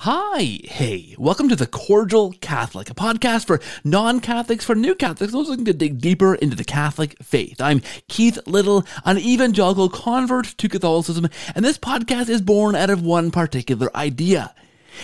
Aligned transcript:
Hi, 0.00 0.60
hey, 0.64 1.14
welcome 1.18 1.48
to 1.48 1.56
the 1.56 1.66
Cordial 1.66 2.34
Catholic, 2.42 2.90
a 2.90 2.94
podcast 2.94 3.46
for 3.46 3.62
non 3.82 4.20
Catholics, 4.20 4.62
for 4.62 4.74
new 4.74 4.94
Catholics, 4.94 5.32
those 5.32 5.48
looking 5.48 5.64
to 5.64 5.72
dig 5.72 6.02
deeper 6.02 6.34
into 6.34 6.54
the 6.54 6.64
Catholic 6.64 7.16
faith. 7.22 7.62
I'm 7.62 7.80
Keith 8.06 8.38
Little, 8.46 8.84
an 9.06 9.16
evangelical 9.16 9.88
convert 9.88 10.48
to 10.58 10.68
Catholicism, 10.68 11.28
and 11.54 11.64
this 11.64 11.78
podcast 11.78 12.28
is 12.28 12.42
born 12.42 12.74
out 12.76 12.90
of 12.90 13.02
one 13.02 13.30
particular 13.30 13.88
idea. 13.96 14.54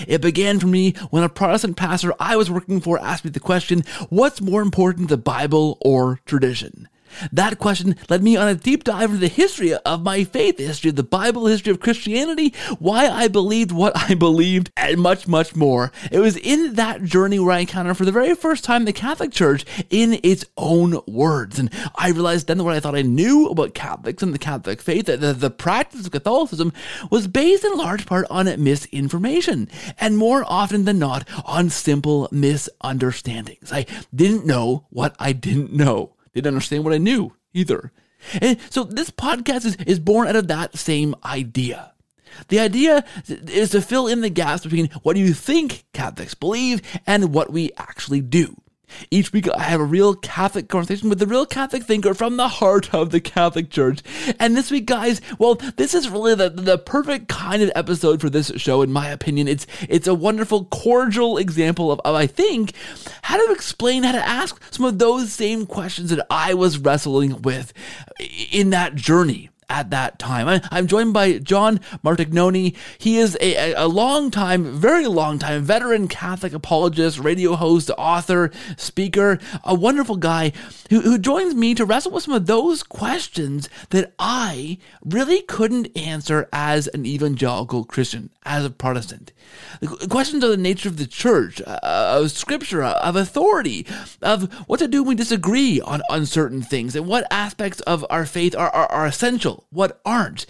It 0.07 0.21
began 0.21 0.61
for 0.61 0.67
me 0.67 0.93
when 1.09 1.23
a 1.23 1.29
Protestant 1.31 1.79
pastor 1.79 2.13
I 2.21 2.37
was 2.37 2.51
working 2.51 2.83
for 2.83 3.01
asked 3.01 3.25
me 3.25 3.31
the 3.31 3.41
question 3.41 3.85
what's 4.11 4.43
more 4.43 4.61
important, 4.61 5.09
the 5.09 5.17
Bible 5.17 5.79
or 5.81 6.21
tradition? 6.27 6.87
That 7.33 7.59
question 7.59 7.97
led 8.09 8.23
me 8.23 8.37
on 8.37 8.49
a 8.49 8.55
deep 8.55 8.85
dive 8.85 9.11
into 9.11 9.21
the 9.21 9.29
history 9.29 9.75
of 9.75 10.03
my 10.03 10.25
faith, 10.25 10.57
the 10.57 10.67
history 10.67 10.91
of 10.91 10.97
the 10.97 11.03
Bible, 11.03 11.45
the 11.45 11.53
history 11.53 11.71
of 11.71 11.81
Christianity, 11.81 12.55
why 12.79 13.09
I 13.09 13.29
believed 13.29 13.73
what 13.73 13.93
I 13.97 14.15
believed, 14.15 14.71
and 14.77 15.01
much, 15.01 15.29
much 15.29 15.55
more. 15.55 15.93
It 16.11 16.19
was 16.19 16.37
in 16.37 16.75
that 16.75 17.05
journey 17.05 17.39
where 17.39 17.55
I 17.55 17.61
encountered 17.61 17.97
for 17.97 18.05
the 18.05 18.13
very 18.13 18.35
first 18.35 18.65
time 18.65 18.85
the 18.85 18.93
Catholic 18.93 19.33
Church 19.33 19.65
in 19.91 20.19
its 20.23 20.45
own 20.57 21.01
words. 21.07 21.59
And 21.59 21.71
I 21.97 22.11
realized 22.11 22.47
then 22.47 22.63
what 22.65 22.75
I 22.75 22.81
thought 22.81 22.95
I 22.95 23.03
knew 23.03 23.49
about 23.49 23.75
Catholics 23.75 24.23
and 24.23 24.35
the 24.35 24.39
Catholic 24.39 24.81
faith, 24.81 25.07
that 25.07 25.21
the, 25.21 25.33
the 25.33 25.51
practice 25.51 26.07
of 26.07 26.13
Catholicism 26.13 26.73
was 27.11 27.27
based 27.27 27.65
in 27.65 27.77
large 27.77 28.07
part 28.07 28.27
on 28.31 28.47
misinformation, 28.63 29.69
and 29.99 30.17
more 30.17 30.45
often 30.47 30.85
than 30.85 30.99
not 30.99 31.29
on 31.45 31.71
simple 31.71 32.29
misunderstandings. 32.31 33.73
I 33.73 33.87
didn't 34.15 34.47
know 34.47 34.87
what 34.91 35.15
I 35.19 35.33
didn't 35.33 35.73
know 35.73 36.15
didn't 36.35 36.55
understand 36.55 36.85
what 36.85 36.95
I 36.95 36.99
knew 36.99 37.33
either. 37.53 37.93
And 38.41 38.59
so 38.71 38.85
this 38.85 39.11
podcast 39.11 39.65
is, 39.65 39.77
is 39.87 39.99
born 39.99 40.29
out 40.29 40.37
of 40.37 40.49
that 40.49 40.77
same 40.77 41.15
idea. 41.25 41.93
The 42.49 42.61
idea 42.61 43.05
is 43.27 43.71
to 43.71 43.83
fill 43.83 44.07
in 44.07 44.21
the 44.21 44.31
gaps 44.31 44.63
between 44.63 44.89
what 45.03 45.17
you 45.17 45.35
think 45.35 45.85
Catholics 45.93 46.35
believe 46.35 46.81
and 47.07 47.35
what 47.35 47.53
we 47.53 47.73
actually 47.77 48.21
do. 48.21 48.62
Each 49.11 49.33
week, 49.33 49.49
I 49.55 49.63
have 49.65 49.81
a 49.81 49.85
real 49.85 50.15
Catholic 50.15 50.69
conversation 50.69 51.09
with 51.09 51.21
a 51.23 51.27
real 51.27 51.47
Catholic 51.47 51.85
thinker 51.85 52.15
from 52.15 52.37
the 52.37 52.49
heart 52.49 52.93
of 52.95 53.11
the 53.11 53.21
Catholic 53.21 53.71
Church. 53.71 54.03
And 54.39 54.57
this 54.57 54.71
week, 54.71 54.87
guys, 54.87 55.21
well, 55.39 55.55
this 55.77 55.95
is 55.95 56.09
really 56.09 56.35
the, 56.35 56.51
the 56.51 56.79
perfect 56.79 57.29
kind 57.29 57.63
of 57.63 57.71
episode 57.75 58.21
for 58.21 58.31
this 58.31 58.53
show, 58.57 58.83
in 58.83 58.93
my 58.93 59.09
opinion. 59.09 59.49
It's 59.49 59.67
it's 59.89 60.07
a 60.07 60.15
wonderful, 60.15 60.67
cordial 60.67 61.39
example 61.39 61.91
of, 61.91 62.01
of 62.01 62.15
I 62.15 62.27
think, 62.27 62.73
how 63.23 63.45
to 63.45 63.53
explain, 63.53 64.03
how 64.03 64.13
to 64.13 64.29
ask 64.29 64.63
some 64.73 64.87
of 64.87 64.99
those 64.99 65.33
same 65.33 65.67
questions 65.67 66.11
that 66.11 66.27
I 66.31 66.55
was 66.55 66.79
wrestling 66.79 67.43
with 67.43 67.73
in 68.51 68.71
that 68.71 68.95
journey 68.95 69.51
at 69.69 69.91
that 69.91 70.19
time. 70.19 70.49
I, 70.49 70.79
am 70.79 70.87
joined 70.87 71.13
by 71.13 71.39
John 71.39 71.79
Martignoni. 72.05 72.77
He 72.99 73.19
is 73.19 73.37
a, 73.41 73.75
a 73.75 73.89
long 73.89 74.31
time, 74.31 74.65
very 74.79 75.07
long 75.07 75.39
time 75.39 75.63
veteran 75.63 76.09
Catholic 76.09 76.53
apologist, 76.53 77.19
radio 77.19 77.57
host, 77.57 77.91
author, 77.97 78.51
speaker, 78.77 79.39
a 79.65 79.75
wonderful 79.75 80.17
guy 80.17 80.53
who, 80.91 81.01
who 81.01 81.19
joins 81.19 81.55
me 81.55 81.75
to 81.75 81.85
wrestle 81.85 82.13
with 82.13 82.25
some 82.25 82.35
of 82.35 82.47
those 82.47 82.83
questions 82.83 83.69
that 83.91 84.13
I 84.19 84.79
really 85.05 85.43
couldn't 85.43 85.97
answer 85.97 86.49
as 86.53 86.89
an 86.89 87.07
evangelical 87.07 87.85
Christian, 87.85 88.31
as 88.45 88.65
a 88.65 88.71
Protestant. 88.71 89.33
Questions 90.09 90.45
of 90.45 90.51
the 90.51 90.57
nature 90.57 90.89
of 90.89 90.97
the 90.97 91.07
church, 91.07 91.61
uh, 91.63 91.79
of 91.83 92.31
scripture, 92.31 92.83
of 92.83 93.17
authority, 93.17 93.87
of 94.21 94.53
what 94.69 94.79
to 94.79 94.89
do 94.89 95.03
when 95.03 95.11
we 95.11 95.15
disagree 95.15 95.81
on, 95.81 96.03
on 96.11 96.27
certain 96.27 96.63
things, 96.63 96.95
and 96.95 97.07
what 97.07 97.27
aspects 97.31 97.81
of 97.81 98.05
our 98.11 98.27
faith 98.27 98.55
are, 98.55 98.71
are, 98.71 98.87
are 98.87 99.07
essential 99.07 99.65
what 99.71 100.01
aren't? 100.05 100.47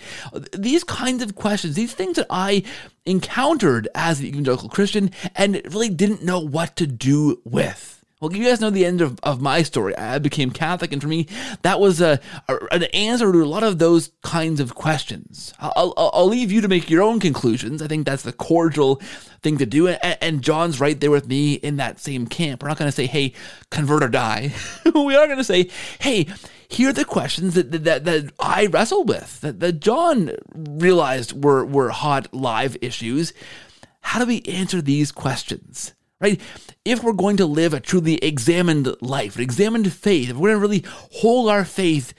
These 0.56 0.84
kinds 0.84 1.23
of 1.23 1.34
questions, 1.34 1.75
these 1.75 1.95
things 1.95 2.17
that 2.17 2.27
I 2.28 2.64
encountered 3.06 3.89
as 3.95 4.20
an 4.20 4.27
evangelical 4.27 4.69
Christian 4.69 5.11
and 5.34 5.61
really 5.73 5.89
didn't 5.89 6.23
know 6.23 6.41
what 6.41 6.77
to 6.77 6.86
do 6.86 7.41
with. 7.45 8.02
Well, 8.23 8.33
you 8.33 8.45
guys 8.45 8.61
know 8.61 8.70
the 8.70 8.87
end 8.87 9.01
of, 9.01 9.19
of 9.25 9.41
my 9.41 9.65
story. 9.65 9.97
I 9.98 10.20
became 10.20 10.53
Catholic, 10.53 10.92
and 10.92 11.03
for 11.03 11.09
me, 11.09 11.27
that 11.62 11.81
was 11.81 12.01
a, 12.01 12.20
a 12.48 12.57
an 12.70 12.85
answer 12.95 13.33
to 13.33 13.42
a 13.42 13.45
lot 13.45 13.64
of 13.64 13.80
those 13.80 14.13
kinds 14.23 14.61
of 14.61 14.77
questions. 14.77 15.52
I'll, 15.58 15.92
I'll, 15.97 16.11
I'll, 16.14 16.29
leave 16.29 16.52
you 16.52 16.61
to 16.61 16.69
make 16.69 16.89
your 16.89 17.02
own 17.02 17.19
conclusions. 17.19 17.83
I 17.83 17.89
think 17.89 18.07
that's 18.07 18.23
the 18.23 18.33
cordial 18.33 19.02
thing 19.42 19.58
to 19.58 19.67
do. 19.67 19.89
And, 19.89 19.98
and 20.20 20.41
John's 20.41 20.79
right 20.79 21.01
there 21.01 21.11
with 21.11 21.27
me 21.27 21.55
in 21.55 21.79
that 21.79 21.98
same 21.98 22.29
camp. 22.29 22.63
We're 22.63 22.69
not 22.69 22.79
going 22.79 22.86
to 22.86 22.95
say, 22.95 23.07
hey, 23.07 23.33
convert 23.70 24.05
or 24.05 24.08
die. 24.08 24.52
we 24.85 25.17
are 25.17 25.27
going 25.27 25.39
to 25.39 25.42
say, 25.42 25.68
hey, 25.98 26.29
here 26.68 26.91
are 26.91 26.92
the 26.92 27.05
questions 27.05 27.55
that, 27.55 27.73
that, 27.73 28.05
that 28.05 28.33
I 28.39 28.67
wrestled 28.67 29.08
with, 29.08 29.41
that, 29.41 29.58
that 29.58 29.80
John 29.80 30.30
realized 30.55 31.42
were, 31.42 31.64
were 31.64 31.91
hot 31.91 32.33
live 32.33 32.77
issues. 32.80 33.33
How 34.01 34.20
do 34.20 34.27
we 34.27 34.42
answer 34.42 34.80
these 34.80 35.11
questions? 35.11 35.95
Right? 36.23 36.41
If 36.85 37.03
we're 37.03 37.13
going 37.13 37.37
to 37.39 37.47
live 37.47 37.75
a 37.75 37.81
truly 37.81 38.15
examined 38.19 38.95
life, 39.03 39.37
an 39.37 39.43
examined 39.43 39.93
faith, 39.93 40.31
if 40.31 40.37
we're 40.37 40.51
going 40.51 40.61
to 40.61 40.69
really 40.69 40.85
hold 41.13 41.51
our 41.51 41.65
faith, 41.65 42.15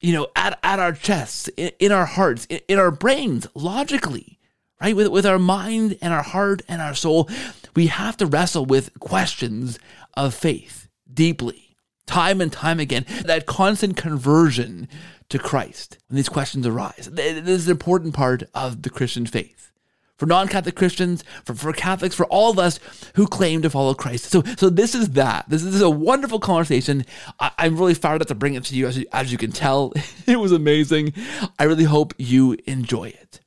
you 0.00 0.12
know, 0.12 0.28
at, 0.36 0.58
at 0.62 0.78
our 0.78 0.92
chests, 0.92 1.48
in, 1.56 1.72
in 1.80 1.92
our 1.92 2.06
hearts, 2.06 2.46
in, 2.46 2.60
in, 2.68 2.78
our 2.78 2.92
brains, 2.92 3.48
logically, 3.54 4.38
right? 4.80 4.94
With, 4.94 5.08
with 5.08 5.26
our 5.26 5.40
mind 5.40 5.98
and 6.00 6.14
our 6.14 6.22
heart 6.22 6.62
and 6.68 6.80
our 6.80 6.94
soul, 6.94 7.28
we 7.74 7.88
have 7.88 8.16
to 8.18 8.26
wrestle 8.26 8.64
with 8.64 8.98
questions 9.00 9.78
of 10.14 10.34
faith 10.34 10.88
deeply, 11.12 11.76
time 12.06 12.40
and 12.40 12.52
time 12.52 12.78
again. 12.78 13.04
That 13.24 13.46
constant 13.46 13.96
conversion 13.96 14.88
to 15.30 15.38
Christ 15.38 15.98
when 16.06 16.16
these 16.16 16.28
questions 16.28 16.64
arise. 16.64 17.10
This 17.12 17.48
is 17.48 17.66
an 17.66 17.72
important 17.72 18.14
part 18.14 18.44
of 18.54 18.82
the 18.82 18.90
Christian 18.90 19.26
faith 19.26 19.72
for 20.18 20.26
non-Catholic 20.26 20.74
Christians, 20.74 21.24
for, 21.44 21.54
for 21.54 21.72
Catholics, 21.72 22.14
for 22.14 22.26
all 22.26 22.50
of 22.50 22.58
us 22.58 22.80
who 23.14 23.26
claim 23.26 23.62
to 23.62 23.70
follow 23.70 23.94
Christ. 23.94 24.26
So, 24.26 24.42
so 24.56 24.68
this 24.68 24.94
is 24.94 25.10
that. 25.10 25.48
This 25.48 25.62
is, 25.62 25.66
this 25.66 25.76
is 25.76 25.82
a 25.82 25.88
wonderful 25.90 26.40
conversation. 26.40 27.04
I, 27.40 27.52
am 27.58 27.76
really 27.78 27.94
fired 27.94 28.20
up 28.20 28.28
to 28.28 28.34
bring 28.34 28.54
it 28.54 28.64
to 28.64 28.74
you. 28.74 28.86
As, 28.88 28.98
you. 28.98 29.06
as 29.12 29.32
you 29.32 29.38
can 29.38 29.52
tell, 29.52 29.92
it 30.26 30.38
was 30.38 30.52
amazing. 30.52 31.14
I 31.58 31.64
really 31.64 31.84
hope 31.84 32.14
you 32.18 32.56
enjoy 32.66 33.04
it. 33.04 33.40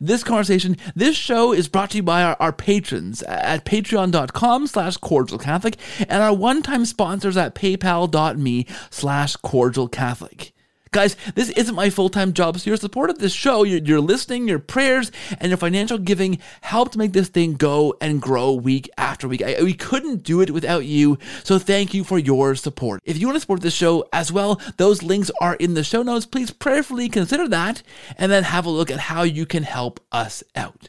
This 0.00 0.22
conversation, 0.22 0.76
this 0.94 1.16
show 1.16 1.52
is 1.52 1.68
brought 1.68 1.90
to 1.90 1.98
you 1.98 2.02
by 2.02 2.22
our, 2.22 2.36
our 2.40 2.52
patrons 2.52 3.22
at 3.22 3.64
patreon.com 3.64 4.66
slash 4.66 4.96
cordial 4.98 5.38
Catholic 5.38 5.76
and 6.00 6.22
our 6.22 6.34
one-time 6.34 6.84
sponsors 6.84 7.36
at 7.36 7.54
paypal.me 7.54 8.66
slash 8.90 9.36
cordial 9.36 9.88
Catholic. 9.88 10.52
Guys, 10.90 11.16
this 11.34 11.50
isn't 11.50 11.74
my 11.74 11.90
full 11.90 12.08
time 12.08 12.32
job, 12.32 12.58
so 12.58 12.70
your 12.70 12.76
support 12.76 13.10
of 13.10 13.18
this 13.18 13.32
show, 13.32 13.62
your, 13.62 13.78
your 13.80 14.00
listening, 14.00 14.48
your 14.48 14.58
prayers, 14.58 15.10
and 15.40 15.50
your 15.50 15.58
financial 15.58 15.98
giving 15.98 16.38
helped 16.62 16.96
make 16.96 17.12
this 17.12 17.28
thing 17.28 17.54
go 17.54 17.94
and 18.00 18.22
grow 18.22 18.52
week 18.52 18.88
after 18.96 19.28
week. 19.28 19.42
I, 19.42 19.62
we 19.62 19.74
couldn't 19.74 20.22
do 20.22 20.40
it 20.40 20.50
without 20.50 20.84
you, 20.84 21.18
so 21.44 21.58
thank 21.58 21.94
you 21.94 22.04
for 22.04 22.18
your 22.18 22.54
support. 22.54 23.00
If 23.04 23.18
you 23.18 23.26
want 23.26 23.36
to 23.36 23.40
support 23.40 23.60
this 23.60 23.74
show 23.74 24.08
as 24.12 24.32
well, 24.32 24.60
those 24.76 25.02
links 25.02 25.30
are 25.40 25.54
in 25.54 25.74
the 25.74 25.84
show 25.84 26.02
notes. 26.02 26.26
Please 26.26 26.50
prayerfully 26.50 27.08
consider 27.08 27.48
that 27.48 27.82
and 28.16 28.30
then 28.30 28.44
have 28.44 28.66
a 28.66 28.70
look 28.70 28.90
at 28.90 28.98
how 28.98 29.22
you 29.22 29.46
can 29.46 29.62
help 29.62 30.00
us 30.12 30.42
out. 30.56 30.88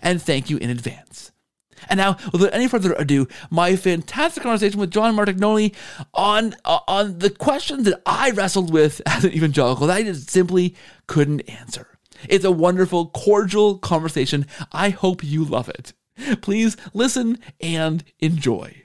And 0.00 0.22
thank 0.22 0.48
you 0.48 0.58
in 0.58 0.70
advance. 0.70 1.32
And 1.88 1.98
now, 1.98 2.16
without 2.32 2.54
any 2.54 2.68
further 2.68 2.92
ado, 2.94 3.28
my 3.50 3.76
fantastic 3.76 4.42
conversation 4.42 4.80
with 4.80 4.90
John 4.90 5.16
Martignoni 5.16 5.74
on 6.14 6.54
uh, 6.64 6.80
on 6.88 7.18
the 7.18 7.30
questions 7.30 7.84
that 7.84 8.02
I 8.06 8.30
wrestled 8.30 8.72
with 8.72 9.00
as 9.06 9.24
an 9.24 9.32
evangelical 9.32 9.86
that 9.86 9.96
I 9.96 10.02
just 10.02 10.30
simply 10.30 10.74
couldn't 11.06 11.40
answer. 11.48 11.98
It's 12.28 12.44
a 12.44 12.52
wonderful, 12.52 13.06
cordial 13.08 13.78
conversation. 13.78 14.46
I 14.70 14.90
hope 14.90 15.24
you 15.24 15.44
love 15.44 15.68
it. 15.68 15.92
Please 16.40 16.76
listen 16.94 17.38
and 17.60 18.04
enjoy. 18.20 18.82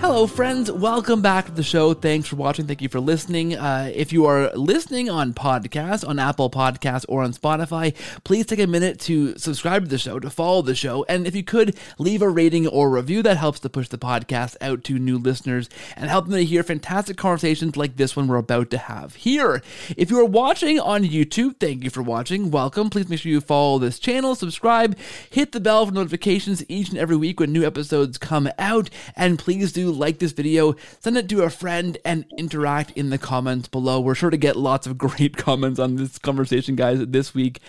Hello, 0.00 0.28
friends. 0.28 0.70
Welcome 0.70 1.22
back 1.22 1.46
to 1.46 1.52
the 1.52 1.64
show. 1.64 1.92
Thanks 1.92 2.28
for 2.28 2.36
watching. 2.36 2.68
Thank 2.68 2.80
you 2.80 2.88
for 2.88 3.00
listening. 3.00 3.56
Uh, 3.56 3.90
if 3.92 4.12
you 4.12 4.26
are 4.26 4.50
listening 4.54 5.10
on 5.10 5.34
podcast, 5.34 6.06
on 6.06 6.20
Apple 6.20 6.50
Podcasts, 6.50 7.04
or 7.08 7.22
on 7.22 7.32
Spotify, 7.32 7.94
please 8.22 8.46
take 8.46 8.60
a 8.60 8.66
minute 8.68 9.00
to 9.00 9.36
subscribe 9.36 9.82
to 9.82 9.88
the 9.88 9.98
show, 9.98 10.20
to 10.20 10.30
follow 10.30 10.62
the 10.62 10.76
show, 10.76 11.04
and 11.08 11.26
if 11.26 11.34
you 11.34 11.42
could 11.42 11.76
leave 11.98 12.22
a 12.22 12.28
rating 12.28 12.68
or 12.68 12.90
review, 12.90 13.24
that 13.24 13.36
helps 13.36 13.58
to 13.60 13.68
push 13.68 13.88
the 13.88 13.98
podcast 13.98 14.56
out 14.60 14.84
to 14.84 15.00
new 15.00 15.18
listeners 15.18 15.68
and 15.96 16.08
help 16.08 16.26
them 16.26 16.34
to 16.34 16.44
hear 16.44 16.62
fantastic 16.62 17.16
conversations 17.16 17.76
like 17.76 17.96
this 17.96 18.14
one 18.14 18.28
we're 18.28 18.36
about 18.36 18.70
to 18.70 18.78
have 18.78 19.16
here. 19.16 19.62
If 19.96 20.10
you 20.10 20.20
are 20.20 20.24
watching 20.24 20.78
on 20.78 21.04
YouTube, 21.04 21.58
thank 21.58 21.82
you 21.82 21.90
for 21.90 22.02
watching. 22.02 22.52
Welcome. 22.52 22.88
Please 22.88 23.08
make 23.08 23.18
sure 23.18 23.32
you 23.32 23.40
follow 23.40 23.80
this 23.80 23.98
channel, 23.98 24.36
subscribe, 24.36 24.96
hit 25.28 25.50
the 25.50 25.60
bell 25.60 25.86
for 25.86 25.92
notifications 25.92 26.64
each 26.68 26.88
and 26.88 26.98
every 26.98 27.16
week 27.16 27.40
when 27.40 27.52
new 27.52 27.66
episodes 27.66 28.16
come 28.16 28.48
out, 28.58 28.88
and 29.16 29.40
please 29.40 29.72
do 29.72 29.87
like 29.92 30.18
this 30.18 30.32
video, 30.32 30.74
send 31.00 31.16
it 31.16 31.28
to 31.28 31.42
a 31.42 31.50
friend, 31.50 31.98
and 32.04 32.24
interact 32.36 32.90
in 32.92 33.10
the 33.10 33.18
comments 33.18 33.68
below. 33.68 34.00
We're 34.00 34.14
sure 34.14 34.30
to 34.30 34.36
get 34.36 34.56
lots 34.56 34.86
of 34.86 34.98
great 34.98 35.36
comments 35.36 35.78
on 35.78 35.96
this 35.96 36.18
conversation, 36.18 36.76
guys, 36.76 37.04
this 37.06 37.34
week. 37.34 37.60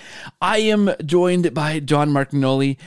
I 0.41 0.59
am 0.59 0.91
joined 1.05 1.53
by 1.53 1.79
John 1.79 2.11
Martignoni. 2.11 2.77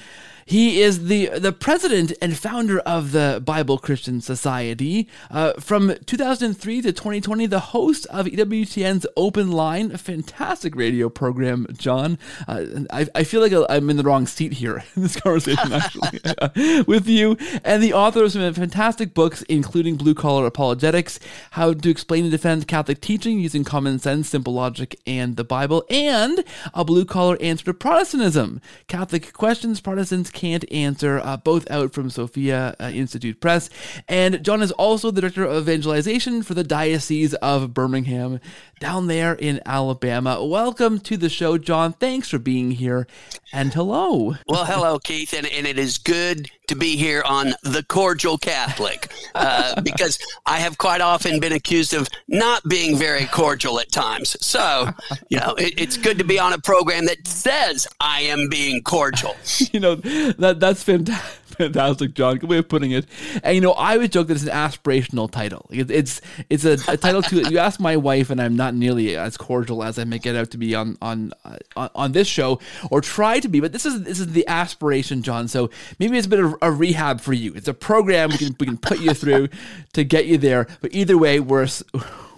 He 0.45 0.81
is 0.81 1.07
the 1.07 1.27
the 1.39 1.53
president 1.53 2.13
and 2.21 2.37
founder 2.37 2.81
of 2.81 3.13
the 3.13 3.43
Bible 3.45 3.79
Christian 3.79 4.21
Society. 4.21 5.09
Uh, 5.31 5.53
from 5.55 5.95
2003 6.07 6.83
to 6.83 6.93
2020, 6.93 7.47
the 7.47 7.61
host 7.61 8.07
of 8.07 8.27
EWTN's 8.27 9.07
Open 9.17 9.53
Line, 9.53 9.93
a 9.93 9.99
fantastic 9.99 10.75
radio 10.75 11.09
program. 11.09 11.67
John, 11.77 12.19
uh, 12.49 12.65
I, 12.91 13.09
I 13.15 13.25
feel 13.25 13.41
like 13.41 13.53
I'm 13.69 13.91
in 13.91 13.97
the 13.97 14.03
wrong 14.03 14.27
seat 14.27 14.55
here 14.55 14.85
in 14.97 15.03
this 15.03 15.17
conversation, 15.17 15.73
actually, 15.73 16.83
with 16.87 17.07
you, 17.07 17.37
and 17.65 17.83
the 17.83 17.93
author 17.93 18.25
of 18.25 18.33
some 18.33 18.53
fantastic 18.55 19.15
books, 19.15 19.43
including 19.43 19.97
Blue 19.97 20.15
Collar 20.15 20.47
Apologetics, 20.47 21.21
How 21.53 21.73
to 21.73 21.91
Explain 21.91 22.25
and 22.25 22.33
Defend 22.33 22.67
Catholic 22.67 23.01
Teaching 23.01 23.39
Using 23.39 23.65
Common 23.65 23.99
Sense, 23.99 24.29
Simple 24.29 24.55
Logic, 24.55 24.99
and 25.07 25.37
the 25.37 25.45
Bible, 25.45 25.85
and 25.89 26.45
a 26.75 26.85
blue 26.85 27.05
collar 27.05 27.37
answer 27.41 27.67
to 27.67 27.75
Protestantism, 27.75 28.61
Catholic 28.89 29.33
questions 29.33 29.81
Protestants 29.81 30.32
can't 30.33 30.65
answer, 30.73 31.21
uh, 31.23 31.37
both 31.37 31.71
out 31.71 31.93
from 31.93 32.11
Sophia 32.11 32.75
uh, 32.81 32.91
Institute 32.93 33.41
Press. 33.41 33.71
And 34.09 34.45
John 34.45 34.63
is 34.63 34.73
also 34.73 35.11
the 35.11 35.21
director 35.21 35.45
of 35.45 35.69
evangelization 35.69 36.43
for 36.43 36.55
the 36.55 36.65
Diocese 36.65 37.35
of 37.35 37.75
Birmingham 37.75 38.41
down 38.81 39.07
there 39.07 39.35
in 39.35 39.61
Alabama. 39.65 40.45
Welcome 40.45 40.99
to 41.01 41.17
the 41.17 41.29
show, 41.29 41.57
John. 41.57 41.93
Thanks 41.93 42.29
for 42.29 42.39
being 42.39 42.73
here. 42.73 43.07
And 43.53 43.73
hello. 43.73 44.35
Well, 44.49 44.65
hello, 44.65 44.99
Keith. 44.99 45.33
And, 45.35 45.47
and 45.47 45.67
it 45.67 45.79
is 45.79 45.99
good 45.99 46.51
to 46.69 46.75
be 46.75 46.97
here 46.97 47.23
on 47.25 47.53
The 47.63 47.85
Cordial 47.85 48.39
Catholic 48.39 49.13
uh, 49.35 49.81
because 49.83 50.19
I 50.47 50.59
have 50.59 50.79
quite 50.79 51.01
often 51.01 51.39
been 51.39 51.53
accused 51.53 51.95
of 51.95 52.09
not 52.29 52.63
being 52.69 52.97
very 52.97 53.27
cordial 53.27 53.79
at 53.79 53.93
times. 53.93 54.37
So, 54.45 54.89
you 55.29 55.39
know, 55.39 55.55
it, 55.59 55.75
it's 55.81 55.97
good 55.97 56.19
to 56.19 56.25
be 56.25 56.39
on 56.39 56.53
a 56.53 56.59
program 56.59 57.05
that 57.07 57.29
says 57.29 57.87
I 58.01 58.23
am 58.23 58.49
being 58.49 58.83
cordial. 58.83 59.37
You 59.73 59.81
know, 59.81 59.95
that 60.39 60.61
that's 60.61 60.83
fantastic 60.83 61.43
fantastic, 61.53 62.15
John. 62.15 62.39
Good 62.39 62.51
way 62.51 62.59
of 62.59 62.69
putting 62.69 62.91
it. 62.93 63.07
And 63.43 63.55
you 63.55 63.61
know, 63.61 63.73
I 63.73 63.97
would 63.97 64.13
joke 64.13 64.29
that 64.29 64.35
it's 64.35 64.45
an 64.45 64.51
aspirational 64.51 65.31
title. 65.31 65.67
It's 65.71 66.21
it's 66.49 66.65
a, 66.65 66.79
a 66.89 66.97
title 66.97 67.23
to 67.23 67.51
you 67.51 67.59
ask 67.59 67.81
my 67.81 67.97
wife, 67.97 68.31
and 68.31 68.41
I'm 68.41 68.57
not 68.57 68.75
nearly 68.75 69.17
as 69.17 69.37
cordial 69.37 69.83
as 69.83 69.99
I 69.99 70.05
make 70.05 70.27
it 70.27 70.37
out 70.37 70.51
to 70.53 70.59
be 70.59 70.75
on 70.75 70.97
on 71.03 71.33
uh, 71.45 71.89
on 71.95 72.13
this 72.13 72.29
show, 72.29 72.61
or 72.91 73.01
try 73.01 73.41
to 73.41 73.49
be. 73.49 73.61
But 73.61 73.73
this 73.73 73.87
is 73.87 74.03
this 74.03 74.21
is 74.21 74.33
the 74.33 74.47
aspiration, 74.49 75.23
John. 75.23 75.49
So 75.49 75.71
maybe 75.99 76.17
it's 76.19 76.27
a 76.27 76.31
bit 76.31 76.41
of 76.41 76.55
a 76.63 76.71
rehab 76.71 77.21
for 77.21 77.33
you. 77.33 77.53
It's 77.55 77.69
a 77.69 77.75
program 77.75 78.31
we 78.31 78.39
can 78.39 78.57
we 78.59 78.67
can 78.67 78.79
put 78.79 79.01
you 79.01 79.15
through 79.15 79.49
to 79.93 80.05
get 80.05 80.27
you 80.27 80.39
there. 80.39 80.67
But 80.81 80.95
either 80.95 81.19
way, 81.19 81.41
we're 81.41 81.69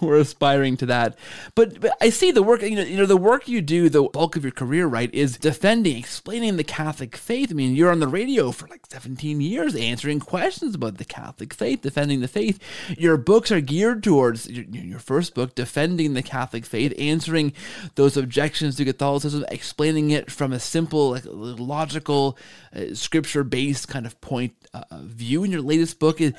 we're 0.07 0.17
aspiring 0.17 0.77
to 0.77 0.85
that. 0.87 1.17
But, 1.55 1.81
but 1.81 1.97
I 2.01 2.09
see 2.09 2.31
the 2.31 2.43
work, 2.43 2.61
you 2.61 2.75
know, 2.75 2.83
you 2.83 2.97
know, 2.97 3.05
the 3.05 3.17
work 3.17 3.47
you 3.47 3.61
do, 3.61 3.89
the 3.89 4.03
bulk 4.03 4.35
of 4.35 4.43
your 4.43 4.51
career, 4.51 4.87
right, 4.87 5.13
is 5.13 5.37
defending, 5.37 5.97
explaining 5.97 6.57
the 6.57 6.63
Catholic 6.63 7.15
faith. 7.15 7.51
I 7.51 7.53
mean, 7.53 7.75
you're 7.75 7.91
on 7.91 7.99
the 7.99 8.07
radio 8.07 8.51
for 8.51 8.67
like 8.67 8.85
17 8.89 9.41
years 9.41 9.75
answering 9.75 10.19
questions 10.19 10.75
about 10.75 10.97
the 10.97 11.05
Catholic 11.05 11.53
faith, 11.53 11.81
defending 11.81 12.21
the 12.21 12.27
faith. 12.27 12.59
Your 12.97 13.17
books 13.17 13.51
are 13.51 13.61
geared 13.61 14.03
towards 14.03 14.49
your, 14.49 14.65
your 14.65 14.99
first 14.99 15.33
book, 15.35 15.55
defending 15.55 16.13
the 16.13 16.23
Catholic 16.23 16.65
faith, 16.65 16.93
answering 16.97 17.53
those 17.95 18.17
objections 18.17 18.75
to 18.75 18.85
Catholicism, 18.85 19.45
explaining 19.49 20.11
it 20.11 20.31
from 20.31 20.53
a 20.53 20.59
simple, 20.59 21.11
like 21.11 21.23
logical, 21.25 22.37
uh, 22.75 22.93
scripture-based 22.93 23.87
kind 23.87 24.05
of 24.05 24.19
point 24.21 24.53
uh, 24.73 24.83
view. 25.01 25.43
In 25.43 25.51
your 25.51 25.61
latest 25.61 25.99
book 25.99 26.21
is 26.21 26.33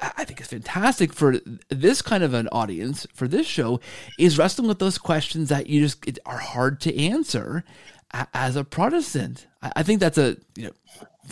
I 0.00 0.24
think 0.24 0.40
it's 0.40 0.50
fantastic 0.50 1.12
for 1.12 1.40
this 1.70 2.02
kind 2.02 2.22
of 2.22 2.32
an 2.32 2.48
audience 2.48 3.06
for 3.12 3.26
this 3.26 3.46
show 3.46 3.80
is 4.18 4.38
wrestling 4.38 4.68
with 4.68 4.78
those 4.78 4.96
questions 4.96 5.48
that 5.48 5.66
you 5.66 5.80
just 5.80 6.20
are 6.24 6.38
hard 6.38 6.80
to 6.82 6.96
answer 6.96 7.64
as 8.12 8.56
a 8.56 8.64
Protestant. 8.64 9.46
I 9.60 9.82
think 9.82 10.00
that's 10.00 10.18
a 10.18 10.36
you 10.54 10.66
know 10.66 10.72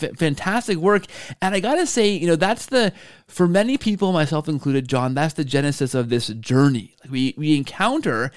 f- 0.01 0.17
fantastic 0.17 0.77
work, 0.77 1.05
and 1.41 1.55
I 1.55 1.61
gotta 1.61 1.87
say, 1.87 2.09
you 2.09 2.27
know, 2.27 2.35
that's 2.35 2.65
the 2.65 2.91
for 3.27 3.47
many 3.47 3.77
people, 3.77 4.11
myself 4.11 4.49
included, 4.49 4.89
John, 4.89 5.13
that's 5.13 5.35
the 5.35 5.45
genesis 5.45 5.93
of 5.93 6.09
this 6.09 6.27
journey. 6.27 6.95
Like 7.03 7.11
we 7.11 7.33
we 7.37 7.55
encounter 7.55 8.31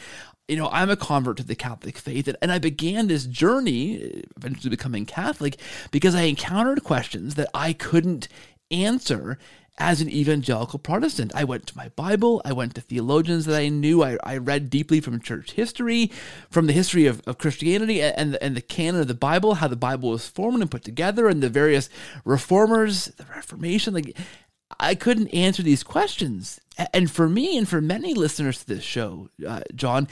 you 0.47 0.56
know, 0.56 0.69
I'm 0.73 0.91
a 0.91 0.97
convert 0.97 1.37
to 1.37 1.44
the 1.44 1.55
Catholic 1.55 1.97
faith, 1.97 2.29
and 2.43 2.50
I 2.50 2.59
began 2.59 3.06
this 3.06 3.25
journey, 3.25 4.25
eventually 4.37 4.69
becoming 4.69 5.06
Catholic, 5.06 5.61
because 5.93 6.12
I 6.12 6.23
encountered 6.23 6.82
questions 6.82 7.37
that 7.37 7.49
I 7.55 7.73
couldn't 7.73 8.27
answer 8.73 9.38
as 9.81 10.00
an 10.00 10.11
evangelical 10.11 10.79
Protestant. 10.79 11.32
I 11.35 11.44
went 11.44 11.67
to 11.69 11.77
my 11.77 11.88
Bible, 11.97 12.43
I 12.44 12.53
went 12.53 12.75
to 12.75 12.81
theologians 12.82 13.47
that 13.47 13.59
I 13.59 13.71
knew, 13.71 14.05
I, 14.05 14.19
I 14.23 14.37
read 14.37 14.71
deeply 14.71 15.00
from 15.00 15.21
church 15.21 15.53
history, 15.53 16.12
from 16.50 16.67
the 16.67 16.75
history 16.75 17.06
of, 17.06 17.23
of 17.27 17.38
Christianity 17.38 18.03
and, 18.03 18.37
and 18.37 18.55
the 18.55 18.61
canon 18.61 19.00
of 19.00 19.09
the 19.09 19.15
Bible, 19.15 19.55
how 19.55 19.69
the 19.69 19.77
Bible 19.77 20.11
was 20.11 20.29
formed 20.29 20.61
and 20.61 20.71
put 20.71 20.85
together, 20.85 21.29
and 21.29 21.43
the 21.43 21.49
various 21.49 21.88
reformers, 22.25 23.06
the 23.17 23.25
Reformation. 23.35 23.94
Like, 23.94 24.17
I 24.79 24.94
couldn't 24.94 25.29
answer 25.29 25.62
these 25.62 25.82
questions. 25.82 26.61
And 26.93 27.11
for 27.11 27.29
me, 27.29 27.56
and 27.56 27.69
for 27.69 27.81
many 27.81 28.15
listeners 28.15 28.59
to 28.59 28.67
this 28.67 28.85
show, 28.85 29.31
uh, 29.47 29.62
John, 29.75 30.09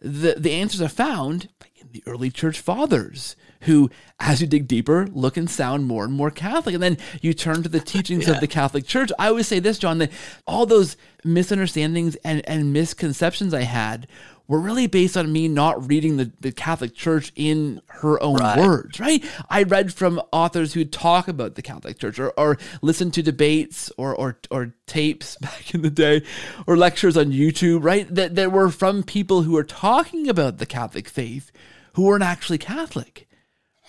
the, 0.00 0.34
the 0.36 0.52
answers 0.52 0.82
are 0.82 0.88
found 0.88 1.48
in 1.76 1.88
the 1.92 2.02
early 2.06 2.30
church 2.30 2.58
fathers 2.58 3.36
who, 3.62 3.90
as 4.20 4.40
you 4.40 4.46
dig 4.46 4.68
deeper, 4.68 5.06
look 5.12 5.36
and 5.36 5.50
sound 5.50 5.86
more 5.86 6.04
and 6.04 6.12
more 6.12 6.30
Catholic. 6.30 6.74
And 6.74 6.82
then 6.82 6.98
you 7.20 7.34
turn 7.34 7.62
to 7.62 7.68
the 7.68 7.80
teachings 7.94 8.26
yeah. 8.26 8.34
of 8.34 8.40
the 8.40 8.46
Catholic 8.46 8.86
Church. 8.86 9.10
I 9.18 9.28
always 9.28 9.48
say 9.48 9.58
this, 9.58 9.78
John, 9.78 9.98
that 9.98 10.12
all 10.46 10.66
those 10.66 10.96
misunderstandings 11.24 12.16
and, 12.16 12.46
and 12.48 12.72
misconceptions 12.72 13.54
I 13.54 13.62
had 13.62 14.06
were 14.48 14.60
really 14.60 14.86
based 14.86 15.16
on 15.16 15.32
me 15.32 15.48
not 15.48 15.88
reading 15.88 16.16
the, 16.16 16.30
the 16.40 16.52
Catholic 16.52 16.94
Church 16.94 17.32
in 17.36 17.80
her 17.86 18.22
own 18.22 18.36
right. 18.36 18.58
words, 18.58 18.98
right? 18.98 19.24
I 19.48 19.62
read 19.62 19.94
from 19.94 20.20
authors 20.32 20.74
who 20.74 20.84
talk 20.84 21.28
about 21.28 21.54
the 21.54 21.62
Catholic 21.62 21.98
Church 21.98 22.18
or, 22.18 22.30
or 22.38 22.58
listen 22.82 23.10
to 23.12 23.22
debates 23.22 23.90
or, 23.96 24.14
or, 24.14 24.38
or 24.50 24.74
tapes 24.86 25.36
back 25.40 25.74
in 25.74 25.82
the 25.82 25.90
day 25.90 26.22
or 26.66 26.76
lectures 26.76 27.16
on 27.16 27.26
YouTube, 27.26 27.84
right? 27.84 28.12
That, 28.14 28.34
that 28.34 28.52
were 28.52 28.68
from 28.68 29.04
people 29.04 29.42
who 29.42 29.52
were 29.52 29.64
talking 29.64 30.28
about 30.28 30.58
the 30.58 30.66
Catholic 30.66 31.08
faith 31.08 31.52
who 31.94 32.02
weren't 32.02 32.24
actually 32.24 32.58
Catholic 32.58 33.28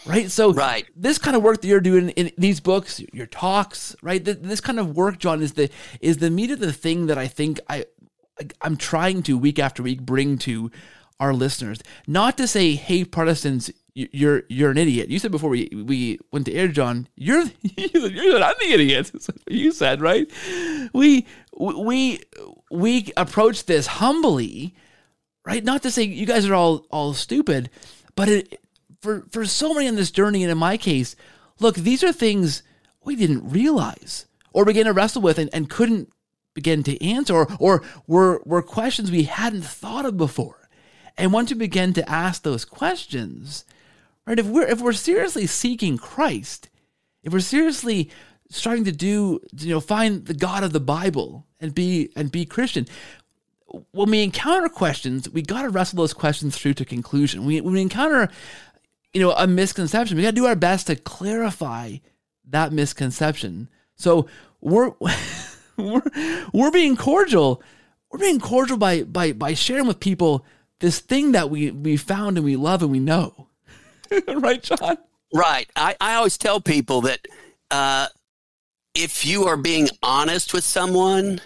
right? 0.06 0.30
So 0.32 0.54
right. 0.54 0.86
this 0.96 1.18
kind 1.18 1.36
of 1.36 1.44
work 1.44 1.62
that 1.62 1.68
you're 1.68 1.80
doing 1.80 2.10
in 2.10 2.32
these 2.38 2.60
books, 2.60 3.02
your 3.14 3.28
talks, 3.28 3.96
right? 4.02 4.24
This 4.24 4.62
kind 4.62 4.80
of 4.80 4.96
work, 4.96 5.20
John, 5.20 5.42
is 5.42 5.54
the 5.54 5.70
is 6.02 6.18
the 6.18 6.30
meat 6.30 6.52
of 6.52 6.60
the 6.60 6.74
thing 6.74 7.08
that 7.08 7.18
I 7.18 7.28
think 7.28 7.60
I 7.70 7.86
I'm 8.62 8.78
trying 8.78 9.24
to 9.24 9.38
week 9.38 9.60
after 9.60 9.84
week 9.84 10.02
bring 10.02 10.38
to 10.40 10.72
our 11.20 11.34
listeners. 11.34 11.82
Not 12.08 12.38
to 12.38 12.48
say, 12.48 12.76
hey, 12.76 13.06
Protestants, 13.06 13.72
you're 13.94 14.44
you're 14.50 14.72
an 14.72 14.78
idiot. 14.78 15.10
You 15.10 15.20
said 15.20 15.32
before 15.32 15.50
we 15.50 15.70
we 15.72 16.20
went 16.32 16.48
to 16.48 16.54
air, 16.54 16.68
John, 16.68 17.08
you're 17.16 17.46
you're 17.62 18.40
not 18.40 18.60
the 18.60 18.72
idiot. 18.72 19.12
you 19.48 19.72
said 19.72 20.02
right. 20.02 20.30
We 20.94 21.28
we 21.58 22.22
we 22.72 23.12
approach 23.16 23.66
this 23.66 23.86
humbly, 23.88 24.74
right? 25.46 25.64
Not 25.64 25.84
to 25.84 25.92
say 25.92 26.04
you 26.04 26.26
guys 26.26 26.48
are 26.48 26.56
all 26.56 26.88
all 26.90 27.14
stupid, 27.14 27.70
but 28.16 28.30
it 28.30 28.63
for 29.04 29.26
for 29.30 29.46
so 29.46 29.74
many 29.74 29.88
on 29.88 29.96
this 29.96 30.12
journey, 30.12 30.44
and 30.44 30.52
in 30.52 30.58
my 30.58 30.78
case, 30.78 31.16
look, 31.60 31.76
these 31.76 32.04
are 32.04 32.14
things 32.14 32.64
we 33.04 33.16
didn't 33.16 33.50
realize 33.50 34.26
or 34.54 34.64
begin 34.64 34.86
to 34.86 34.94
wrestle 34.94 35.22
with 35.22 35.38
and, 35.38 35.50
and 35.54 35.70
couldn't 35.70 36.10
begin 36.54 36.84
to 36.84 37.04
answer, 37.04 37.36
or, 37.36 37.48
or 37.60 37.84
were 38.08 38.42
were 38.46 38.62
questions 38.62 39.12
we 39.12 39.24
hadn't 39.24 39.66
thought 39.66 40.06
of 40.06 40.16
before. 40.16 40.70
And 41.18 41.34
once 41.34 41.50
you 41.50 41.58
begin 41.58 41.94
to 41.94 42.10
ask 42.10 42.44
those 42.44 42.64
questions, 42.64 43.66
right? 44.26 44.40
If 44.40 44.48
we're 44.48 44.68
if 44.68 44.80
we're 44.80 44.94
seriously 44.94 45.48
seeking 45.48 45.98
Christ, 45.98 46.70
if 47.24 47.34
we're 47.34 47.40
seriously 47.42 48.10
starting 48.50 48.86
to 48.86 48.92
do, 48.92 49.42
you 49.58 49.70
know, 49.72 49.82
find 49.82 50.26
the 50.26 50.34
God 50.34 50.64
of 50.64 50.72
the 50.72 50.80
Bible 50.80 51.46
and 51.60 51.76
be 51.76 52.10
and 52.16 52.32
be 52.32 52.46
Christian, 52.46 52.88
when 53.92 54.12
we 54.12 54.24
encounter 54.24 54.70
questions, 54.70 55.30
we 55.30 55.42
got 55.42 55.64
to 55.64 55.70
wrestle 55.70 55.98
those 55.98 56.14
questions 56.14 56.58
through 56.58 56.76
to 56.76 56.86
conclusion. 56.86 57.46
We, 57.46 57.60
when 57.60 57.74
we 57.74 57.82
encounter 57.82 58.30
you 59.14 59.22
know, 59.22 59.32
a 59.32 59.48
misconception. 59.48 60.18
We 60.18 60.24
got 60.24 60.32
to 60.32 60.36
do 60.36 60.46
our 60.46 60.56
best 60.56 60.88
to 60.88 60.96
clarify 60.96 61.98
that 62.50 62.74
misconception. 62.74 63.70
So 63.96 64.28
we're 64.60 64.92
we're 65.78 66.02
we're 66.52 66.72
being 66.72 66.98
cordial. 66.98 67.62
We're 68.12 68.20
being 68.20 68.40
cordial 68.40 68.78
by 68.78 69.04
by 69.04 69.34
by 69.34 69.54
sharing 69.54 69.88
with 69.88 70.00
people 70.00 70.46
this 70.80 71.00
thing 71.00 71.32
that 71.34 71.50
we 71.50 71.72
we 71.72 71.98
found 71.98 72.38
and 72.38 72.46
we 72.46 72.56
love 72.56 72.82
and 72.82 72.92
we 72.92 73.00
know. 73.00 73.48
right, 74.28 74.62
John? 74.62 74.98
Right. 75.34 75.70
I, 75.76 75.96
I 76.00 76.16
always 76.16 76.38
tell 76.38 76.62
people 76.62 77.02
that 77.02 77.20
uh, 77.72 78.08
if 78.94 79.26
you 79.26 79.46
are 79.46 79.58
being 79.58 79.90
honest 80.04 80.54
with 80.54 80.64
someone, 80.64 81.42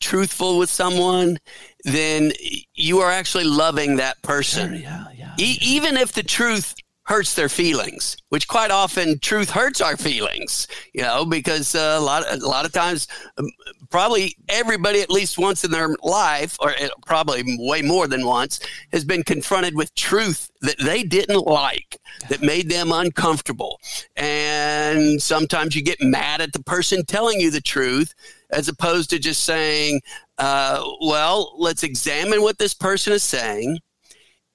truthful 0.00 0.58
with 0.58 0.70
someone, 0.70 1.38
then 1.84 2.32
you 2.74 3.00
are 3.00 3.10
actually 3.10 3.44
loving 3.44 3.96
that 3.96 4.22
person. 4.22 4.74
yeah, 4.74 5.04
yeah, 5.14 5.34
e- 5.38 5.58
yeah. 5.60 5.68
Even 5.68 5.96
if 5.98 6.12
the 6.12 6.22
truth 6.22 6.74
hurts 7.10 7.34
their 7.34 7.48
feelings, 7.48 8.16
which 8.28 8.46
quite 8.46 8.70
often 8.70 9.18
truth 9.18 9.50
hurts 9.50 9.80
our 9.80 9.96
feelings, 9.96 10.68
you 10.94 11.02
know, 11.02 11.24
because 11.24 11.74
uh, 11.74 11.96
a 11.98 12.00
lot 12.00 12.22
a 12.30 12.36
lot 12.36 12.64
of 12.64 12.70
times 12.70 13.08
um, 13.36 13.50
probably 13.90 14.36
everybody 14.48 15.00
at 15.00 15.10
least 15.10 15.36
once 15.36 15.64
in 15.64 15.72
their 15.72 15.96
life 16.04 16.56
or 16.60 16.70
uh, 16.70 16.88
probably 17.04 17.42
way 17.58 17.82
more 17.82 18.06
than 18.06 18.24
once 18.24 18.60
has 18.92 19.04
been 19.04 19.24
confronted 19.24 19.74
with 19.74 19.92
truth 19.96 20.52
that 20.60 20.78
they 20.78 21.02
didn't 21.02 21.44
like 21.48 21.98
that 22.28 22.42
made 22.42 22.70
them 22.70 22.92
uncomfortable. 22.92 23.80
And 24.14 25.20
sometimes 25.20 25.74
you 25.74 25.82
get 25.82 26.00
mad 26.00 26.40
at 26.40 26.52
the 26.52 26.62
person 26.62 27.04
telling 27.04 27.40
you 27.40 27.50
the 27.50 27.60
truth 27.60 28.14
as 28.50 28.68
opposed 28.68 29.10
to 29.10 29.18
just 29.18 29.42
saying, 29.42 30.00
uh, 30.38 30.80
well, 31.00 31.56
let's 31.58 31.82
examine 31.82 32.40
what 32.40 32.58
this 32.58 32.72
person 32.72 33.12
is 33.12 33.24
saying. 33.24 33.80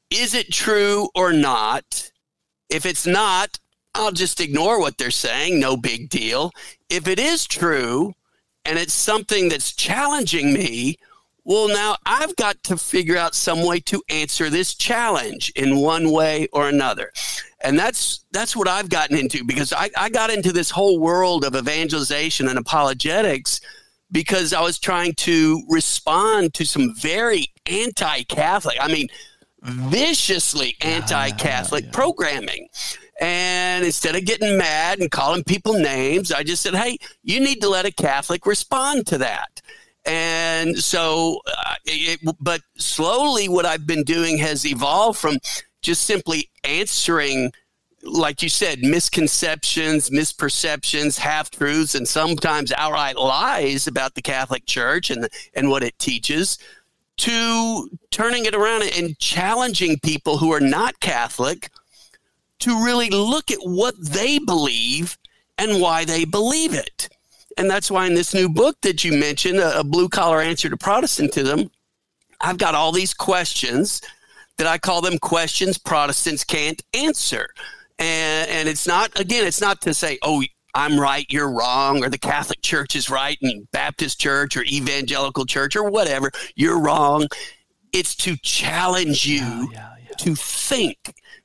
Is 0.10 0.34
it 0.34 0.54
true 0.54 1.10
or 1.16 1.34
not? 1.34 2.12
If 2.70 2.86
it's 2.86 3.06
not, 3.06 3.60
I'll 3.94 4.12
just 4.12 4.42
ignore 4.42 4.80
what 4.80 4.98
they're 4.98 5.12
saying. 5.12 5.60
No 5.60 5.78
big 5.78 6.10
deal. 6.10 6.52
If 6.90 7.08
it 7.08 7.20
is 7.20 7.46
true 7.46 8.14
and 8.66 8.78
it's 8.78 8.94
something 8.94 9.50
that's 9.50 9.74
challenging 9.74 10.54
me, 10.54 10.98
well, 11.46 11.68
now 11.68 11.96
I've 12.06 12.36
got 12.36 12.62
to 12.64 12.78
figure 12.78 13.18
out 13.18 13.36
some 13.36 13.64
way 13.64 13.80
to 13.82 14.02
answer 14.10 14.50
this 14.50 14.74
challenge 14.74 15.52
in 15.56 15.78
one 15.78 16.12
way 16.12 16.48
or 16.52 16.68
another. 16.68 17.12
And 17.62 17.78
that's 17.78 18.26
that's 18.32 18.56
what 18.56 18.68
I've 18.68 18.90
gotten 18.90 19.18
into 19.18 19.44
because 19.44 19.72
I, 19.72 19.90
I 19.96 20.10
got 20.10 20.32
into 20.32 20.52
this 20.52 20.72
whole 20.72 21.00
world 21.00 21.46
of 21.46 21.56
evangelization 21.56 22.48
and 22.48 22.58
apologetics 22.58 23.62
because 24.12 24.54
I 24.54 24.62
was 24.62 24.80
trying 24.80 25.14
to 25.14 25.62
respond 25.70 26.54
to 26.56 26.66
some 26.66 26.96
very 26.96 27.48
anti 27.66 28.24
Catholic, 28.24 28.78
I 28.80 28.88
mean, 28.88 29.08
viciously 29.66 30.76
anti 30.82 31.32
Catholic 31.32 31.86
yeah. 31.86 31.92
programming. 31.92 32.68
And 33.22 33.86
instead 33.86 34.16
of 34.16 34.26
getting 34.26 34.58
mad 34.58 35.00
and 35.00 35.10
calling 35.10 35.44
people 35.44 35.74
names, 35.74 36.32
I 36.32 36.44
just 36.44 36.62
said, 36.62 36.76
hey, 36.76 36.98
you 37.24 37.40
need 37.40 37.62
to 37.62 37.70
let 37.70 37.86
a 37.86 37.92
Catholic 37.92 38.46
respond 38.46 39.08
to 39.08 39.18
that. 39.20 39.62
And 40.06 40.78
so, 40.78 41.40
uh, 41.48 41.76
it, 41.86 42.20
but 42.40 42.62
slowly, 42.78 43.50
what 43.50 43.66
I've 43.66 43.88
been 43.88 44.04
doing 44.04 44.38
has 44.38 44.66
evolved 44.66 45.18
from 45.18 45.38
just 45.82 46.04
simply 46.04 46.50
answering 46.64 47.52
like 48.06 48.42
you 48.44 48.50
said, 48.50 48.84
misconceptions, 48.84 50.12
misperceptions, 50.12 51.18
half 51.18 51.50
truths, 51.50 51.96
and 51.96 52.08
sometimes 52.08 52.72
outright 52.78 53.18
lies 53.18 53.88
about 53.88 54.14
the 54.14 54.22
Catholic 54.22 54.66
Church 54.66 55.10
and 55.10 55.28
and 55.56 55.70
what 55.70 55.84
it 55.84 55.98
teaches, 55.98 56.58
to 57.18 57.90
turning 58.12 58.46
it 58.46 58.56
around 58.56 58.84
and 58.84 59.18
challenging 59.20 60.00
people 60.00 60.38
who 60.38 60.52
are 60.52 60.60
not 60.60 61.00
Catholic 61.00 61.70
to 62.60 62.84
really 62.84 63.10
look 63.10 63.52
at 63.52 63.60
what 63.60 63.96
they 64.00 64.40
believe 64.40 65.18
and 65.58 65.82
why 65.82 66.06
they 66.06 66.26
believe 66.26 66.74
it. 66.74 67.10
And 67.58 67.70
that's 67.70 67.90
why 67.90 68.06
in 68.08 68.16
this 68.16 68.34
new 68.34 68.50
book 68.50 68.78
that 68.82 69.04
you 69.04 69.14
mentioned, 69.14 69.60
a, 69.60 69.84
blue 69.84 70.10
collar 70.10 70.42
answer 70.42 70.70
to 70.70 70.76
Protestantism, 70.76 71.72
I've 72.42 72.58
got 72.58 72.76
all 72.76 72.92
these 72.92 73.14
questions 73.14 74.02
that 74.58 74.68
I 74.68 74.78
call 74.78 75.02
them 75.02 75.18
questions 75.18 75.78
Protestants 75.78 76.44
can't 76.44 76.82
answer 76.94 77.48
and 78.00 78.50
and 78.50 78.68
it's 78.68 78.88
not 78.88 79.18
again 79.20 79.46
it's 79.46 79.62
not 79.62 79.82
to 79.82 79.94
say 79.94 80.18
oh 80.22 80.44
I'm 80.76 81.00
right, 81.00 81.26
you're 81.30 81.50
wrong, 81.50 82.04
or 82.04 82.10
the 82.10 82.18
Catholic 82.18 82.62
Church 82.62 82.96
is 82.96 83.10
right, 83.10 83.38
and 83.42 83.70
Baptist 83.72 84.20
Church 84.20 84.58
or 84.58 84.64
Evangelical 84.64 85.46
Church 85.46 85.76
or 85.76 85.90
whatever, 85.90 86.32
you're 86.56 86.80
wrong. 86.80 87.28
It's 87.94 88.14
to 88.18 88.36
challenge 88.38 89.26
you 89.26 89.38
yeah, 89.38 89.68
yeah, 89.72 89.96
yeah. 90.10 90.16
to 90.18 90.36
think 90.36 90.98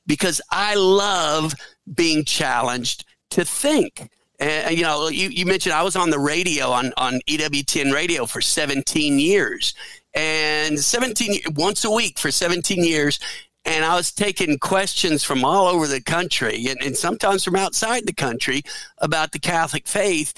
because 0.05 0.41
I 0.51 0.75
love 0.75 1.55
being 1.95 2.25
challenged 2.25 3.05
to 3.31 3.45
think. 3.45 4.09
And, 4.39 4.75
you 4.75 4.83
know, 4.83 5.07
you, 5.07 5.29
you 5.29 5.45
mentioned 5.45 5.73
I 5.73 5.83
was 5.83 5.95
on 5.95 6.09
the 6.09 6.19
radio 6.19 6.69
on, 6.71 6.91
on 6.97 7.21
EWTN 7.27 7.93
radio 7.93 8.25
for 8.25 8.41
17 8.41 9.19
years 9.19 9.73
and 10.13 10.77
17 10.77 11.41
once 11.55 11.85
a 11.85 11.91
week 11.91 12.19
for 12.19 12.31
17 12.31 12.83
years 12.83 13.19
and 13.65 13.85
I 13.85 13.95
was 13.95 14.11
taking 14.11 14.57
questions 14.59 15.23
from 15.23 15.45
all 15.45 15.67
over 15.67 15.87
the 15.87 16.01
country 16.01 16.67
and, 16.67 16.81
and, 16.81 16.97
sometimes 16.97 17.43
from 17.43 17.55
outside 17.55 18.05
the 18.05 18.13
country 18.13 18.63
about 18.99 19.31
the 19.31 19.39
Catholic 19.39 19.87
faith. 19.87 20.33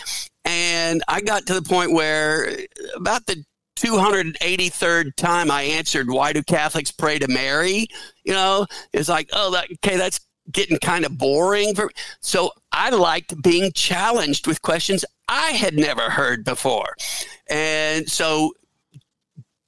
And 0.46 1.04
I 1.08 1.22
got 1.22 1.46
to 1.48 1.54
the 1.54 1.62
point 1.62 1.94
where 1.94 2.50
about 2.96 3.26
the 3.26 3.44
283rd 3.78 5.16
time 5.16 5.50
I 5.50 5.64
answered, 5.64 6.10
Why 6.10 6.34
do 6.34 6.44
Catholics 6.44 6.92
pray 6.92 7.20
to 7.20 7.28
Mary? 7.28 7.88
You 8.24 8.34
know, 8.34 8.66
it's 8.92 9.10
like, 9.10 9.30
oh, 9.34 9.52
that, 9.52 9.68
okay, 9.72 9.98
that's 9.98 10.20
getting 10.52 10.78
kind 10.80 11.06
of 11.06 11.18
boring. 11.18 11.74
For, 11.76 11.90
so 12.20 12.52
I 12.72 12.90
liked 12.90 13.42
being 13.42 13.72
challenged 13.72 14.48
with 14.48 14.62
questions 14.62 15.06
I 15.30 15.52
had 15.52 15.76
never 15.76 16.10
heard 16.10 16.44
before. 16.44 16.96
And 17.50 18.10
so 18.10 18.54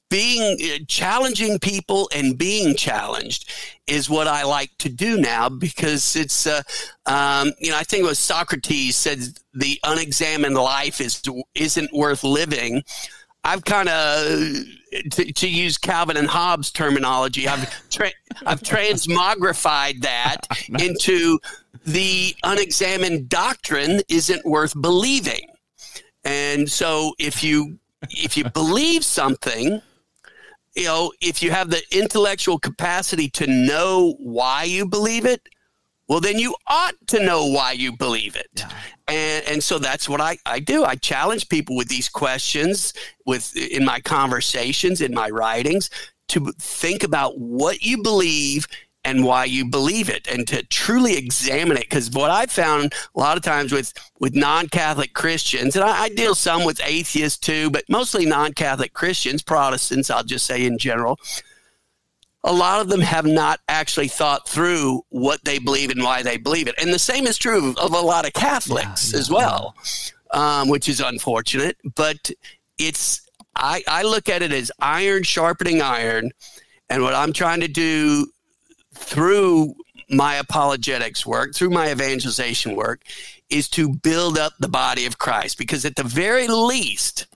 being 0.09 0.57
uh, 0.61 0.83
challenging 0.87 1.59
people 1.59 2.09
and 2.13 2.37
being 2.37 2.75
challenged 2.75 3.51
is 3.87 4.09
what 4.09 4.27
I 4.27 4.43
like 4.43 4.71
to 4.79 4.89
do 4.89 5.17
now 5.17 5.49
because 5.49 6.15
it's 6.15 6.47
uh, 6.47 6.61
um, 7.05 7.51
you 7.59 7.71
know 7.71 7.77
I 7.77 7.83
think 7.83 8.03
it 8.03 8.07
was 8.07 8.19
Socrates 8.19 8.95
said 8.95 9.19
the 9.53 9.79
unexamined 9.83 10.55
life 10.55 11.01
is 11.01 11.21
isn't 11.55 11.93
worth 11.93 12.23
living. 12.23 12.83
I've 13.43 13.63
kind 13.63 13.89
of 13.89 14.65
to, 15.11 15.31
to, 15.31 15.47
use 15.47 15.77
Calvin 15.77 16.17
and 16.17 16.27
Hobbes 16.27 16.71
terminology, 16.71 17.47
I've 17.47 17.89
tra- 17.89 18.11
I've 18.45 18.61
transmogrified 18.61 20.01
that 20.01 20.37
into 20.79 21.37
the 21.85 22.35
unexamined 22.43 23.29
doctrine 23.29 24.01
isn't 24.09 24.43
worth 24.45 24.79
believing. 24.81 25.51
And 26.23 26.69
so 26.69 27.13
if 27.19 27.43
you 27.43 27.77
if 28.09 28.35
you 28.35 28.49
believe 28.49 29.03
something 29.03 29.81
you 30.75 30.85
know, 30.85 31.11
if 31.21 31.41
you 31.41 31.51
have 31.51 31.69
the 31.69 31.81
intellectual 31.91 32.59
capacity 32.59 33.29
to 33.29 33.47
know 33.47 34.15
why 34.19 34.63
you 34.63 34.85
believe 34.85 35.25
it, 35.25 35.41
well, 36.07 36.19
then 36.19 36.37
you 36.37 36.55
ought 36.67 36.95
to 37.07 37.23
know 37.23 37.47
why 37.47 37.71
you 37.71 37.95
believe 37.95 38.35
it. 38.35 38.49
Yeah. 38.55 38.69
And, 39.07 39.47
and 39.47 39.63
so 39.63 39.79
that's 39.79 40.07
what 40.07 40.21
I, 40.21 40.37
I 40.45 40.59
do. 40.59 40.83
I 40.83 40.95
challenge 40.95 41.49
people 41.49 41.75
with 41.75 41.87
these 41.87 42.09
questions 42.09 42.93
with 43.25 43.55
in 43.55 43.83
my 43.83 43.99
conversations, 44.01 45.01
in 45.01 45.13
my 45.13 45.29
writings, 45.29 45.89
to 46.27 46.51
think 46.59 47.03
about 47.03 47.39
what 47.39 47.81
you 47.81 48.01
believe 48.01 48.67
and 49.05 49.23
why 49.23 49.45
you 49.45 49.63
believe 49.63 50.09
it 50.09 50.27
and 50.27 50.47
to 50.47 50.63
truly 50.65 51.15
examine 51.15 51.77
it 51.77 51.83
because 51.83 52.09
what 52.11 52.31
i've 52.31 52.51
found 52.51 52.93
a 53.15 53.19
lot 53.19 53.37
of 53.37 53.43
times 53.43 53.71
with 53.71 53.93
with 54.19 54.35
non-catholic 54.35 55.13
christians 55.13 55.75
and 55.75 55.85
I, 55.85 56.03
I, 56.03 56.09
deal 56.09 56.35
some 56.35 56.65
with 56.65 56.81
atheists 56.83 57.37
too 57.37 57.69
but 57.69 57.85
mostly 57.87 58.25
non-catholic 58.25 58.93
christians 58.93 59.41
protestants 59.41 60.09
i'll 60.09 60.23
just 60.23 60.45
say 60.45 60.65
in 60.65 60.77
general 60.77 61.19
a 62.43 62.51
lot 62.51 62.81
of 62.81 62.89
them 62.89 63.01
have 63.01 63.25
not 63.25 63.59
actually 63.69 64.07
thought 64.07 64.47
through 64.47 65.01
what 65.09 65.43
they 65.45 65.59
believe 65.59 65.89
and 65.89 66.03
why 66.03 66.21
they 66.21 66.37
believe 66.37 66.67
it 66.67 66.75
and 66.81 66.91
the 66.91 66.99
same 66.99 67.27
is 67.27 67.37
true 67.37 67.69
of, 67.69 67.77
of 67.77 67.93
a 67.93 68.01
lot 68.01 68.25
of 68.25 68.33
catholics 68.33 69.11
yeah, 69.11 69.17
yeah, 69.17 69.19
as 69.19 69.29
well 69.29 69.75
yeah. 70.33 70.61
um, 70.61 70.67
which 70.67 70.89
is 70.89 70.99
unfortunate 70.99 71.77
but 71.95 72.31
it's 72.77 73.21
I, 73.55 73.83
I 73.87 74.03
look 74.03 74.27
at 74.27 74.41
it 74.41 74.51
as 74.51 74.71
iron 74.79 75.23
sharpening 75.23 75.81
iron 75.81 76.31
and 76.89 77.03
what 77.03 77.13
i'm 77.13 77.33
trying 77.33 77.61
to 77.61 77.67
do 77.67 78.27
through 78.95 79.75
my 80.09 80.35
apologetics 80.35 81.25
work, 81.25 81.53
through 81.53 81.69
my 81.69 81.91
evangelization 81.91 82.75
work, 82.75 83.01
is 83.49 83.69
to 83.69 83.89
build 83.89 84.37
up 84.37 84.53
the 84.59 84.67
body 84.67 85.05
of 85.05 85.17
Christ. 85.17 85.57
Because 85.57 85.85
at 85.85 85.95
the 85.95 86.03
very 86.03 86.47
least, 86.47 87.27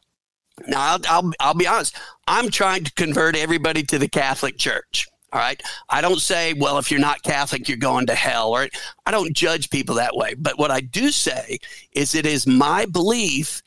now 0.68 0.80
I'll, 0.80 1.00
I'll, 1.08 1.32
I'll 1.40 1.54
be 1.54 1.68
honest, 1.68 1.96
I'm 2.28 2.50
trying 2.50 2.84
to 2.84 2.94
convert 2.94 3.36
everybody 3.36 3.84
to 3.84 3.98
the 3.98 4.08
Catholic 4.08 4.58
Church. 4.58 5.08
All 5.32 5.40
right. 5.40 5.62
I 5.90 6.02
don't 6.02 6.20
say, 6.20 6.54
well, 6.54 6.80
if 6.80 6.90
you're 6.90 7.00
not 7.00 7.22
Catholic, 7.22 7.68
you're 7.68 7.78
going 7.78 8.08
to 8.08 8.16
hell, 8.16 8.50
or 8.50 8.68
I 9.06 9.12
don't 9.12 9.36
judge 9.36 9.70
people 9.70 9.96
that 9.96 10.16
way. 10.16 10.34
But 10.34 10.58
what 10.58 10.72
I 10.72 10.82
do 10.82 11.12
say 11.12 11.60
is 11.92 12.16
it 12.16 12.26
is 12.26 12.48
my 12.48 12.86
belief 12.86 13.62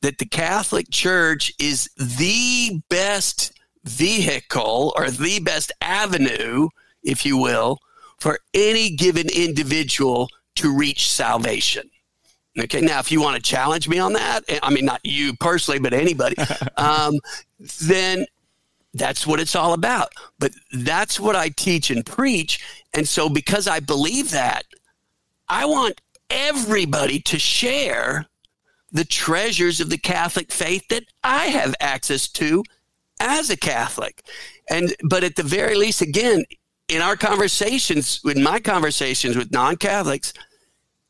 that 0.00 0.18
the 0.18 0.26
Catholic 0.26 0.90
Church 0.90 1.52
is 1.58 1.90
the 1.96 2.80
best 2.88 3.52
vehicle 3.84 4.92
or 4.96 5.10
the 5.10 5.40
best 5.40 5.72
avenue 5.80 6.68
if 7.08 7.24
you 7.24 7.36
will, 7.36 7.78
for 8.18 8.38
any 8.54 8.90
given 8.90 9.28
individual 9.34 10.28
to 10.56 10.74
reach 10.74 11.10
salvation. 11.10 11.88
Okay, 12.58 12.80
now 12.80 12.98
if 12.98 13.12
you 13.12 13.22
want 13.22 13.36
to 13.36 13.42
challenge 13.42 13.88
me 13.88 13.98
on 13.98 14.14
that, 14.14 14.44
eh, 14.48 14.58
I 14.62 14.70
mean, 14.70 14.84
not 14.84 15.00
you 15.04 15.34
personally, 15.36 15.78
but 15.78 15.94
anybody, 15.94 16.36
um, 16.76 17.14
then 17.80 18.26
that's 18.94 19.26
what 19.26 19.38
it's 19.38 19.54
all 19.54 19.74
about. 19.74 20.08
But 20.38 20.52
that's 20.72 21.20
what 21.20 21.36
I 21.36 21.50
teach 21.50 21.90
and 21.90 22.04
preach. 22.04 22.64
And 22.94 23.08
so, 23.08 23.28
because 23.28 23.68
I 23.68 23.80
believe 23.80 24.32
that, 24.32 24.64
I 25.48 25.66
want 25.66 26.00
everybody 26.30 27.20
to 27.20 27.38
share 27.38 28.26
the 28.90 29.04
treasures 29.04 29.80
of 29.80 29.90
the 29.90 29.98
Catholic 29.98 30.50
faith 30.50 30.88
that 30.88 31.04
I 31.22 31.46
have 31.46 31.74
access 31.80 32.28
to 32.28 32.64
as 33.20 33.50
a 33.50 33.56
Catholic. 33.56 34.24
And 34.70 34.94
but 35.04 35.24
at 35.24 35.36
the 35.36 35.42
very 35.42 35.76
least, 35.76 36.02
again, 36.02 36.44
in 36.88 37.02
our 37.02 37.16
conversations, 37.16 38.20
in 38.24 38.42
my 38.42 38.58
conversations 38.60 39.36
with 39.36 39.52
non 39.52 39.76
Catholics, 39.76 40.32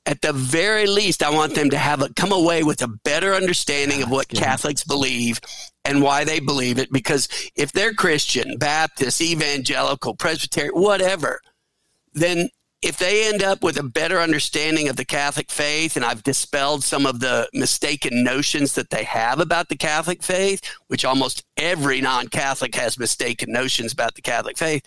at 0.06 0.22
the 0.22 0.32
very 0.32 0.86
least, 0.86 1.22
I 1.22 1.30
want 1.30 1.54
them 1.54 1.70
to 1.70 1.78
have 1.78 2.00
a, 2.02 2.08
come 2.14 2.32
away 2.32 2.62
with 2.62 2.82
a 2.82 2.88
better 2.88 3.34
understanding 3.34 4.02
of 4.02 4.10
what 4.10 4.28
Catholics 4.28 4.82
believe 4.82 5.38
and 5.84 6.02
why 6.02 6.24
they 6.24 6.40
believe 6.40 6.78
it. 6.78 6.90
Because 6.90 7.28
if 7.54 7.72
they're 7.72 7.92
Christian, 7.92 8.56
Baptist, 8.56 9.20
evangelical, 9.20 10.16
Presbyterian, 10.16 10.72
whatever, 10.74 11.40
then 12.14 12.48
if 12.80 12.96
they 12.96 13.28
end 13.28 13.42
up 13.42 13.62
with 13.62 13.78
a 13.78 13.82
better 13.82 14.20
understanding 14.20 14.88
of 14.88 14.96
the 14.96 15.04
Catholic 15.04 15.50
faith, 15.50 15.96
and 15.96 16.04
I've 16.04 16.22
dispelled 16.22 16.84
some 16.84 17.04
of 17.06 17.20
the 17.20 17.48
mistaken 17.52 18.24
notions 18.24 18.74
that 18.74 18.90
they 18.90 19.04
have 19.04 19.40
about 19.40 19.68
the 19.68 19.76
Catholic 19.76 20.22
faith, 20.22 20.62
which 20.86 21.04
almost 21.04 21.44
every 21.56 22.00
non 22.00 22.28
Catholic 22.28 22.74
has 22.76 22.98
mistaken 22.98 23.52
notions 23.52 23.92
about 23.92 24.14
the 24.14 24.22
Catholic 24.22 24.56
faith, 24.56 24.82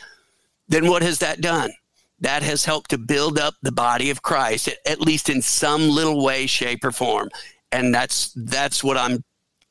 then 0.72 0.88
what 0.88 1.04
has 1.04 1.20
that 1.20 1.42
done? 1.42 1.72
That 2.20 2.44
has 2.44 2.66
helped 2.66 2.92
to 2.92 2.98
build 2.98 3.40
up 3.40 3.56
the 3.62 3.72
body 3.72 4.10
of 4.10 4.22
Christ, 4.22 4.70
at 4.86 5.02
least 5.02 5.30
in 5.30 5.42
some 5.42 5.90
little 5.90 6.24
way, 6.24 6.46
shape, 6.46 6.84
or 6.84 6.92
form. 6.92 7.30
And 7.72 7.94
that's 7.94 8.32
that's 8.36 8.84
what 8.84 8.98
I'm 8.98 9.24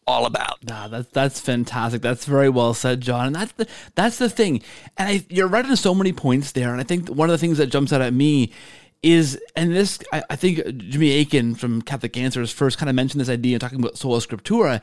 all 0.06 0.26
about. 0.26 0.64
Nah, 0.64 0.88
that's 0.88 1.08
that's 1.10 1.40
fantastic. 1.40 2.02
That's 2.02 2.24
very 2.24 2.48
well 2.48 2.74
said, 2.74 3.00
John. 3.00 3.26
And 3.28 3.36
that's 3.36 3.52
the 3.52 3.68
that's 3.94 4.18
the 4.18 4.28
thing. 4.28 4.62
And 4.96 5.08
I, 5.08 5.26
you're 5.28 5.46
right 5.46 5.64
on 5.64 5.76
so 5.76 5.94
many 5.94 6.12
points 6.12 6.52
there. 6.52 6.72
And 6.72 6.80
I 6.80 6.84
think 6.84 7.08
one 7.08 7.30
of 7.30 7.32
the 7.32 7.38
things 7.38 7.58
that 7.58 7.66
jumps 7.66 7.92
out 7.92 8.00
at 8.00 8.12
me 8.12 8.52
is, 9.02 9.38
and 9.56 9.74
this 9.74 9.98
I, 10.12 10.22
I 10.30 10.36
think 10.36 10.64
Jimmy 10.76 11.20
Akin 11.20 11.54
from 11.54 11.82
Catholic 11.82 12.16
Answers 12.16 12.52
first 12.52 12.78
kind 12.78 12.90
of 12.90 12.96
mentioned 12.96 13.20
this 13.20 13.28
idea 13.28 13.58
talking 13.58 13.78
about 13.78 13.96
sola 13.96 14.18
scriptura, 14.18 14.82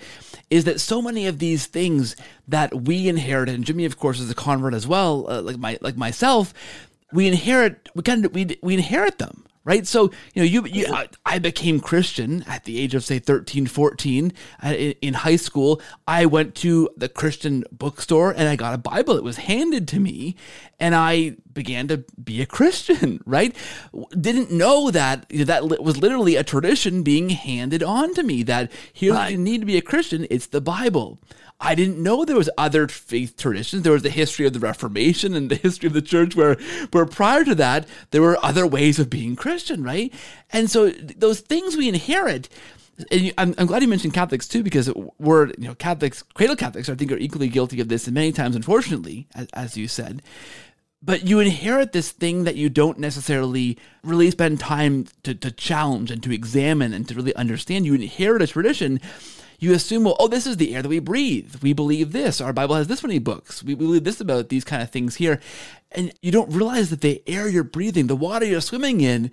is 0.50 0.66
that 0.66 0.80
so 0.82 1.02
many 1.02 1.28
of 1.28 1.40
these 1.40 1.68
things 1.68 2.16
that 2.48 2.74
we 2.74 3.08
inherit, 3.08 3.50
and 3.50 3.64
Jimmy 3.64 3.86
of 3.86 3.98
course 3.98 4.20
is 4.20 4.30
a 4.32 4.36
convert 4.36 4.74
as 4.74 4.88
well, 4.88 5.30
uh, 5.30 5.42
like 5.42 5.58
my 5.58 5.78
like 5.82 5.98
myself, 5.98 6.54
we 7.12 7.28
inherit 7.28 7.90
we 7.96 8.04
kind 8.04 8.26
of 8.26 8.34
we 8.34 8.58
we 8.62 8.74
inherit 8.74 9.20
them 9.20 9.46
right? 9.68 9.86
So, 9.86 10.04
you 10.34 10.42
know, 10.42 10.44
you, 10.44 10.66
you 10.66 10.86
I, 10.88 11.10
I, 11.26 11.40
became 11.40 11.82
Christian 11.82 12.42
at 12.48 12.64
the 12.64 12.80
age 12.80 12.96
of, 12.96 13.04
say, 13.04 13.20
13, 13.20 13.68
14 13.68 14.32
uh, 14.64 14.68
in, 14.70 15.14
high 15.14 15.36
school. 15.36 15.82
I 16.08 16.26
went 16.26 16.56
to 16.56 16.90
the 16.96 17.10
Christian 17.10 17.66
bookstore 17.70 18.32
and 18.32 18.48
I 18.48 18.56
got 18.56 18.74
a 18.74 18.78
Bible. 18.78 19.18
It 19.18 19.26
was 19.26 19.36
handed 19.36 19.86
to 19.90 20.00
me 20.00 20.38
and 20.80 20.96
I 20.96 21.36
began 21.52 21.90
to 21.90 22.06
be 22.24 22.42
a 22.42 22.46
Christian, 22.46 23.22
right? 23.26 23.54
Didn't 24.18 24.52
know 24.52 24.90
that 24.90 25.26
you 25.30 25.40
know, 25.40 25.46
that 25.46 25.84
was 25.84 25.98
literally 25.98 26.38
a 26.38 26.46
tradition 26.46 27.04
being 27.04 27.30
handed 27.32 27.84
on 27.84 28.14
to 28.14 28.24
me 28.24 28.44
that 28.44 28.72
here 28.94 29.16
right. 29.16 29.32
you 29.32 29.38
need 29.38 29.60
to 29.60 29.66
be 29.66 29.76
a 29.76 29.82
Christian. 29.82 30.26
It's 30.30 30.48
the 30.48 30.62
Bible. 30.62 31.20
I 31.60 31.74
didn't 31.74 32.02
know 32.02 32.24
there 32.24 32.36
was 32.36 32.50
other 32.58 32.88
faith 32.88 33.36
traditions. 33.36 33.82
There 33.82 33.94
was 33.94 34.04
the 34.04 34.12
history 34.12 34.46
of 34.46 34.54
the 34.54 34.60
Reformation 34.60 35.34
and 35.34 35.50
the 35.50 35.56
history 35.56 35.88
of 35.88 35.94
the 35.94 36.04
church 36.04 36.36
where, 36.36 36.56
where 36.92 37.06
prior 37.06 37.44
to 37.46 37.56
that, 37.56 37.88
there 38.12 38.22
were 38.22 38.38
other 38.44 38.68
ways 38.68 39.00
of 39.00 39.10
being 39.10 39.36
Christian, 39.36 39.84
right? 39.84 40.14
And 40.52 40.70
so 40.70 40.90
those 40.90 41.40
things 41.40 41.76
we 41.76 41.90
inherit, 41.90 42.48
and 43.12 43.34
I'm, 43.40 43.56
I'm 43.58 43.66
glad 43.66 43.82
you 43.82 43.88
mentioned 43.88 44.14
Catholics 44.14 44.48
too, 44.48 44.62
because 44.62 44.92
we're, 45.18 45.48
you 45.58 45.68
know, 45.68 45.76
Catholics, 45.76 46.22
cradle 46.22 46.56
Catholics, 46.56 46.90
I 46.90 46.96
think, 46.96 47.12
are 47.12 47.18
equally 47.18 47.48
guilty 47.48 47.82
of 47.82 47.90
this, 47.90 48.06
and 48.06 48.14
many 48.14 48.32
times, 48.32 48.56
unfortunately, 48.56 49.28
as, 49.34 49.48
as 49.54 49.78
you 49.78 49.88
said. 49.88 50.22
But 51.02 51.28
you 51.28 51.40
inherit 51.40 51.92
this 51.92 52.12
thing 52.12 52.44
that 52.44 52.56
you 52.56 52.70
don't 52.70 53.00
necessarily 53.00 53.78
really 54.04 54.30
spend 54.32 54.60
time 54.60 55.06
to, 55.24 55.34
to 55.36 55.52
challenge 55.52 56.12
and 56.12 56.22
to 56.24 56.32
examine 56.32 56.94
and 56.94 57.08
to 57.08 57.16
really 57.16 57.36
understand. 57.36 57.86
You 57.86 57.94
inherit 57.94 58.42
a 58.42 58.48
tradition 58.48 59.00
you 59.60 59.74
assume, 59.74 60.04
well, 60.04 60.16
oh, 60.20 60.28
this 60.28 60.46
is 60.46 60.58
the 60.58 60.76
air 60.76 60.82
that 60.82 60.90
we 60.90 61.00
breathe. 61.00 61.56
We 61.62 61.74
believe 61.74 62.12
this. 62.12 62.40
Our 62.40 62.54
Bible 62.54 62.76
has 62.76 62.88
this 62.88 63.04
many 63.04 63.20
books. 63.20 63.64
We 63.64 63.74
believe 63.74 64.04
this 64.04 64.22
about 64.22 64.50
these 64.50 64.64
kind 64.64 64.84
of 64.84 64.92
things 64.92 65.16
here. 65.16 65.40
And 65.92 66.14
you 66.22 66.32
don't 66.32 66.52
realize 66.52 66.90
that 66.92 67.02
the 67.02 67.24
air 67.26 67.48
you're 67.48 67.64
breathing, 67.64 68.08
the 68.08 68.16
water 68.16 68.46
you're 68.46 68.62
swimming 68.62 69.02
in, 69.02 69.32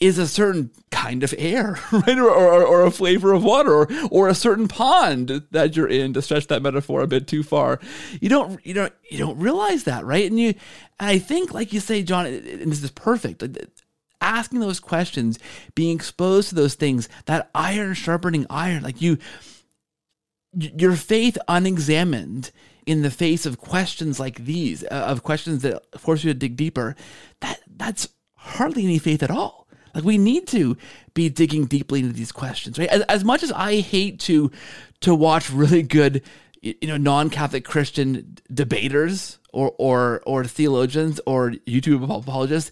is 0.00 0.18
a 0.18 0.26
certain 0.26 0.70
kind 0.90 1.22
of 1.22 1.34
air, 1.36 1.78
right? 1.92 2.18
Or, 2.18 2.30
or, 2.30 2.64
or, 2.64 2.86
a 2.86 2.90
flavor 2.90 3.32
of 3.32 3.44
water, 3.44 3.72
or, 3.72 3.88
or 4.10 4.28
a 4.28 4.34
certain 4.34 4.66
pond 4.66 5.42
that 5.50 5.76
you're 5.76 5.86
in. 5.86 6.14
To 6.14 6.22
stretch 6.22 6.48
that 6.48 6.62
metaphor 6.62 7.02
a 7.02 7.06
bit 7.06 7.28
too 7.28 7.42
far, 7.42 7.78
you 8.20 8.30
don't 8.30 8.64
you 8.64 8.72
don't 8.72 8.94
you 9.10 9.18
don't 9.18 9.38
realize 9.38 9.84
that, 9.84 10.04
right? 10.06 10.28
And 10.28 10.40
you, 10.40 10.54
and 10.98 11.10
I 11.10 11.18
think, 11.18 11.52
like 11.52 11.74
you 11.74 11.80
say, 11.80 12.02
John, 12.02 12.26
and 12.26 12.72
this 12.72 12.82
is 12.82 12.90
perfect 12.90 13.42
asking 14.20 14.60
those 14.60 14.80
questions, 14.80 15.38
being 15.74 15.96
exposed 15.96 16.50
to 16.50 16.54
those 16.54 16.74
things, 16.74 17.08
that 17.26 17.50
iron 17.54 17.94
sharpening 17.94 18.46
iron, 18.50 18.82
like 18.82 19.00
you 19.00 19.18
your 20.52 20.96
faith 20.96 21.38
unexamined 21.48 22.50
in 22.86 23.02
the 23.02 23.10
face 23.10 23.46
of 23.46 23.58
questions 23.58 24.18
like 24.18 24.44
these, 24.44 24.82
uh, 24.84 25.06
of 25.08 25.22
questions 25.22 25.62
that 25.62 25.82
force 25.98 26.24
you 26.24 26.32
to 26.32 26.38
dig 26.38 26.56
deeper, 26.56 26.96
that 27.40 27.60
that's 27.76 28.08
hardly 28.34 28.84
any 28.84 28.98
faith 28.98 29.22
at 29.22 29.30
all. 29.30 29.66
Like 29.94 30.04
we 30.04 30.18
need 30.18 30.46
to 30.48 30.76
be 31.14 31.28
digging 31.28 31.66
deeply 31.66 32.00
into 32.00 32.12
these 32.12 32.32
questions, 32.32 32.78
right? 32.78 32.88
As, 32.88 33.02
as 33.02 33.24
much 33.24 33.42
as 33.42 33.52
I 33.52 33.80
hate 33.80 34.20
to 34.20 34.50
to 35.00 35.14
watch 35.14 35.50
really 35.50 35.82
good, 35.82 36.22
you 36.62 36.76
know, 36.82 36.96
non-Catholic 36.96 37.64
Christian 37.64 38.36
debaters 38.52 39.38
or 39.52 39.74
or 39.78 40.22
or 40.26 40.44
theologians 40.44 41.20
or 41.26 41.52
YouTube 41.66 42.04
apologists, 42.04 42.70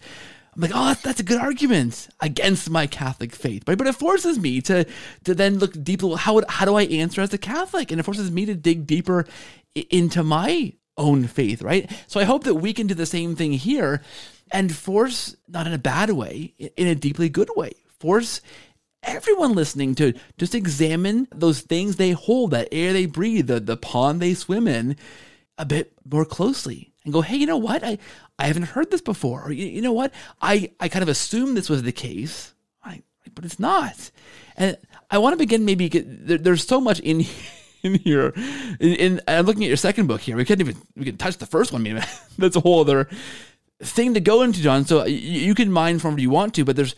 I'm 0.59 0.63
like, 0.63 0.73
oh, 0.75 0.97
that's, 1.05 1.21
a 1.21 1.23
good 1.23 1.41
argument 1.41 2.09
against 2.21 2.69
my 2.69 2.89
Catholic 2.89 3.33
faith? 3.33 3.63
But 3.65 3.81
it 3.81 3.95
forces 3.95 4.41
me 4.41 4.61
to 4.63 4.85
to 5.23 5.35
then 5.35 5.61
look 5.61 5.85
deeper. 5.85 6.17
How 6.17 6.35
would, 6.35 6.47
how 6.49 6.65
do 6.65 6.75
I 6.75 6.83
answer 6.83 7.21
as 7.21 7.33
a 7.33 7.39
Catholic? 7.39 7.93
And 7.93 8.01
it 8.01 8.03
forces 8.03 8.33
me 8.33 8.45
to 8.47 8.57
dig 8.57 8.85
deeper 8.85 9.25
into 9.77 10.25
my 10.25 10.73
own 10.97 11.29
faith, 11.29 11.63
right? 11.63 11.89
So 12.09 12.19
I 12.19 12.25
hope 12.25 12.43
that 12.43 12.57
we 12.57 12.73
can 12.73 12.89
do 12.89 12.95
the 12.95 13.07
same 13.07 13.37
thing 13.37 13.53
here 13.53 14.03
and 14.51 14.75
force, 14.75 15.37
not 15.47 15.69
in 15.69 15.73
a 15.73 15.79
bad 15.79 16.11
way, 16.11 16.55
in 16.77 16.89
a 16.89 16.97
deeply 16.97 17.29
good 17.29 17.51
way, 17.55 17.75
force 18.01 18.41
everyone 19.05 19.53
listening 19.53 19.95
to 19.95 20.13
just 20.39 20.57
examine 20.57 21.29
those 21.33 21.61
things 21.61 21.97
they 21.97 22.11
hold, 22.11 22.51
that 22.51 22.69
air 22.73 22.93
they 22.93 23.07
breathe, 23.07 23.47
the, 23.47 23.61
the 23.61 23.77
pond 23.77 24.21
they 24.21 24.35
swim 24.35 24.67
in, 24.67 24.97
a 25.57 25.65
bit 25.65 25.93
more 26.05 26.25
closely 26.25 26.93
and 27.09 27.13
go, 27.13 27.23
hey, 27.23 27.37
you 27.37 27.47
know 27.47 27.57
what? 27.57 27.83
I, 27.83 27.99
I 28.39 28.47
haven't 28.47 28.65
heard 28.65 28.91
this 28.91 29.01
before. 29.01 29.45
Or, 29.45 29.53
you, 29.53 29.67
you 29.67 29.81
know 29.81 29.93
what? 29.93 30.13
I, 30.43 30.73
I 30.79 30.89
kind 30.89 31.03
of 31.03 31.09
assumed 31.09 31.57
this 31.57 31.71
was 31.71 31.83
the 31.83 31.93
case, 31.93 32.55
I, 32.85 33.03
but 33.35 33.45
it's 33.45 33.59
not. 33.59 34.11
And 34.57 34.77
I 35.11 35.19
want 35.19 35.33
to 35.33 35.39
begin 35.39 35.65
maybe, 35.65 35.89
there, 35.89 36.39
there's 36.39 36.67
so 36.67 36.81
much 36.81 37.01
in 37.01 37.25
in 37.83 37.95
here. 37.95 38.33
In, 38.81 38.95
in, 38.95 39.21
I'm 39.27 39.47
looking 39.47 39.65
at 39.65 39.69
your 39.69 39.77
second 39.77 40.07
book 40.07 40.21
here. 40.21 40.37
We 40.37 40.45
can't 40.45 40.61
even 40.61 40.77
we 40.97 41.05
can 41.05 41.17
touch 41.17 41.39
the 41.39 41.47
first 41.47 41.73
one. 41.73 41.83
Maybe 41.85 42.01
that's 42.37 42.57
a 42.57 42.61
whole 42.61 42.81
other 42.81 43.09
thing 43.81 44.15
to 44.15 44.21
go 44.21 44.43
into, 44.43 44.61
John. 44.61 44.85
So 44.85 45.07
you, 45.07 45.17
you 45.17 45.55
can 45.55 45.73
mine 45.73 45.99
from 45.99 46.15
what 46.15 46.21
you 46.21 46.31
want 46.31 46.55
to, 46.55 46.65
but 46.65 46.77
there's 46.77 46.95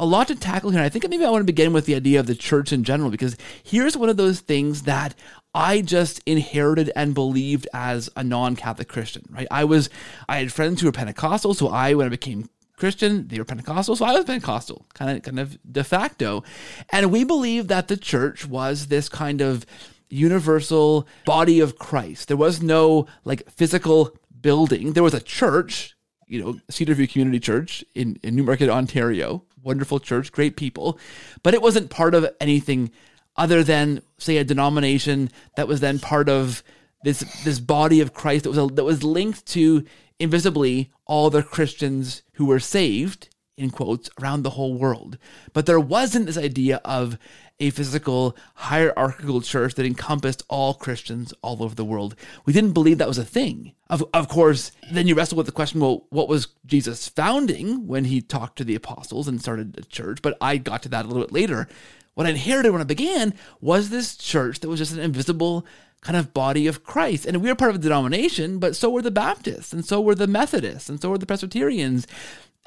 a 0.00 0.06
lot 0.06 0.28
to 0.28 0.34
tackle 0.34 0.70
here. 0.70 0.80
I 0.80 0.88
think 0.88 1.08
maybe 1.08 1.24
I 1.24 1.30
want 1.30 1.42
to 1.42 1.52
begin 1.52 1.72
with 1.72 1.84
the 1.84 1.94
idea 1.94 2.18
of 2.18 2.26
the 2.26 2.34
church 2.34 2.72
in 2.72 2.84
general, 2.84 3.10
because 3.10 3.36
here's 3.62 3.96
one 3.96 4.08
of 4.08 4.16
those 4.16 4.40
things 4.40 4.82
that 4.82 5.14
I 5.54 5.82
just 5.82 6.22
inherited 6.24 6.90
and 6.96 7.14
believed 7.14 7.68
as 7.74 8.08
a 8.16 8.24
non-Catholic 8.24 8.88
Christian, 8.88 9.24
right? 9.30 9.46
I 9.50 9.64
was, 9.64 9.90
I 10.28 10.38
had 10.38 10.52
friends 10.52 10.80
who 10.80 10.86
were 10.86 10.92
Pentecostal, 10.92 11.54
so 11.54 11.68
I, 11.68 11.94
when 11.94 12.06
I 12.06 12.08
became 12.08 12.48
Christian, 12.76 13.28
they 13.28 13.38
were 13.38 13.44
Pentecostal, 13.44 13.94
so 13.94 14.06
I 14.06 14.12
was 14.12 14.24
Pentecostal, 14.24 14.86
kind 14.94 15.16
of, 15.16 15.22
kind 15.22 15.38
of 15.38 15.58
de 15.70 15.84
facto, 15.84 16.42
and 16.90 17.12
we 17.12 17.24
believed 17.24 17.68
that 17.68 17.88
the 17.88 17.96
church 17.96 18.46
was 18.46 18.86
this 18.86 19.08
kind 19.08 19.42
of 19.42 19.66
universal 20.08 21.06
body 21.26 21.60
of 21.60 21.78
Christ. 21.78 22.28
There 22.28 22.36
was 22.36 22.62
no 22.62 23.06
like 23.24 23.48
physical 23.50 24.16
building. 24.40 24.94
There 24.94 25.02
was 25.02 25.14
a 25.14 25.20
church, 25.20 25.94
you 26.26 26.42
know, 26.42 26.60
Cedarview 26.70 27.10
Community 27.10 27.38
Church 27.38 27.84
in, 27.94 28.18
in 28.22 28.34
Newmarket, 28.34 28.70
Ontario, 28.70 29.44
wonderful 29.62 30.00
church, 30.00 30.32
great 30.32 30.56
people, 30.56 30.98
but 31.42 31.54
it 31.54 31.62
wasn't 31.62 31.90
part 31.90 32.14
of 32.14 32.28
anything 32.40 32.90
other 33.36 33.62
than 33.62 34.02
say 34.18 34.36
a 34.36 34.44
denomination 34.44 35.30
that 35.56 35.68
was 35.68 35.80
then 35.80 35.98
part 35.98 36.28
of 36.28 36.62
this 37.04 37.20
this 37.44 37.58
body 37.58 38.00
of 38.00 38.12
Christ 38.12 38.44
that 38.44 38.50
was 38.50 38.58
a, 38.58 38.66
that 38.74 38.84
was 38.84 39.02
linked 39.02 39.46
to 39.46 39.84
invisibly 40.18 40.90
all 41.06 41.30
the 41.30 41.42
Christians 41.42 42.22
who 42.34 42.44
were 42.44 42.60
saved 42.60 43.29
in 43.60 43.70
quotes 43.70 44.08
around 44.20 44.42
the 44.42 44.50
whole 44.50 44.74
world. 44.74 45.18
But 45.52 45.66
there 45.66 45.78
wasn't 45.78 46.26
this 46.26 46.38
idea 46.38 46.80
of 46.84 47.18
a 47.60 47.70
physical 47.70 48.34
hierarchical 48.54 49.42
church 49.42 49.74
that 49.74 49.84
encompassed 49.84 50.42
all 50.48 50.72
Christians 50.74 51.34
all 51.42 51.62
over 51.62 51.74
the 51.74 51.84
world. 51.84 52.16
We 52.46 52.54
didn't 52.54 52.72
believe 52.72 52.98
that 52.98 53.08
was 53.08 53.18
a 53.18 53.24
thing. 53.24 53.74
Of, 53.90 54.02
of 54.14 54.28
course, 54.28 54.72
then 54.90 55.06
you 55.06 55.14
wrestle 55.14 55.36
with 55.36 55.46
the 55.46 55.52
question 55.52 55.80
well, 55.80 56.06
what 56.08 56.28
was 56.28 56.48
Jesus 56.64 57.06
founding 57.06 57.86
when 57.86 58.06
he 58.06 58.22
talked 58.22 58.56
to 58.58 58.64
the 58.64 58.74
apostles 58.74 59.28
and 59.28 59.40
started 59.40 59.76
a 59.78 59.82
church? 59.82 60.22
But 60.22 60.38
I 60.40 60.56
got 60.56 60.82
to 60.84 60.88
that 60.88 61.04
a 61.04 61.08
little 61.08 61.22
bit 61.22 61.32
later. 61.32 61.68
What 62.14 62.26
I 62.26 62.30
inherited 62.30 62.72
when 62.72 62.80
I 62.80 62.84
began 62.84 63.34
was 63.60 63.90
this 63.90 64.16
church 64.16 64.60
that 64.60 64.68
was 64.68 64.80
just 64.80 64.92
an 64.92 65.00
invisible 65.00 65.66
kind 66.00 66.16
of 66.16 66.32
body 66.32 66.66
of 66.66 66.82
Christ. 66.82 67.26
And 67.26 67.42
we 67.42 67.48
were 67.48 67.54
part 67.54 67.70
of 67.70 67.76
a 67.76 67.80
denomination, 67.80 68.58
but 68.58 68.74
so 68.74 68.90
were 68.90 69.02
the 69.02 69.10
Baptists, 69.10 69.72
and 69.72 69.84
so 69.84 70.00
were 70.00 70.14
the 70.14 70.26
Methodists, 70.26 70.88
and 70.88 71.00
so 71.00 71.10
were 71.10 71.18
the 71.18 71.26
Presbyterians. 71.26 72.06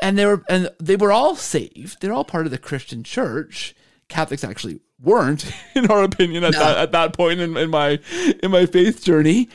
And 0.04 0.18
they 0.20 0.26
were 0.26 0.44
and 0.50 0.70
they 0.80 0.98
were 0.98 1.13
all 1.13 1.36
saved. 1.38 2.02
They're 2.02 2.13
all 2.13 2.26
part 2.26 2.46
of 2.46 2.52
the 2.52 2.58
Christian 2.58 3.04
church. 3.04 3.74
Catholics 4.10 4.44
actually 4.44 4.82
weren't, 5.02 5.50
in 5.76 5.88
our 5.88 6.04
opinion, 6.04 6.44
at, 6.44 6.52
no. 6.52 6.60
that, 6.60 6.78
at 6.78 6.92
that 6.92 7.13
point 7.13 7.39
in, 7.39 7.56
in 7.56 7.70
my 7.70 8.00
in 8.44 8.52
my 8.52 8.66
faith 8.66 9.04
journey. 9.04 9.48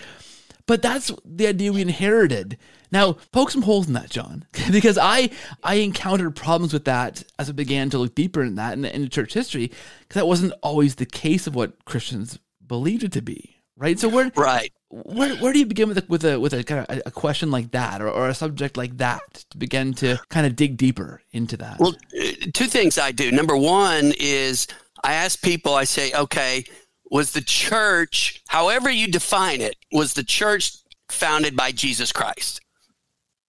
But 0.66 0.80
that's 0.82 1.12
the 1.24 1.46
idea 1.46 1.72
we 1.72 1.82
inherited. 1.82 2.58
Now, 2.90 3.18
poke 3.32 3.50
some 3.50 3.62
holes 3.62 3.88
in 3.88 3.92
that, 3.92 4.08
John, 4.08 4.46
because 4.72 4.96
I 4.96 5.30
I 5.62 5.76
encountered 5.76 6.34
problems 6.34 6.72
with 6.72 6.86
that 6.86 7.22
as 7.38 7.50
I 7.50 7.52
began 7.52 7.90
to 7.90 7.98
look 7.98 8.14
deeper 8.14 8.42
in 8.42 8.54
that 8.54 8.72
in, 8.72 8.86
in 8.86 9.08
church 9.10 9.34
history, 9.34 9.66
because 10.00 10.14
that 10.14 10.26
wasn't 10.26 10.54
always 10.62 10.94
the 10.94 11.06
case 11.06 11.46
of 11.46 11.54
what 11.54 11.84
Christians 11.84 12.38
believed 12.66 13.04
it 13.04 13.12
to 13.12 13.22
be, 13.22 13.60
right? 13.76 13.98
So 13.98 14.08
where 14.08 14.32
right 14.34 14.72
where, 14.90 15.36
where 15.36 15.52
do 15.52 15.58
you 15.58 15.66
begin 15.66 15.88
with 15.88 15.98
a, 15.98 16.04
with 16.08 16.24
a 16.24 16.40
with 16.40 16.54
a 16.54 16.64
kind 16.64 16.86
of 16.88 17.02
a 17.04 17.10
question 17.10 17.50
like 17.50 17.72
that 17.72 18.00
or, 18.00 18.08
or 18.10 18.28
a 18.28 18.34
subject 18.34 18.76
like 18.76 18.96
that 18.96 19.44
to 19.50 19.58
begin 19.58 19.92
to 19.94 20.18
kind 20.30 20.46
of 20.46 20.56
dig 20.56 20.76
deeper 20.76 21.22
into 21.32 21.56
that? 21.58 21.78
Well, 21.78 21.94
uh, 22.18 22.30
two 22.54 22.66
things 22.66 22.98
I 22.98 23.12
do. 23.12 23.30
Number 23.30 23.56
one 23.56 24.12
is 24.18 24.66
I 25.04 25.14
ask 25.14 25.42
people. 25.42 25.74
I 25.74 25.84
say, 25.84 26.12
okay, 26.12 26.64
was 27.10 27.32
the 27.32 27.40
church, 27.40 28.42
however 28.48 28.90
you 28.90 29.08
define 29.08 29.60
it, 29.60 29.76
was 29.92 30.14
the 30.14 30.24
church 30.24 30.76
founded 31.08 31.56
by 31.56 31.72
Jesus 31.72 32.12
Christ? 32.12 32.60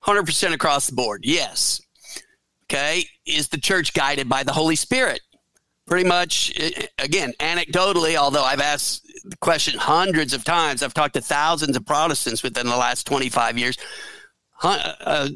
100% 0.04 0.54
across 0.54 0.88
the 0.88 0.96
board. 0.96 1.22
Yes. 1.24 1.82
Okay. 2.66 3.04
Is 3.26 3.50
the 3.50 3.60
church 3.60 3.94
guided 3.94 4.30
by 4.30 4.44
the 4.44 4.54
Holy 4.54 4.76
Spirit? 4.76 5.22
Pretty 5.90 6.08
much, 6.08 6.54
again, 7.00 7.34
anecdotally, 7.40 8.16
although 8.16 8.44
I've 8.44 8.62
asked 8.62 9.08
the 9.26 9.38
question 9.38 9.78
hundreds 9.80 10.34
of 10.34 10.44
times, 10.44 10.84
I've 10.84 10.94
talked 10.94 11.16
to 11.16 11.22
thousands 11.22 11.76
of 11.76 11.86
Protestants 11.86 12.44
within 12.44 12.68
the 12.68 12.78
last 12.78 13.08
25 13.08 13.58
years. 13.58 13.78
Uh, 14.62 15.30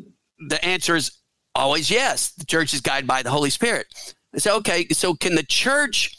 the 0.47 0.63
answer 0.63 0.95
is 0.95 1.11
always 1.55 1.89
yes. 1.89 2.31
The 2.31 2.45
church 2.45 2.73
is 2.73 2.81
guided 2.81 3.07
by 3.07 3.23
the 3.23 3.31
Holy 3.31 3.49
Spirit. 3.49 3.87
So, 4.37 4.57
okay, 4.57 4.87
so 4.89 5.15
can 5.15 5.35
the 5.35 5.43
church 5.43 6.15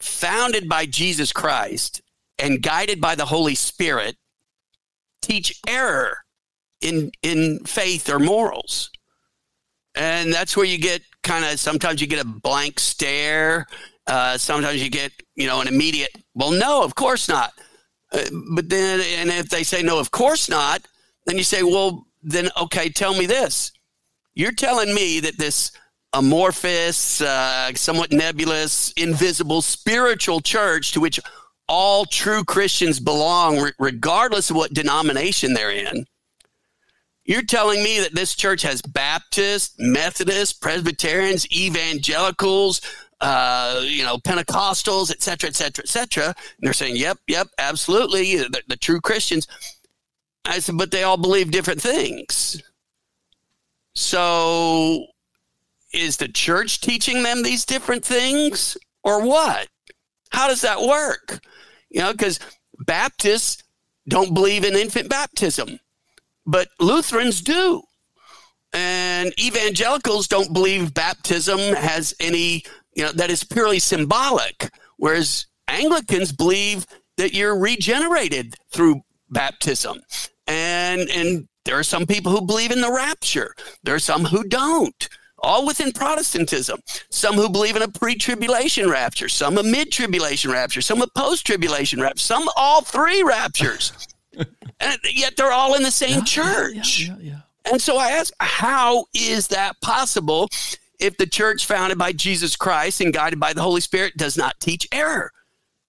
founded 0.00 0.68
by 0.68 0.86
Jesus 0.86 1.32
Christ 1.32 2.02
and 2.38 2.62
guided 2.62 3.00
by 3.00 3.14
the 3.14 3.26
Holy 3.26 3.54
Spirit 3.54 4.16
teach 5.22 5.60
error 5.66 6.18
in 6.80 7.10
in 7.22 7.60
faith 7.64 8.08
or 8.08 8.18
morals. 8.18 8.90
And 9.94 10.32
that's 10.32 10.56
where 10.56 10.66
you 10.66 10.78
get 10.78 11.02
kind 11.22 11.44
of 11.44 11.58
sometimes 11.58 12.00
you 12.00 12.06
get 12.06 12.24
a 12.24 12.26
blank 12.26 12.80
stare. 12.80 13.66
Uh, 14.06 14.36
sometimes 14.36 14.82
you 14.82 14.90
get 14.90 15.12
you 15.34 15.46
know 15.46 15.60
an 15.60 15.68
immediate 15.68 16.10
well 16.34 16.50
no 16.50 16.82
of 16.82 16.94
course 16.94 17.28
not. 17.28 17.52
Uh, 18.12 18.24
but 18.54 18.68
then 18.68 19.00
and 19.18 19.30
if 19.30 19.48
they 19.48 19.62
say 19.62 19.82
no 19.82 19.98
of 19.98 20.10
course 20.10 20.48
not, 20.48 20.86
then 21.26 21.36
you 21.36 21.44
say 21.44 21.62
well 21.62 22.06
then 22.22 22.48
okay 22.56 22.88
tell 22.88 23.14
me 23.14 23.26
this. 23.26 23.72
You're 24.34 24.52
telling 24.52 24.94
me 24.94 25.20
that 25.20 25.38
this 25.38 25.70
amorphous, 26.14 27.20
uh, 27.20 27.72
somewhat 27.74 28.12
nebulous, 28.12 28.92
invisible 28.92 29.62
spiritual 29.62 30.40
church 30.40 30.92
to 30.92 31.00
which 31.00 31.20
all 31.68 32.04
true 32.04 32.44
Christians 32.44 33.00
belong, 33.00 33.70
regardless 33.78 34.50
of 34.50 34.56
what 34.56 34.72
denomination 34.72 35.54
they're 35.54 35.70
in, 35.70 36.06
you're 37.24 37.42
telling 37.42 37.82
me 37.82 38.00
that 38.00 38.14
this 38.14 38.34
church 38.34 38.62
has 38.62 38.82
Baptists, 38.82 39.74
Methodists, 39.78 40.52
Presbyterians, 40.52 41.50
evangelicals, 41.50 42.82
uh, 43.20 43.80
you 43.82 44.04
know, 44.04 44.18
Pentecostals, 44.18 45.10
et 45.10 45.22
cetera, 45.22 45.48
et 45.48 45.56
cetera, 45.56 45.82
et 45.84 45.88
cetera. 45.88 46.26
And 46.26 46.34
they're 46.60 46.72
saying, 46.74 46.96
yep, 46.96 47.18
yep, 47.26 47.48
absolutely, 47.58 48.36
the, 48.36 48.62
the 48.68 48.76
true 48.76 49.00
Christians. 49.00 49.48
I 50.44 50.58
said, 50.58 50.76
but 50.76 50.90
they 50.90 51.04
all 51.04 51.16
believe 51.16 51.50
different 51.50 51.80
things. 51.80 52.62
So 53.94 55.06
is 55.92 56.18
the 56.18 56.28
church 56.28 56.80
teaching 56.80 57.22
them 57.22 57.42
these 57.42 57.64
different 57.64 58.04
things 58.04 58.76
or 59.02 59.24
what? 59.24 59.68
How 60.30 60.48
does 60.48 60.60
that 60.60 60.82
work? 60.82 61.40
You 61.88 62.00
know, 62.00 62.12
because 62.12 62.40
Baptists 62.80 63.62
don't 64.08 64.34
believe 64.34 64.64
in 64.64 64.74
infant 64.74 65.08
baptism 65.08 65.78
but 66.46 66.68
Lutherans 66.80 67.40
do. 67.40 67.82
And 68.72 69.32
evangelicals 69.40 70.26
don't 70.26 70.52
believe 70.52 70.94
baptism 70.94 71.58
has 71.58 72.14
any, 72.18 72.64
you 72.94 73.04
know, 73.04 73.12
that 73.12 73.30
is 73.30 73.44
purely 73.44 73.78
symbolic, 73.78 74.68
whereas 74.96 75.46
Anglicans 75.68 76.32
believe 76.32 76.84
that 77.16 77.32
you're 77.32 77.56
regenerated 77.56 78.56
through 78.72 79.02
baptism. 79.30 80.00
And 80.48 81.08
and 81.08 81.48
there 81.64 81.78
are 81.78 81.84
some 81.84 82.04
people 82.04 82.32
who 82.32 82.44
believe 82.44 82.72
in 82.72 82.80
the 82.80 82.92
rapture. 82.92 83.54
There 83.84 83.94
are 83.94 84.00
some 84.00 84.24
who 84.24 84.44
don't. 84.44 85.08
All 85.38 85.66
within 85.66 85.92
Protestantism. 85.92 86.80
Some 87.10 87.36
who 87.36 87.48
believe 87.48 87.76
in 87.76 87.82
a 87.82 87.88
pre-tribulation 87.88 88.88
rapture, 88.90 89.28
some 89.28 89.58
a 89.58 89.62
mid-tribulation 89.62 90.50
rapture, 90.50 90.80
some 90.80 91.02
a 91.02 91.06
post-tribulation 91.16 92.00
rapture, 92.00 92.18
some 92.18 92.48
all 92.56 92.80
three 92.82 93.22
raptures 93.22 93.92
and 94.80 94.98
yet 95.12 95.36
they're 95.36 95.52
all 95.52 95.74
in 95.74 95.82
the 95.82 95.90
same 95.90 96.18
yeah, 96.18 96.24
church. 96.24 97.00
Yeah, 97.00 97.16
yeah, 97.20 97.40
and 97.70 97.80
so 97.80 97.96
I 97.96 98.10
ask, 98.10 98.32
how 98.40 99.06
is 99.14 99.48
that 99.48 99.80
possible 99.80 100.48
if 101.00 101.16
the 101.16 101.26
church 101.26 101.66
founded 101.66 101.98
by 101.98 102.12
Jesus 102.12 102.56
Christ 102.56 103.00
and 103.00 103.12
guided 103.12 103.40
by 103.40 103.52
the 103.52 103.62
Holy 103.62 103.80
Spirit 103.80 104.16
does 104.16 104.36
not 104.36 104.60
teach 104.60 104.86
error? 104.92 105.32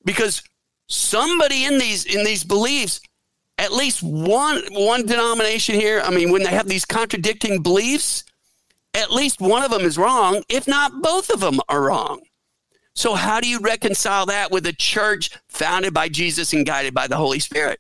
Because 0.03 0.43
somebody 0.87 1.65
in 1.65 1.77
these 1.77 2.05
in 2.05 2.23
these 2.23 2.43
beliefs, 2.43 3.01
at 3.57 3.73
least 3.73 4.03
one 4.03 4.61
one 4.71 5.05
denomination 5.05 5.75
here, 5.75 6.01
I 6.03 6.11
mean, 6.11 6.31
when 6.31 6.43
they 6.43 6.51
have 6.51 6.67
these 6.67 6.85
contradicting 6.85 7.61
beliefs, 7.61 8.23
at 8.93 9.11
least 9.11 9.41
one 9.41 9.63
of 9.63 9.71
them 9.71 9.81
is 9.81 9.97
wrong, 9.97 10.43
if 10.47 10.67
not 10.67 11.01
both 11.01 11.29
of 11.29 11.41
them 11.41 11.59
are 11.67 11.81
wrong. 11.81 12.21
So 12.93 13.13
how 13.13 13.41
do 13.41 13.47
you 13.49 13.59
reconcile 13.59 14.25
that 14.27 14.51
with 14.51 14.65
a 14.67 14.73
church 14.73 15.29
founded 15.49 15.93
by 15.93 16.07
Jesus 16.07 16.53
and 16.53 16.65
guided 16.65 16.93
by 16.93 17.07
the 17.07 17.17
Holy 17.17 17.39
Spirit? 17.39 17.79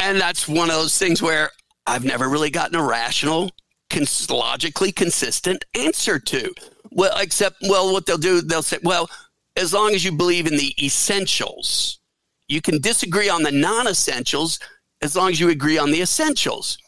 And 0.00 0.18
that's 0.18 0.48
one 0.48 0.70
of 0.70 0.76
those 0.76 0.98
things 0.98 1.20
where 1.20 1.50
I've 1.86 2.04
never 2.04 2.28
really 2.28 2.50
gotten 2.50 2.74
a 2.74 2.82
rational, 2.82 3.50
cons- 3.90 4.30
logically 4.30 4.92
consistent 4.92 5.64
answer 5.74 6.18
to. 6.18 6.54
Well, 6.90 7.16
except, 7.18 7.56
well, 7.68 7.92
what 7.92 8.06
they'll 8.06 8.16
do, 8.16 8.40
they'll 8.40 8.62
say, 8.62 8.78
well, 8.82 9.10
as 9.56 9.74
long 9.74 9.94
as 9.94 10.04
you 10.04 10.12
believe 10.12 10.46
in 10.46 10.56
the 10.56 10.74
essentials, 10.84 12.00
you 12.48 12.60
can 12.60 12.80
disagree 12.80 13.28
on 13.28 13.42
the 13.42 13.52
non 13.52 13.86
essentials 13.86 14.58
as 15.02 15.16
long 15.16 15.30
as 15.30 15.38
you 15.38 15.50
agree 15.50 15.78
on 15.78 15.90
the 15.90 16.00
essentials. 16.00 16.78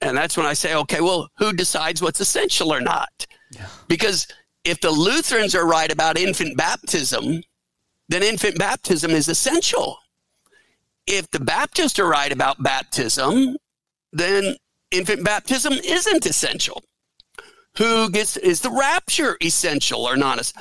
And 0.00 0.16
that's 0.16 0.36
when 0.36 0.46
I 0.46 0.54
say, 0.54 0.74
okay, 0.74 1.00
well, 1.00 1.28
who 1.36 1.52
decides 1.52 2.00
what's 2.00 2.20
essential 2.20 2.72
or 2.72 2.80
not? 2.80 3.26
Yeah. 3.50 3.66
Because 3.88 4.26
if 4.64 4.80
the 4.80 4.90
Lutherans 4.90 5.54
are 5.54 5.66
right 5.66 5.92
about 5.92 6.18
infant 6.18 6.56
baptism, 6.56 7.42
then 8.08 8.22
infant 8.22 8.58
baptism 8.58 9.10
is 9.10 9.28
essential 9.28 9.98
if 11.08 11.30
the 11.30 11.40
Baptists 11.40 11.98
are 11.98 12.08
right 12.08 12.30
about 12.30 12.62
baptism, 12.62 13.56
then 14.12 14.56
infant 14.90 15.24
baptism 15.24 15.72
isn't 15.72 16.26
essential. 16.26 16.82
Who 17.76 18.10
gets 18.10 18.36
is 18.36 18.60
the 18.60 18.70
rapture 18.70 19.36
essential 19.42 20.02
or 20.02 20.16
not? 20.16 20.52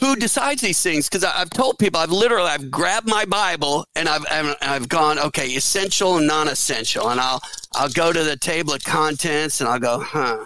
Who 0.00 0.16
decides 0.16 0.62
these 0.62 0.82
things? 0.82 1.08
Because 1.08 1.24
I've 1.24 1.50
told 1.50 1.78
people, 1.78 2.00
I've 2.00 2.10
literally, 2.10 2.48
I've 2.48 2.70
grabbed 2.70 3.06
my 3.06 3.24
Bible 3.24 3.84
and 3.94 4.08
I've 4.08 4.24
I've 4.62 4.88
gone, 4.88 5.18
okay, 5.18 5.48
essential 5.48 6.16
and 6.16 6.26
non-essential, 6.26 7.08
and 7.10 7.20
I'll 7.20 7.40
I'll 7.74 7.90
go 7.90 8.12
to 8.12 8.24
the 8.24 8.36
table 8.36 8.72
of 8.72 8.82
contents 8.82 9.60
and 9.60 9.68
I'll 9.68 9.78
go, 9.78 10.00
huh, 10.00 10.44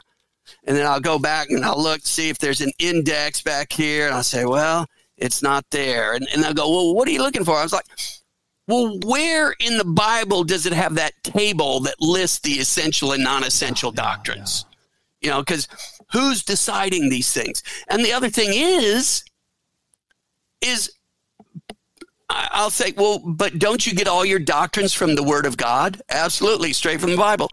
and 0.65 0.77
then 0.77 0.87
I'll 0.87 1.01
go 1.01 1.19
back 1.19 1.51
and 1.51 1.65
I'll 1.65 1.81
look 1.81 2.01
see 2.03 2.29
if 2.29 2.39
there's 2.39 2.61
an 2.61 2.73
index 2.79 3.41
back 3.41 3.73
here, 3.73 4.07
and 4.07 4.15
I'll 4.15 4.25
say, 4.25 4.45
well, 4.45 4.87
it's 5.17 5.43
not 5.43 5.65
there, 5.71 6.15
and 6.15 6.27
and 6.35 6.43
they'll 6.43 6.53
go, 6.55 6.69
well, 6.69 6.95
what 6.95 7.07
are 7.07 7.13
you 7.13 7.23
looking 7.23 7.45
for? 7.45 7.57
I 7.57 7.63
was 7.63 7.73
like, 7.73 7.87
well, 8.67 8.99
where 9.05 9.55
in 9.61 9.79
the 9.79 9.85
Bible 9.85 10.43
does 10.45 10.67
it 10.67 10.73
have 10.73 10.97
that 10.97 11.13
table 11.23 11.81
that 11.81 12.01
lists 12.01 12.41
the 12.41 12.53
essential 12.53 13.13
and 13.13 13.23
non 13.23 13.45
essential 13.45 13.93
yeah, 13.95 14.03
doctrines? 14.03 14.65
Yeah. 14.69 14.77
You 15.21 15.31
know, 15.31 15.41
because 15.41 15.69
who's 16.13 16.43
deciding 16.43 17.09
these 17.09 17.33
things? 17.33 17.63
And 17.89 18.05
the 18.05 18.13
other 18.13 18.29
thing 18.29 18.51
is, 18.53 19.25
is 20.61 20.93
I'll 22.29 22.71
say, 22.71 22.93
well, 22.97 23.21
but 23.25 23.59
don't 23.59 23.87
you 23.87 23.95
get 23.95 24.09
all 24.09 24.25
your 24.25 24.39
doctrines 24.39 24.93
from 24.93 25.15
the 25.15 25.23
Word 25.23 25.47
of 25.47 25.57
God? 25.57 26.03
Absolutely, 26.11 26.73
straight 26.73 27.01
from 27.01 27.11
the 27.11 27.17
Bible. 27.17 27.49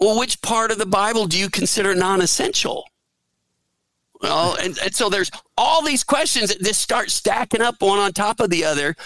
Well, 0.00 0.18
which 0.18 0.40
part 0.40 0.70
of 0.70 0.78
the 0.78 0.86
Bible 0.86 1.26
do 1.26 1.38
you 1.38 1.50
consider 1.50 1.94
non 1.94 2.22
essential? 2.22 2.84
Well, 4.22 4.56
and, 4.56 4.76
and 4.78 4.94
so 4.94 5.08
there's 5.08 5.30
all 5.56 5.84
these 5.84 6.02
questions 6.02 6.48
that 6.48 6.60
just 6.60 6.80
start 6.80 7.10
stacking 7.10 7.62
up 7.62 7.80
one 7.80 7.98
on 7.98 8.12
top 8.12 8.40
of 8.40 8.50
the 8.50 8.64
other 8.64 8.96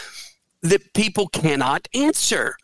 that 0.62 0.94
people 0.94 1.28
cannot 1.28 1.88
answer. 1.94 2.56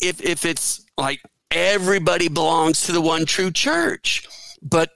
If 0.00 0.20
if 0.22 0.44
it's 0.44 0.84
like 0.98 1.20
everybody 1.50 2.28
belongs 2.28 2.82
to 2.82 2.92
the 2.92 3.00
one 3.00 3.24
true 3.24 3.50
church, 3.50 4.26
but 4.62 4.90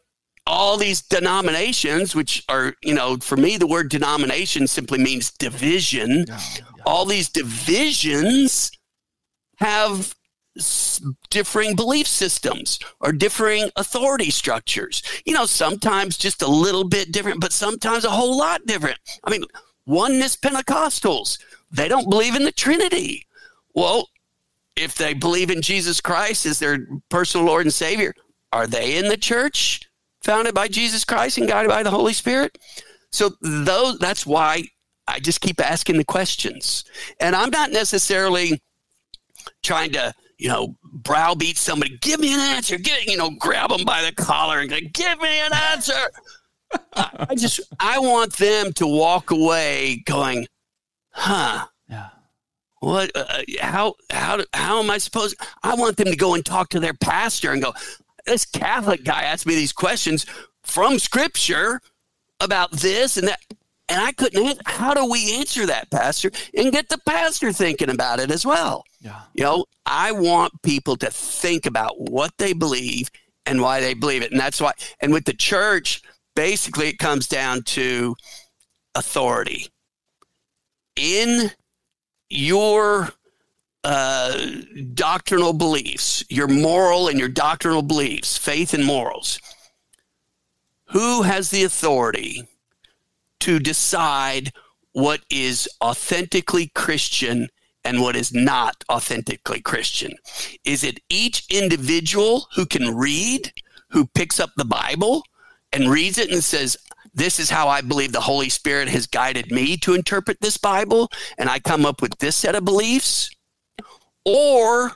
all 0.47 0.77
these 0.77 1.01
denominations, 1.01 2.15
which 2.15 2.45
are, 2.49 2.75
you 2.83 2.93
know, 2.93 3.17
for 3.19 3.37
me, 3.37 3.57
the 3.57 3.67
word 3.67 3.89
denomination 3.89 4.67
simply 4.67 4.99
means 4.99 5.31
division. 5.31 6.25
Yeah, 6.27 6.41
yeah. 6.57 6.83
All 6.85 7.05
these 7.05 7.29
divisions 7.29 8.73
have 9.59 10.15
differing 11.31 11.77
belief 11.77 12.07
systems 12.07 12.81
or 13.01 13.13
differing 13.13 13.71
authority 13.77 14.31
structures. 14.31 15.03
You 15.25 15.35
know, 15.35 15.47
sometimes 15.47 16.19
just 16.19 16.43
a 16.43 16.49
little 16.49 16.85
bit 16.85 17.13
different, 17.13 17.41
but 17.41 17.53
sometimes 17.53 18.05
a 18.05 18.11
whole 18.11 18.37
lot 18.37 18.67
different. 18.67 18.99
I 19.23 19.31
mean, 19.31 19.45
oneness 19.87 20.37
Pentecostals 20.37 21.39
they 21.71 21.89
don't 21.89 22.11
believe 22.11 22.35
in 22.35 22.45
the 22.45 22.53
Trinity. 22.53 23.27
Well, 23.75 24.09
if 24.77 24.95
they 24.95 25.15
believe 25.15 25.51
in 25.51 25.63
Jesus 25.63 26.01
Christ 26.01 26.47
as 26.47 26.59
their 26.59 26.87
personal 27.09 27.47
Lord 27.47 27.67
and 27.67 27.73
Savior, 27.73 28.15
are 28.53 28.67
they 28.67 28.97
in 28.97 29.09
the 29.09 29.17
church 29.17 29.81
founded 30.23 30.55
by 30.55 30.69
Jesus 30.69 31.05
Christ 31.05 31.39
and 31.39 31.49
guided 31.49 31.71
by 31.71 31.83
the 31.83 31.91
Holy 31.91 32.13
Spirit? 32.13 32.59
So 33.13 33.31
those 33.41 33.99
that's 33.99 34.25
why 34.27 34.65
I 35.07 35.19
just 35.19 35.41
keep 35.41 35.61
asking 35.61 35.97
the 35.97 36.05
questions. 36.05 36.85
And 37.19 37.35
I'm 37.35 37.51
not 37.51 37.73
necessarily 37.73 38.61
trying 39.63 39.93
to, 39.93 40.15
you 40.39 40.49
know, 40.49 40.77
browbeat 40.85 41.59
somebody, 41.59 41.99
give 42.01 42.21
me 42.21 42.33
an 42.33 42.41
answer, 42.41 42.79
get 42.79 43.07
you 43.07 43.17
know, 43.17 43.31
grab 43.31 43.71
them 43.71 43.85
by 43.85 44.03
the 44.03 44.13
collar 44.13 44.61
and 44.61 44.71
go, 44.71 44.79
give 44.93 45.21
me 45.21 45.41
an 45.41 45.53
answer. 45.53 46.11
I 46.95 47.35
just 47.37 47.61
I 47.81 47.99
want 47.99 48.35
them 48.35 48.73
to 48.75 48.87
walk 48.87 49.31
away 49.31 50.03
going, 50.07 50.47
huh? 51.11 51.67
Yeah. 51.89 52.09
What? 52.81 53.11
Uh, 53.15 53.43
how? 53.61 53.95
How? 54.11 54.43
How 54.55 54.81
am 54.81 54.91
I 54.91 54.99
supposed? 54.99 55.37
I 55.63 55.75
want 55.75 55.97
them 55.97 56.07
to 56.07 56.17
go 56.17 56.35
and 56.35 56.45
talk 56.45 56.71
to 56.71 56.81
their 56.81 56.95
pastor 56.95 57.53
and 57.53 57.63
go. 57.63 57.73
This 58.27 58.45
Catholic 58.45 59.05
guy 59.05 59.23
asked 59.23 59.47
me 59.47 59.55
these 59.55 59.73
questions 59.73 60.27
from 60.63 60.99
Scripture 60.99 61.81
about 62.41 62.71
this 62.73 63.17
and 63.17 63.29
that, 63.29 63.41
and 63.89 64.01
I 64.01 64.13
couldn't. 64.13 64.45
Answer. 64.45 64.63
How 64.67 64.95
do 64.95 65.11
we 65.11 65.37
answer 65.37 65.67
that, 65.67 65.91
Pastor, 65.91 66.31
and 66.57 66.73
get 66.73 66.89
the 66.89 66.99
pastor 67.07 67.53
thinking 67.53 67.91
about 67.91 68.21
it 68.21 68.31
as 68.31 68.47
well? 68.47 68.85
Yeah. 69.01 69.21
You 69.35 69.45
know, 69.45 69.65
I 69.85 70.13
want 70.13 70.53
people 70.63 70.97
to 70.97 71.11
think 71.11 71.67
about 71.67 72.01
what 72.11 72.33
they 72.39 72.53
believe 72.53 73.11
and 73.47 73.61
why 73.61 73.81
they 73.81 73.95
believe 73.95 74.23
it, 74.23 74.31
and 74.31 74.41
that's 74.41 74.61
why. 74.61 74.73
And 75.01 75.13
with 75.13 75.25
the 75.25 75.35
church, 75.35 76.03
basically, 76.35 76.89
it 76.89 76.99
comes 76.99 77.27
down 77.27 77.63
to 77.65 78.15
authority 78.95 79.69
in 81.01 81.51
your 82.29 83.11
uh, 83.83 84.47
doctrinal 84.93 85.55
beliefs, 85.55 86.23
your 86.29 86.47
moral 86.47 87.09
and 87.09 87.19
your 87.19 87.29
doctrinal 87.29 87.83
beliefs, 87.83 88.37
faith 88.37 88.75
and 88.75 88.85
morals, 88.85 89.41
who 90.87 91.23
has 91.23 91.51
the 91.51 91.65
authority 91.65 92.47
to 93.41 93.59
decide 93.59 94.53
what 94.93 95.21
is 95.31 95.69
authentically 95.83 96.71
Christian 96.75 97.49
and 97.85 98.03
what 98.03 98.17
is 98.17 98.35
not 98.35 98.85
authentically 98.91 99.63
Christian? 99.63 100.13
Is 100.65 100.85
it 100.85 101.01
each 101.09 101.47
individual 101.49 102.47
who 102.55 102.67
can 102.67 102.95
read, 102.95 103.53
who 103.89 104.07
picks 104.07 104.39
up 104.39 104.51
the 104.57 104.65
Bible 104.67 105.23
and 105.73 105.91
reads 105.91 106.19
it 106.19 106.31
and 106.31 106.45
says, 106.45 106.77
this 107.15 107.39
is 107.39 107.51
how 107.51 107.69
I 107.69 107.81
believe 107.81 108.13
the 108.13 108.21
Holy 108.21 108.49
Spirit 108.49 108.89
has 108.89 109.07
guided 109.07 109.51
me 109.51 109.77
to 109.79 109.95
interpret 109.95 110.41
this 110.41 110.57
Bible, 110.57 111.11
and 111.39 111.49
I 111.49 111.59
come 111.59 111.85
up 111.85 112.03
with 112.03 112.19
this 112.19 112.37
set 112.37 112.55
of 112.55 112.65
beliefs? 112.65 113.31
Or 114.25 114.93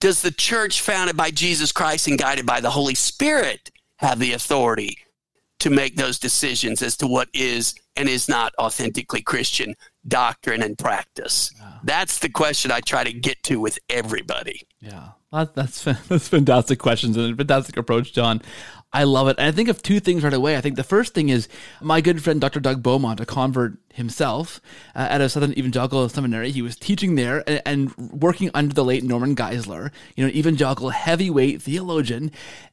does 0.00 0.22
the 0.22 0.30
church 0.30 0.80
founded 0.80 1.16
by 1.16 1.30
Jesus 1.30 1.72
Christ 1.72 2.08
and 2.08 2.18
guided 2.18 2.46
by 2.46 2.60
the 2.60 2.70
Holy 2.70 2.94
Spirit 2.94 3.70
have 3.96 4.18
the 4.18 4.32
authority 4.32 4.98
to 5.60 5.70
make 5.70 5.96
those 5.96 6.18
decisions 6.18 6.82
as 6.82 6.96
to 6.98 7.06
what 7.06 7.28
is 7.32 7.74
and 7.96 8.08
is 8.08 8.28
not 8.28 8.52
authentically 8.58 9.22
Christian 9.22 9.74
doctrine 10.06 10.62
and 10.62 10.76
practice? 10.76 11.52
That's 11.84 12.18
the 12.18 12.28
question 12.28 12.70
I 12.70 12.80
try 12.80 13.04
to 13.04 13.12
get 13.12 13.42
to 13.44 13.60
with 13.60 13.78
everybody. 13.88 14.62
Yeah, 14.80 15.10
that, 15.32 15.54
that's 15.54 15.82
that's 16.08 16.28
fantastic 16.28 16.78
questions 16.78 17.16
and 17.16 17.32
a 17.32 17.36
fantastic 17.36 17.76
approach, 17.76 18.12
John. 18.12 18.42
I 18.94 19.02
love 19.02 19.26
it. 19.26 19.36
And 19.38 19.48
I 19.48 19.50
think 19.50 19.68
of 19.68 19.82
two 19.82 19.98
things 19.98 20.22
right 20.22 20.32
away. 20.32 20.56
I 20.56 20.60
think 20.60 20.76
the 20.76 20.84
first 20.84 21.14
thing 21.14 21.28
is 21.28 21.48
my 21.82 22.00
good 22.00 22.22
friend 22.22 22.40
Dr. 22.40 22.60
Doug 22.60 22.80
Beaumont, 22.80 23.18
a 23.18 23.26
convert 23.26 23.76
himself 23.94 24.60
uh, 24.94 25.06
at 25.10 25.20
a 25.20 25.28
Southern 25.28 25.52
Evangelical 25.52 26.08
Seminary. 26.08 26.50
He 26.50 26.62
was 26.62 26.76
teaching 26.76 27.14
there 27.14 27.42
and, 27.48 27.62
and, 27.64 27.96
working 27.96 28.50
under 28.54 28.74
the 28.74 28.84
late 28.84 29.04
Norman 29.04 29.36
Geisler, 29.36 29.90
you 30.16 30.24
know, 30.24 30.30
evangelical 30.32 30.90
heavyweight 30.90 31.62
theologian. 31.62 32.32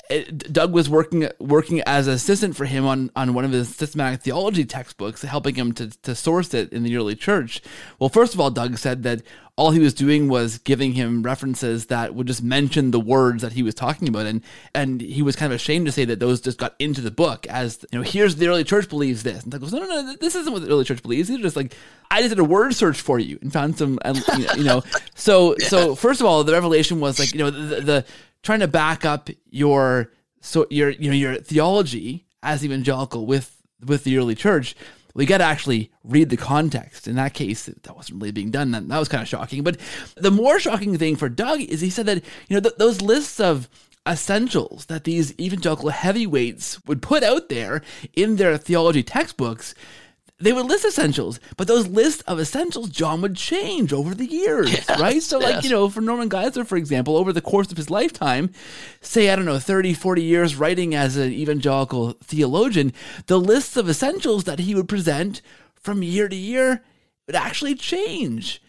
Uh, 0.10 0.22
Doug 0.52 0.74
was 0.74 0.90
working 0.90 1.30
working 1.40 1.82
as 1.82 2.08
an 2.08 2.14
assistant 2.14 2.56
for 2.56 2.66
him 2.66 2.86
on, 2.86 3.12
on 3.16 3.34
one 3.34 3.46
of 3.46 3.52
his 3.52 3.76
systematic 3.76 4.22
theology 4.22 4.66
textbooks, 4.66 5.22
helping 5.22 5.56
him 5.56 5.72
to, 5.74 5.90
to 6.02 6.16
source 6.16 6.54
it 6.54 6.74
in 6.74 6.84
the 6.84 6.96
early 6.98 7.16
church. 7.16 7.62
Well, 8.00 8.10
first 8.10 8.34
of 8.34 8.40
all, 8.40 8.50
Doug 8.50 8.78
said 8.78 9.04
that 9.04 9.22
all 9.58 9.72
he 9.72 9.80
was 9.80 9.94
doing 9.94 10.28
was 10.28 10.58
giving 10.58 10.94
him 10.94 11.22
references 11.22 11.88
that 11.88 12.16
would 12.16 12.26
just 12.26 12.42
mention 12.42 12.92
the 12.92 13.00
words 13.00 13.44
that 13.44 13.54
he 13.54 13.62
was 13.62 13.76
talking 13.76 14.08
about, 14.08 14.26
and 14.26 14.42
and 14.74 15.02
he 15.02 15.22
was 15.22 15.36
kind 15.36 15.52
of 15.52 15.56
ashamed 15.58 15.86
to 15.86 15.92
say 15.92 16.06
that 16.06 16.20
those 16.20 16.42
just 16.42 16.58
got 16.58 16.76
into 16.80 17.02
the 17.02 17.12
book 17.12 17.46
as 17.48 17.86
you 17.92 18.00
know, 18.00 18.04
here's 18.04 18.38
the 18.38 18.48
early 18.48 18.64
church 18.64 18.90
believes 18.90 19.24
this, 19.24 19.44
and 19.44 19.52
Doug 19.52 19.62
goes, 19.62 19.74
no, 19.74 19.80
no, 19.80 20.02
no, 20.02 20.16
this 20.16 20.36
isn't 20.36 20.52
what 20.52 20.64
the 20.64 20.70
early 20.70 20.84
church 20.84 21.02
believes. 21.02 21.11
These 21.18 21.32
are 21.32 21.42
just 21.42 21.56
like 21.56 21.76
I 22.10 22.22
just 22.22 22.30
did 22.30 22.40
a 22.40 22.44
word 22.44 22.76
search 22.76 23.00
for 23.00 23.20
you 23.20 23.40
and 23.42 23.52
found 23.52 23.78
some, 23.78 24.00
and 24.04 24.24
you 24.58 24.64
know, 24.64 24.84
so 25.16 25.56
yeah. 25.60 25.68
so 25.68 25.96
first 25.96 26.20
of 26.20 26.28
all, 26.28 26.44
the 26.44 26.54
revelation 26.54 27.00
was 27.00 27.20
like 27.20 27.34
you 27.34 27.40
know 27.40 27.50
the, 27.50 27.82
the 27.82 28.06
trying 28.44 28.60
to 28.60 28.68
back 28.68 29.06
up 29.06 29.30
your 29.50 30.12
so 30.42 30.68
your 30.70 30.90
you 30.90 31.10
know 31.10 31.16
your 31.16 31.36
theology 31.36 32.26
as 32.44 32.66
evangelical 32.66 33.26
with 33.26 33.56
with 33.86 34.04
the 34.04 34.18
early 34.18 34.36
church 34.36 34.76
we 35.14 35.26
got 35.26 35.40
to 35.40 35.44
actually 35.44 35.92
read 36.04 36.30
the 36.30 36.38
context. 36.38 37.08
In 37.08 37.16
that 37.16 37.34
case, 37.34 37.66
that 37.66 37.96
wasn't 37.96 38.22
really 38.22 38.32
being 38.32 38.52
done. 38.52 38.72
That, 38.72 38.88
that 38.88 39.00
was 39.00 39.10
kind 39.10 39.22
of 39.22 39.28
shocking. 39.28 39.64
But 39.64 39.78
the 40.16 40.32
more 40.32 40.60
shocking 40.60 40.98
thing 40.98 41.16
for 41.16 41.30
Doug 41.30 41.62
is 41.62 41.82
he 41.82 41.90
said 41.90 42.06
that, 42.06 42.24
you 42.48 42.56
know, 42.56 42.62
th- 42.62 42.76
those 42.78 43.02
lists 43.02 43.40
of 43.40 43.70
essentials 44.08 44.86
that 44.86 45.04
these 45.04 45.38
evangelical 45.40 45.90
heavyweights 45.90 46.84
would 46.86 47.02
put 47.02 47.24
out 47.24 47.50
there 47.50 47.82
in 48.14 48.38
their 48.38 48.58
theology 48.58 49.04
textbooks 49.04 49.76
they 50.42 50.54
would 50.54 50.66
list 50.66 50.86
essentials, 50.86 51.40
but 51.58 51.68
those 51.68 51.88
lists 51.88 52.22
of 52.24 52.40
essentials, 52.40 52.90
John, 52.90 53.22
would 53.22 53.36
change 53.36 53.94
over 53.94 54.16
the 54.16 54.26
years, 54.26 54.72
yes, 54.88 55.00
right? 55.00 55.22
So, 55.22 55.40
like, 55.40 55.64
you 55.64 55.70
know, 55.70 55.90
for 55.90 56.02
Norman 56.02 56.30
Geisler, 56.30 56.66
for 56.66 56.78
example, 56.78 57.18
over 57.18 57.32
the 57.32 57.42
course 57.42 57.72
of 57.72 57.78
his 57.78 57.90
lifetime, 57.90 58.52
say, 59.02 59.30
I 59.30 59.36
don't 59.36 59.46
know, 59.46 59.60
30, 59.60 59.94
40 59.94 60.24
years 60.24 60.56
writing 60.56 60.96
as 60.96 61.18
an 61.18 61.32
evangelical 61.32 62.12
theologian, 62.24 62.94
the 63.28 63.40
lists 63.40 63.78
of 63.78 63.90
essentials 63.90 64.46
that 64.46 64.60
he 64.60 64.76
would 64.76 64.90
present 64.90 65.42
from 65.76 66.04
year 66.04 66.28
to 66.28 66.36
year 66.36 66.84
would 67.28 67.36
actually 67.36 67.76
change. 67.76 68.62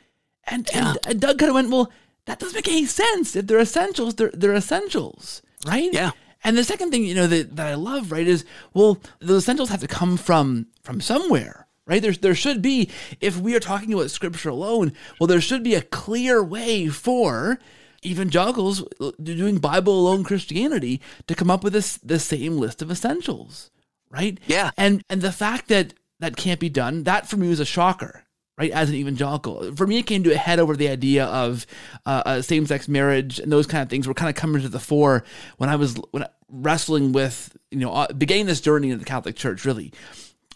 And, 0.44 0.68
yeah. 0.72 0.90
and, 0.90 0.98
and 1.06 1.20
Doug 1.20 1.38
kind 1.38 1.50
of 1.50 1.54
went, 1.54 1.70
well, 1.70 1.90
that 2.26 2.38
doesn't 2.38 2.54
make 2.54 2.68
any 2.68 2.86
sense. 2.86 3.34
If 3.34 3.46
they're 3.46 3.58
essentials, 3.58 4.14
they're, 4.14 4.30
they're 4.32 4.54
essentials, 4.54 5.42
right? 5.66 5.92
Yeah. 5.92 6.12
And 6.44 6.58
the 6.58 6.64
second 6.64 6.90
thing, 6.90 7.04
you 7.04 7.14
know, 7.14 7.26
that, 7.26 7.56
that 7.56 7.66
I 7.68 7.74
love, 7.74 8.10
right, 8.10 8.26
is 8.26 8.44
well, 8.74 8.98
the 9.20 9.36
essentials 9.36 9.68
have 9.68 9.80
to 9.80 9.88
come 9.88 10.16
from 10.16 10.66
from 10.82 11.00
somewhere, 11.00 11.66
right? 11.86 12.02
There's 12.02 12.18
there 12.18 12.34
should 12.34 12.62
be, 12.62 12.90
if 13.20 13.38
we 13.38 13.54
are 13.54 13.60
talking 13.60 13.92
about 13.92 14.10
scripture 14.10 14.50
alone, 14.50 14.92
well, 15.18 15.26
there 15.26 15.40
should 15.40 15.62
be 15.62 15.74
a 15.74 15.82
clear 15.82 16.42
way 16.42 16.88
for 16.88 17.58
evangelicals 18.04 18.84
doing 19.22 19.58
Bible 19.58 19.98
alone 19.98 20.24
Christianity 20.24 21.00
to 21.26 21.34
come 21.34 21.50
up 21.50 21.62
with 21.64 21.72
this 21.72 21.98
the 21.98 22.18
same 22.18 22.58
list 22.58 22.82
of 22.82 22.90
essentials, 22.90 23.70
right? 24.10 24.38
Yeah. 24.46 24.70
And 24.76 25.04
and 25.08 25.22
the 25.22 25.32
fact 25.32 25.68
that 25.68 25.94
that 26.20 26.36
can't 26.36 26.60
be 26.60 26.68
done, 26.68 27.04
that 27.04 27.28
for 27.28 27.36
me 27.36 27.48
was 27.48 27.60
a 27.60 27.64
shocker, 27.64 28.24
right? 28.58 28.70
As 28.70 28.88
an 28.88 28.94
evangelical, 28.94 29.74
for 29.74 29.86
me, 29.86 29.98
it 29.98 30.06
came 30.06 30.22
to 30.24 30.32
a 30.32 30.36
head 30.36 30.60
over 30.60 30.76
the 30.76 30.88
idea 30.88 31.26
of 31.26 31.66
uh, 32.06 32.22
uh, 32.24 32.42
same-sex 32.42 32.86
marriage 32.88 33.40
and 33.40 33.50
those 33.50 33.66
kind 33.66 33.82
of 33.82 33.88
things 33.88 34.06
were 34.06 34.14
kind 34.14 34.30
of 34.30 34.36
coming 34.36 34.62
to 34.62 34.68
the 34.68 34.78
fore 34.78 35.24
when 35.56 35.68
I 35.68 35.76
was 35.76 35.96
when 36.10 36.24
I, 36.24 36.28
wrestling 36.48 37.12
with, 37.12 37.56
you 37.70 37.78
know, 37.78 37.92
uh, 37.92 38.12
beginning 38.12 38.46
this 38.46 38.60
journey 38.60 38.90
in 38.90 38.98
the 38.98 39.04
Catholic 39.04 39.36
Church, 39.36 39.64
really 39.64 39.92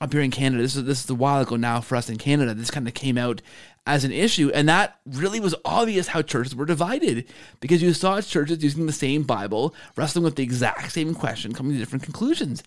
up 0.00 0.12
here 0.12 0.22
in 0.22 0.30
Canada. 0.30 0.62
This 0.62 0.76
is 0.76 0.84
this 0.84 1.04
is 1.04 1.10
a 1.10 1.14
while 1.14 1.42
ago 1.42 1.56
now 1.56 1.80
for 1.80 1.96
us 1.96 2.08
in 2.08 2.16
Canada. 2.16 2.54
This 2.54 2.70
kind 2.70 2.86
of 2.86 2.94
came 2.94 3.16
out 3.18 3.42
as 3.86 4.04
an 4.04 4.12
issue, 4.12 4.50
and 4.52 4.68
that 4.68 4.98
really 5.06 5.40
was 5.40 5.54
obvious 5.64 6.08
how 6.08 6.22
churches 6.22 6.54
were 6.54 6.66
divided 6.66 7.24
because 7.60 7.82
you 7.82 7.92
saw 7.92 8.20
churches 8.20 8.62
using 8.62 8.86
the 8.86 8.92
same 8.92 9.22
Bible, 9.22 9.74
wrestling 9.96 10.24
with 10.24 10.36
the 10.36 10.42
exact 10.42 10.92
same 10.92 11.14
question, 11.14 11.54
coming 11.54 11.72
to 11.72 11.78
different 11.78 12.02
conclusions. 12.02 12.62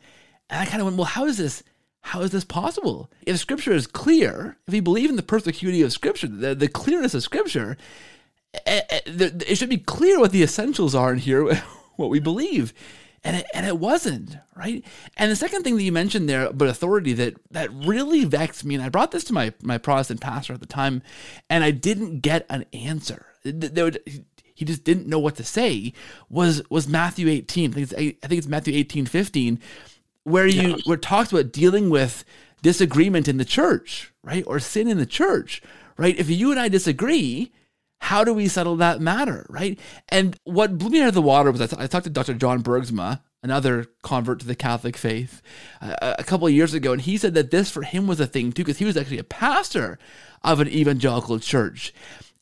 And 0.50 0.62
I 0.62 0.66
kind 0.66 0.82
of 0.82 0.86
went, 0.86 0.98
well, 0.98 1.06
how 1.06 1.26
is 1.26 1.38
this? 1.38 1.64
How 2.02 2.22
is 2.22 2.32
this 2.32 2.46
possible? 2.46 3.12
If 3.26 3.38
Scripture 3.38 3.74
is 3.74 3.86
clear, 3.86 4.58
if 4.68 4.74
we 4.74 4.80
believe 4.80 5.10
in 5.10 5.18
the 5.18 5.22
perspicuity 5.22 5.82
of 5.82 5.92
Scripture, 5.92 6.28
the, 6.28 6.56
the 6.56 6.70
clearness 6.70 7.14
of 7.14 7.24
Scripture, 7.24 7.76
it, 8.54 8.62
eh, 8.66 8.82
eh, 8.90 9.30
it 9.48 9.58
should 9.58 9.70
be 9.70 9.78
clear 9.78 10.18
what 10.18 10.32
the 10.32 10.42
essentials 10.42 10.96
are 10.96 11.12
in 11.12 11.20
here, 11.20 11.54
what 11.98 12.10
we 12.10 12.22
believe 12.22 12.74
and 13.24 13.38
it, 13.38 13.46
and 13.54 13.66
it 13.66 13.78
wasn't 13.78 14.38
right? 14.56 14.84
And 15.18 15.32
the 15.32 15.36
second 15.36 15.64
thing 15.64 15.76
that 15.78 15.84
you 15.84 15.92
mentioned 15.92 16.30
there 16.30 16.46
about 16.48 16.68
authority 16.68 17.14
that 17.14 17.36
that 17.52 17.72
really 17.74 18.26
vexed 18.26 18.66
me 18.66 18.76
and 18.76 18.84
i 18.84 18.90
brought 18.90 19.12
this 19.12 19.24
to 19.26 19.34
my 19.34 19.54
my 19.62 19.78
protestant 19.78 20.22
pastor 20.22 20.54
at 20.54 20.60
the 20.60 20.66
time 20.66 21.02
and 21.50 21.64
i 21.64 21.72
didn't 21.72 22.20
get 22.20 22.46
an 22.50 22.66
answer. 22.74 23.26
There 23.44 23.86
would, 23.86 24.24
he 24.54 24.66
just 24.66 24.84
didn't 24.84 25.08
know 25.08 25.20
what 25.20 25.38
to 25.38 25.44
say 25.44 25.94
was 26.30 26.62
was 26.70 26.88
matthew 26.88 27.30
18 27.30 27.72
i 27.72 27.74
think 27.74 27.92
it's, 27.92 27.94
I 27.94 28.28
think 28.28 28.40
it's 28.40 28.48
matthew 28.48 28.76
18 28.76 29.06
15 29.06 29.60
where 30.24 30.48
you 30.48 30.70
yeah. 30.70 30.76
where 30.86 30.98
talks 30.98 31.32
about 31.32 31.54
dealing 31.54 31.90
with 31.90 32.26
disagreement 32.62 33.28
in 33.28 33.38
the 33.38 33.46
church 33.46 34.12
right? 34.22 34.44
Or 34.46 34.60
sin 34.60 34.90
in 34.90 34.98
the 34.98 35.06
church 35.06 35.62
right? 35.98 36.18
If 36.18 36.30
you 36.30 36.52
and 36.52 36.60
i 36.60 36.68
disagree 36.68 37.54
how 38.00 38.24
do 38.24 38.34
we 38.34 38.48
settle 38.48 38.76
that 38.78 39.02
matter, 39.02 39.46
right? 39.50 39.80
And 40.10 40.38
what 40.44 40.78
blew 40.78 40.90
me 40.90 41.02
out 41.02 41.10
of 41.10 41.14
the 41.14 41.22
water 41.22 41.52
was 41.52 41.62
I, 41.62 41.88
talked 41.88 42.06
to 42.06 42.10
Dr. 42.10 42.34
John 42.34 42.64
Bergsma 42.64 43.22
another 43.44 43.86
convert 44.04 44.40
to 44.42 44.48
the 44.48 44.56
Catholic 44.56 44.98
faith, 44.98 45.42
uh, 45.82 46.16
a 46.20 46.24
couple 46.24 46.48
of 46.48 46.54
years 46.54 46.74
ago, 46.74 46.92
and 46.92 47.02
he 47.02 47.18
said 47.18 47.34
that 47.34 47.52
this 47.52 47.70
for 47.70 47.84
him 47.84 48.08
was 48.08 48.20
a 48.20 48.28
thing 48.28 48.52
too, 48.52 48.64
because 48.64 48.80
he 48.80 48.86
was 48.86 48.98
actually 48.98 49.20
a 49.20 49.24
pastor 49.24 49.98
of 50.44 50.60
an 50.60 50.68
evangelical 50.68 51.40
church. 51.40 51.94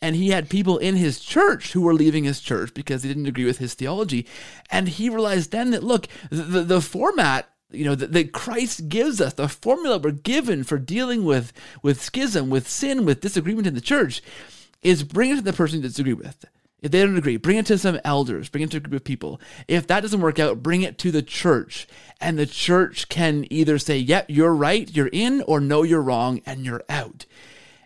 And 0.02 0.16
he 0.16 0.30
had 0.30 0.50
people 0.50 0.78
in 0.78 0.96
his 0.96 1.20
church 1.20 1.74
who 1.74 1.82
were 1.82 1.94
leaving 1.94 2.24
his 2.24 2.40
church 2.40 2.74
because 2.74 3.02
they 3.02 3.08
didn't 3.08 3.26
agree 3.26 3.46
with 3.46 3.58
his 3.58 3.74
theology. 3.74 4.28
And 4.70 4.88
he 4.88 5.10
realized 5.10 5.52
then 5.52 5.72
that, 5.72 5.84
look, 5.84 6.08
the, 6.30 6.64
the 6.64 6.82
format 6.82 7.50
you 7.70 7.84
know 7.84 7.96
that, 7.96 8.14
that 8.14 8.32
Christ 8.32 8.88
gives 8.88 9.20
us 9.20 9.34
the 9.34 9.50
formula 9.50 9.98
we're 9.98 10.12
given 10.12 10.64
for 10.64 10.78
dealing 10.78 11.26
with 11.26 11.52
with 11.84 12.02
schism, 12.02 12.50
with 12.50 12.70
sin, 12.70 13.06
with 13.06 13.20
disagreement 13.20 13.68
in 13.68 13.74
the 13.74 13.82
church, 13.82 14.22
is 14.82 15.04
bring 15.04 15.32
it 15.32 15.36
to 15.38 15.42
the 15.42 15.54
person 15.54 15.78
you 15.78 15.88
disagree 15.88 16.14
with. 16.14 16.46
If 16.80 16.92
they 16.92 17.04
don't 17.04 17.18
agree, 17.18 17.38
bring 17.38 17.58
it 17.58 17.66
to 17.68 17.78
some 17.78 18.00
elders, 18.04 18.50
bring 18.50 18.64
it 18.64 18.72
to 18.72 18.78
a 18.78 18.80
group 18.80 19.02
of 19.02 19.04
people. 19.04 19.42
If 19.68 19.88
that 19.88 20.02
doesn't 20.02 20.22
work 20.22 20.38
out, 20.38 20.62
bring 20.62 20.84
it 20.84 21.00
to 21.00 21.12
the 21.12 21.24
church. 21.24 21.88
And 22.22 22.38
the 22.38 22.46
church 22.46 23.10
can 23.10 23.48
either 23.52 23.80
say, 23.80 23.98
yep, 23.98 24.28
you're 24.30 24.54
right, 24.54 24.90
you're 24.96 25.10
in, 25.12 25.42
or 25.48 25.60
no, 25.60 25.82
you're 25.82 26.02
wrong, 26.02 26.42
and 26.46 26.64
you're 26.64 26.84
out. 26.88 27.26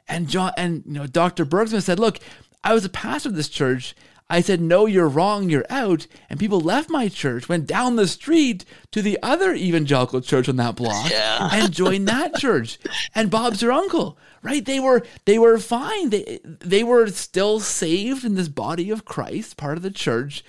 And 0.09 0.27
John 0.27 0.51
and 0.57 0.83
you 0.85 0.93
know, 0.93 1.07
Dr. 1.07 1.45
Bergsma 1.45 1.81
said, 1.81 1.99
look, 1.99 2.19
I 2.65 2.73
was 2.73 2.83
a 2.83 2.89
pastor 2.89 3.29
of 3.29 3.35
this 3.35 3.49
church 3.49 3.95
I 4.31 4.39
said, 4.39 4.61
No, 4.61 4.85
you're 4.85 5.09
wrong, 5.09 5.49
you're 5.49 5.65
out. 5.69 6.07
And 6.29 6.39
people 6.39 6.61
left 6.61 6.89
my 6.89 7.09
church, 7.09 7.49
went 7.49 7.67
down 7.67 7.97
the 7.97 8.07
street 8.07 8.63
to 8.91 9.01
the 9.01 9.19
other 9.21 9.53
evangelical 9.53 10.21
church 10.21 10.47
on 10.47 10.55
that 10.55 10.77
block 10.77 11.09
yeah. 11.11 11.49
and 11.51 11.71
joined 11.71 12.07
that 12.07 12.35
church. 12.35 12.79
And 13.13 13.29
Bob's 13.29 13.59
their 13.59 13.73
uncle, 13.73 14.17
right? 14.41 14.63
They 14.63 14.79
were 14.79 15.05
they 15.25 15.37
were 15.37 15.57
fine. 15.59 16.11
They 16.11 16.39
they 16.43 16.83
were 16.83 17.07
still 17.07 17.59
saved 17.59 18.23
in 18.23 18.35
this 18.35 18.47
body 18.47 18.89
of 18.89 19.03
Christ, 19.03 19.57
part 19.57 19.75
of 19.75 19.83
the 19.83 19.91
church, 19.91 20.45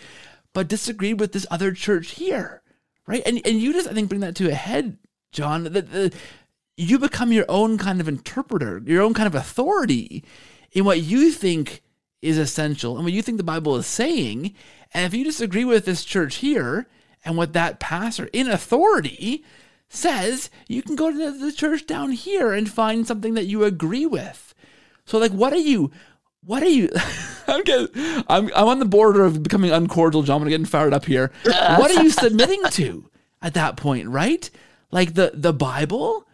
but 0.53 0.69
disagreed 0.69 1.19
with 1.19 1.33
this 1.33 1.47
other 1.51 1.73
church 1.73 2.13
here. 2.13 2.63
Right? 3.07 3.23
And 3.27 3.41
and 3.45 3.61
you 3.61 3.73
just 3.73 3.89
I 3.89 3.93
think 3.93 4.09
bring 4.09 4.21
that 4.21 4.37
to 4.37 4.49
a 4.49 4.55
head, 4.55 4.97
John, 5.33 5.65
that 5.65 5.91
the, 5.91 6.15
you 6.77 7.01
become 7.01 7.33
your 7.33 7.47
own 7.49 7.79
kind 7.79 8.01
of 8.01 8.07
interpreter, 8.07 8.81
your 8.87 9.03
own 9.03 9.13
kind 9.13 9.27
of 9.27 9.35
authority 9.35 10.25
in 10.71 10.85
what 10.85 11.03
you 11.03 11.33
think 11.33 11.83
is 12.23 12.39
essential 12.39 12.97
and 12.97 13.05
what 13.05 13.13
you 13.13 13.21
think 13.21 13.37
the 13.37 13.43
Bible 13.43 13.77
is 13.77 13.87
saying. 13.87 14.55
And 14.95 15.05
if 15.05 15.13
you 15.13 15.25
disagree 15.25 15.65
with 15.65 15.85
this 15.85 16.05
church 16.05 16.37
here 16.37 16.87
and 17.25 17.37
what 17.37 17.53
that 17.53 17.81
pastor 17.81 18.31
in 18.33 18.49
authority 18.49 19.45
says, 19.89 20.49
you 20.69 20.83
can 20.83 20.97
go 20.97 21.11
to 21.11 21.39
the 21.39 21.53
church 21.53 21.87
down 21.87 22.13
here 22.13 22.53
and 22.53 22.71
find 22.71 23.07
something 23.07 23.35
that 23.35 23.47
you 23.47 23.65
agree 23.65 24.07
with. 24.07 24.55
So, 25.05 25.19
like, 25.19 25.33
what 25.33 25.53
are 25.53 25.57
you? 25.57 25.91
What 26.45 26.63
are 26.63 26.69
you? 26.69 26.89
I'm, 27.47 27.63
getting, 27.63 27.89
I'm 28.29 28.51
I'm 28.55 28.69
on 28.69 28.79
the 28.79 28.85
border 28.85 29.25
of 29.25 29.43
becoming 29.43 29.73
uncordial, 29.73 30.23
John. 30.23 30.43
I'm 30.43 30.49
getting 30.49 30.65
fired 30.67 30.95
up 30.95 31.05
here. 31.05 31.33
what 31.45 31.91
are 31.91 32.03
you 32.03 32.11
submitting 32.11 32.63
to 32.71 33.11
at 33.41 33.55
that 33.55 33.77
point, 33.77 34.09
right? 34.09 34.49
Like 34.91 35.15
the 35.15 35.33
the 35.35 35.53
Bible 35.53 36.27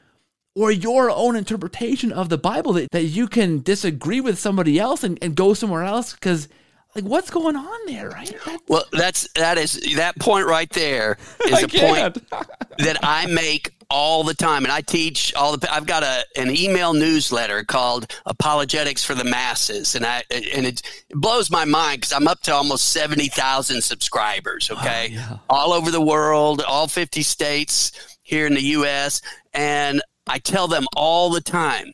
or 0.59 0.73
your 0.73 1.11
own 1.11 1.37
interpretation 1.37 2.13
of 2.13 2.29
the 2.29 2.39
Bible 2.39 2.73
that, 2.75 2.91
that 2.91 3.05
you 3.05 3.29
can 3.29 3.63
disagree 3.63 4.21
with 4.21 4.39
somebody 4.39 4.79
else 4.79 5.05
and, 5.05 5.19
and 5.23 5.37
go 5.37 5.55
somewhere 5.55 5.85
else? 5.85 6.15
Because 6.15 6.49
like 6.95 7.05
what's 7.05 7.31
going 7.31 7.55
on 7.57 7.79
there 7.87 8.09
right? 8.11 8.35
That's, 8.45 8.63
well 8.69 8.85
that's 8.93 9.29
that 9.35 9.59
is 9.59 9.81
that 9.97 10.19
point 10.19 10.47
right 10.47 10.71
there 10.71 11.19
is 11.47 11.63
a 11.63 11.69
point 11.69 12.19
that 12.79 12.99
i 13.03 13.27
make 13.27 13.75
all 13.91 14.25
the 14.25 14.35
time 14.35 14.65
and 14.65 14.73
i 14.73 14.81
teach 14.81 15.35
all 15.35 15.57
the 15.57 15.73
i've 15.73 15.87
got 15.87 16.03
a 16.03 16.25
an 16.37 16.55
email 16.55 16.95
newsletter 16.95 17.63
called 17.63 18.13
apologetics 18.27 19.05
for 19.05 19.15
the 19.15 19.25
masses 19.25 19.95
and 19.95 20.05
i 20.05 20.23
and 20.31 20.67
it, 20.67 20.83
blows 21.11 21.51
my 21.51 21.65
mind 21.65 21.99
because 22.01 22.13
i'm 22.13 22.27
up 22.27 22.41
to 22.41 22.53
almost 22.53 22.91
70000 22.91 23.83
subscribers 23.83 24.71
okay? 24.71 25.11
oh, 25.11 25.15
yeah. 25.15 25.39
all 25.49 25.73
over 25.73 25.91
the 25.91 26.01
world 26.01 26.63
all 26.63 26.89
50 26.89 27.23
states 27.23 28.19
here 28.23 28.47
in 28.47 28.55
the 28.55 28.63
us 28.63 29.23
and 29.55 30.03
I 30.29 30.39
tell 30.39 30.69
them 30.69 30.87
all 30.97 31.31
the 31.31 31.41
time 31.41 31.93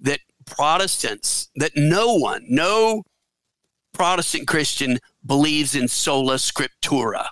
that 0.00 0.20
Protestants, 0.46 1.48
that 1.56 1.72
no 1.76 2.14
one, 2.14 2.44
no 2.48 3.04
Protestant 3.92 4.46
Christian 4.48 4.98
believes 5.24 5.74
in 5.74 5.88
sola 5.88 6.34
scriptura. 6.34 7.26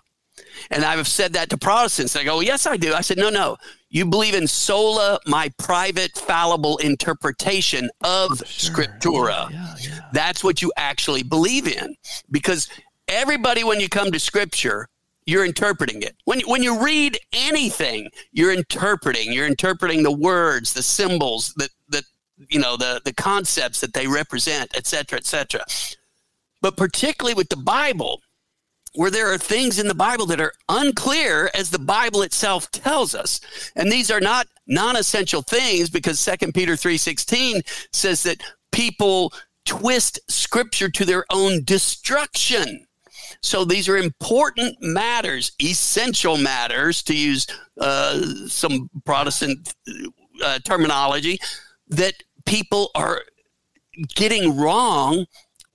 And 0.71 0.85
I've 0.85 1.07
said 1.07 1.33
that 1.35 1.51
to 1.51 1.59
Protestants. 1.59 2.13
They 2.13 2.25
go, 2.25 2.41
Yes, 2.41 2.67
I 2.67 2.77
do. 2.77 2.93
I 2.93 3.01
said, 3.01 3.17
No, 3.17 3.31
no. 3.31 3.57
You 3.91 4.05
believe 4.05 4.35
in 4.35 4.47
sola, 4.47 5.19
my 5.27 5.51
private, 5.59 6.13
fallible 6.17 6.77
interpretation 6.79 7.89
of 8.03 8.43
sure. 8.47 8.75
scriptura. 8.75 9.51
Yeah, 9.51 9.75
yeah. 9.81 10.01
That's 10.13 10.45
what 10.45 10.61
you 10.61 10.73
actually 10.77 11.23
believe 11.23 11.67
in. 11.67 11.95
Because 12.31 12.69
everybody, 13.07 13.65
when 13.65 13.81
you 13.81 13.89
come 13.89 14.13
to 14.13 14.21
scripture, 14.21 14.89
you're 15.29 15.45
interpreting 15.45 16.01
it. 16.01 16.17
When, 16.25 16.41
when 16.47 16.63
you 16.63 16.83
read 16.83 17.19
anything, 17.35 18.09
you're 18.33 18.51
interpreting. 18.51 19.31
You're 19.31 19.47
interpreting 19.47 20.03
the 20.03 20.11
words, 20.11 20.73
the 20.73 20.83
symbols, 20.83 21.53
the, 21.57 21.69
the, 21.91 22.03
you 22.49 22.59
know, 22.59 22.79
the, 22.79 23.03
the 23.05 23.13
concepts 23.13 23.81
that 23.81 23.93
they 23.93 24.07
represent, 24.07 24.71
et 24.75 24.87
cetera, 24.87 25.19
et 25.19 25.27
cetera. 25.27 25.63
But 26.63 26.79
particularly 26.79 27.35
with 27.35 27.51
the 27.51 27.59
Bible, 27.59 28.23
where 28.95 29.11
there 29.11 29.31
are 29.31 29.37
things 29.37 29.79
in 29.79 29.87
the 29.87 29.95
Bible 29.95 30.25
that 30.25 30.41
are 30.41 30.55
unclear 30.71 31.51
as 31.53 31.69
the 31.69 31.79
Bible 31.79 32.23
itself 32.23 32.71
tells 32.71 33.15
us. 33.15 33.43
And 33.77 33.93
these 33.93 34.11
are 34.11 34.23
not 34.23 34.47
non-essential 34.67 35.43
things 35.43 35.91
because 35.91 36.25
2 36.25 36.53
Peter 36.53 36.73
3:16 36.73 37.61
says 37.93 38.23
that 38.23 38.43
people 38.73 39.35
twist 39.67 40.21
scripture 40.29 40.89
to 40.89 41.05
their 41.05 41.27
own 41.31 41.65
destruction. 41.65 42.88
So 43.43 43.65
these 43.65 43.89
are 43.89 43.97
important 43.97 44.77
matters, 44.81 45.53
essential 45.63 46.37
matters, 46.37 47.03
to 47.05 47.17
use 47.17 47.47
uh, 47.81 48.21
some 48.47 48.91
Protestant 49.05 49.75
uh, 50.45 50.59
terminology, 50.65 51.39
that 51.89 52.15
people 52.45 52.91
are 52.95 53.23
getting 54.15 54.57
wrong 54.57 55.27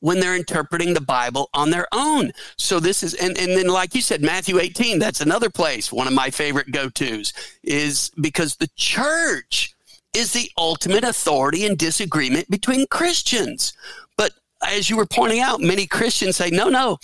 when 0.03 0.19
they're 0.19 0.35
interpreting 0.35 0.93
the 0.93 1.01
Bible 1.01 1.49
on 1.53 1.69
their 1.69 1.87
own. 1.93 2.33
So 2.57 2.81
this 2.81 3.03
is, 3.03 3.13
and, 3.13 3.37
and 3.37 3.51
then 3.51 3.67
like 3.67 3.95
you 3.95 4.01
said, 4.01 4.21
Matthew 4.21 4.59
18, 4.59 4.99
that's 4.99 5.21
another 5.21 5.49
place, 5.49 5.93
one 5.93 6.07
of 6.07 6.13
my 6.13 6.29
favorite 6.29 6.71
go-tos, 6.71 7.31
is 7.63 8.11
because 8.19 8.57
the 8.57 8.69
church 8.75 9.73
is 10.13 10.33
the 10.33 10.51
ultimate 10.57 11.05
authority 11.05 11.65
in 11.65 11.77
disagreement 11.77 12.49
between 12.49 12.85
Christians. 12.87 13.73
But 14.17 14.33
as 14.61 14.89
you 14.89 14.97
were 14.97 15.05
pointing 15.05 15.39
out, 15.39 15.61
many 15.61 15.87
Christians 15.87 16.35
say, 16.35 16.49
no, 16.49 16.67
no, 16.67 16.97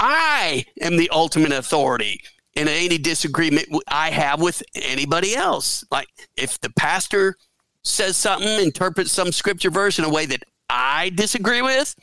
I 0.00 0.64
am 0.80 0.96
the 0.96 1.10
ultimate 1.10 1.52
authority 1.52 2.20
in 2.54 2.68
any 2.68 2.96
disagreement 2.96 3.68
I 3.86 4.10
have 4.10 4.40
with 4.40 4.62
anybody 4.74 5.36
else. 5.36 5.84
Like 5.90 6.08
if 6.36 6.58
the 6.60 6.70
pastor 6.70 7.36
says 7.84 8.16
something, 8.16 8.64
interprets 8.64 9.12
some 9.12 9.30
scripture 9.30 9.70
verse 9.70 9.98
in 9.98 10.04
a 10.06 10.10
way 10.10 10.24
that 10.26 10.42
I 10.70 11.10
disagree 11.10 11.60
with, 11.60 11.94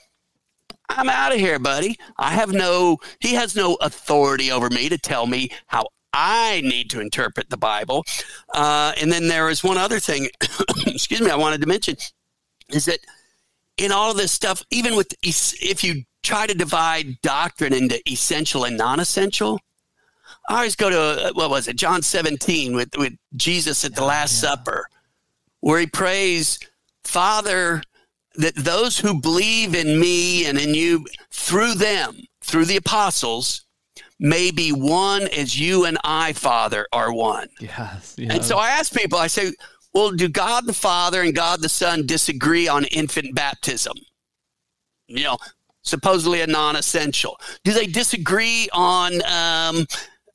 I'm 0.89 1.09
out 1.09 1.33
of 1.33 1.39
here, 1.39 1.59
buddy. 1.59 1.97
I 2.17 2.31
have 2.31 2.53
no, 2.53 2.97
he 3.19 3.33
has 3.33 3.55
no 3.55 3.75
authority 3.81 4.51
over 4.51 4.69
me 4.69 4.89
to 4.89 4.97
tell 4.97 5.25
me 5.25 5.49
how 5.65 5.87
I 6.13 6.61
need 6.61 6.89
to 6.91 7.01
interpret 7.01 7.49
the 7.49 7.57
Bible. 7.57 8.05
Uh, 8.53 8.93
and 9.01 9.11
then 9.11 9.27
there 9.27 9.49
is 9.49 9.63
one 9.63 9.77
other 9.77 9.99
thing, 9.99 10.29
excuse 10.85 11.21
me, 11.21 11.31
I 11.31 11.35
wanted 11.35 11.61
to 11.61 11.67
mention 11.67 11.95
is 12.69 12.85
that 12.85 12.99
in 13.77 13.91
all 13.91 14.11
of 14.11 14.17
this 14.17 14.31
stuff, 14.31 14.63
even 14.71 14.95
with, 14.95 15.13
if 15.21 15.83
you 15.83 16.03
try 16.27 16.45
to 16.45 16.53
divide 16.53 17.21
doctrine 17.21 17.73
into 17.73 18.01
essential 18.11 18.65
and 18.65 18.77
non-essential. 18.77 19.57
I 20.49 20.57
always 20.57 20.75
go 20.75 20.89
to 20.89 20.99
uh, 20.99 21.31
what 21.33 21.49
was 21.49 21.69
it, 21.69 21.77
John 21.77 22.01
17 22.01 22.75
with, 22.75 22.89
with 22.97 23.13
Jesus 23.37 23.85
at 23.85 23.95
the 23.95 24.03
Last 24.03 24.43
yeah. 24.43 24.49
Supper, 24.49 24.87
where 25.61 25.79
he 25.79 25.87
prays, 25.87 26.59
Father, 27.05 27.81
that 28.35 28.55
those 28.55 28.99
who 28.99 29.21
believe 29.21 29.73
in 29.73 29.99
me 29.99 30.45
and 30.45 30.59
in 30.59 30.73
you 30.73 31.05
through 31.31 31.75
them, 31.75 32.17
through 32.41 32.65
the 32.65 32.77
apostles, 32.77 33.65
may 34.19 34.51
be 34.51 34.71
one 34.71 35.23
as 35.29 35.57
you 35.57 35.85
and 35.85 35.97
I, 36.03 36.33
Father, 36.33 36.87
are 36.91 37.13
one. 37.13 37.47
Yes, 37.61 38.15
yes. 38.17 38.33
And 38.33 38.43
so 38.43 38.57
I 38.57 38.69
ask 38.71 38.93
people, 38.93 39.17
I 39.17 39.27
say, 39.27 39.53
well, 39.93 40.11
do 40.11 40.27
God 40.27 40.65
the 40.65 40.73
Father 40.73 41.21
and 41.21 41.33
God 41.33 41.61
the 41.61 41.69
Son 41.69 42.05
disagree 42.05 42.67
on 42.67 42.83
infant 42.85 43.33
baptism? 43.33 43.93
You 45.07 45.23
know, 45.23 45.37
supposedly 45.87 46.41
a 46.41 46.47
non-essential? 46.47 47.39
Do 47.63 47.73
they 47.73 47.87
disagree 47.87 48.67
on 48.73 49.15
um, 49.25 49.85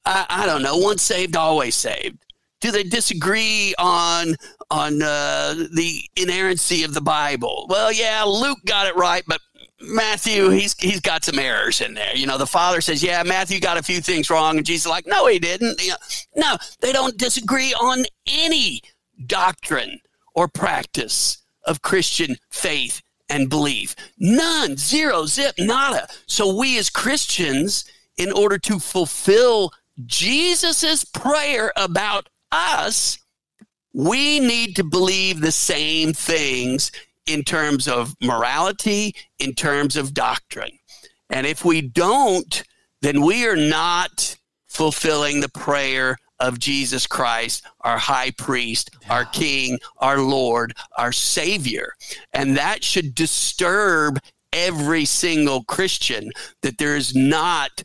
I, 0.05 0.27
I, 0.29 0.47
don't 0.47 0.63
know, 0.63 0.77
once 0.77 1.03
saved, 1.03 1.37
always 1.37 1.75
saved? 1.75 2.19
Do 2.61 2.71
they 2.71 2.85
disagree 2.85 3.75
on 3.79 4.37
on 4.71 5.03
uh, 5.03 5.55
the 5.75 6.01
inerrancy 6.17 6.85
of 6.85 6.95
the 6.95 7.01
Bible? 7.01 7.67
Well, 7.69 7.93
yeah, 7.93 8.23
Luke 8.23 8.61
got 8.65 8.87
it 8.87 8.95
right, 8.95 9.25
but 9.27 9.41
Matthew, 9.81 10.51
he's 10.51 10.75
he's 10.79 11.01
got 11.01 11.25
some 11.25 11.39
errors 11.39 11.81
in 11.81 11.95
there. 11.95 12.15
You 12.15 12.27
know, 12.27 12.39
the 12.39 12.47
father 12.47 12.81
says, 12.81 13.03
"Yeah, 13.03 13.23
Matthew 13.25 13.59
got 13.59 13.79
a 13.79 13.83
few 13.83 14.01
things 14.01 14.31
wrong," 14.31 14.57
and 14.57 14.67
Jesus 14.67 14.87
like, 14.87 15.07
"No, 15.07 15.27
he 15.27 15.41
didn't." 15.41 15.83
You 15.83 15.91
know, 15.91 15.97
no, 16.37 16.57
they 16.81 16.93
don't 16.93 17.19
disagree 17.19 17.75
on 17.75 18.05
any 18.29 18.81
doctrine 19.27 19.99
or 20.35 20.47
practice 20.47 21.39
of 21.65 21.83
Christian 21.83 22.37
faith 22.51 23.03
and 23.33 23.49
believe. 23.49 23.97
None, 24.19 24.77
zero, 24.77 25.25
zip, 25.25 25.55
nada. 25.59 26.07
So 26.27 26.55
we 26.55 26.79
as 26.79 26.91
Christians, 26.91 27.85
in 28.19 28.31
order 28.31 28.59
to 28.59 28.79
fulfill 28.79 29.73
Jesus' 30.05 31.03
prayer 31.05 31.73
about 31.75 32.29
us, 32.53 33.19
we 33.95 34.39
need 34.39 34.77
to 34.77 34.85
believe 34.85 35.41
the 35.41 35.51
same 35.51 36.13
things 36.13 36.93
in 37.27 37.43
terms 37.43 37.89
of 37.89 38.15
morality, 38.21 39.15
in 39.39 39.55
terms 39.55 39.97
of 39.97 40.13
doctrine. 40.13 40.79
And 41.31 41.47
if 41.47 41.65
we 41.65 41.81
don't, 41.81 42.63
then 43.01 43.23
we 43.23 43.47
are 43.47 43.57
not 43.57 44.37
fulfilling 44.69 45.41
the 45.41 45.49
prayer 45.49 46.19
of 46.43 46.59
Jesus 46.59 47.07
Christ, 47.07 47.65
our 47.81 47.97
high 47.97 48.33
priest, 48.33 48.91
yeah. 49.03 49.15
our 49.15 49.25
king, 49.25 49.79
our 49.99 50.19
Lord, 50.19 50.75
our 50.99 51.13
Savior. 51.13 51.95
And 52.33 52.57
that 52.57 52.85
should 52.85 53.15
disturb 53.15 54.19
every 54.53 55.05
single 55.05 55.63
Christian 55.65 56.31
that 56.61 56.79
there 56.79 56.97
is 56.97 57.15
not 57.15 57.85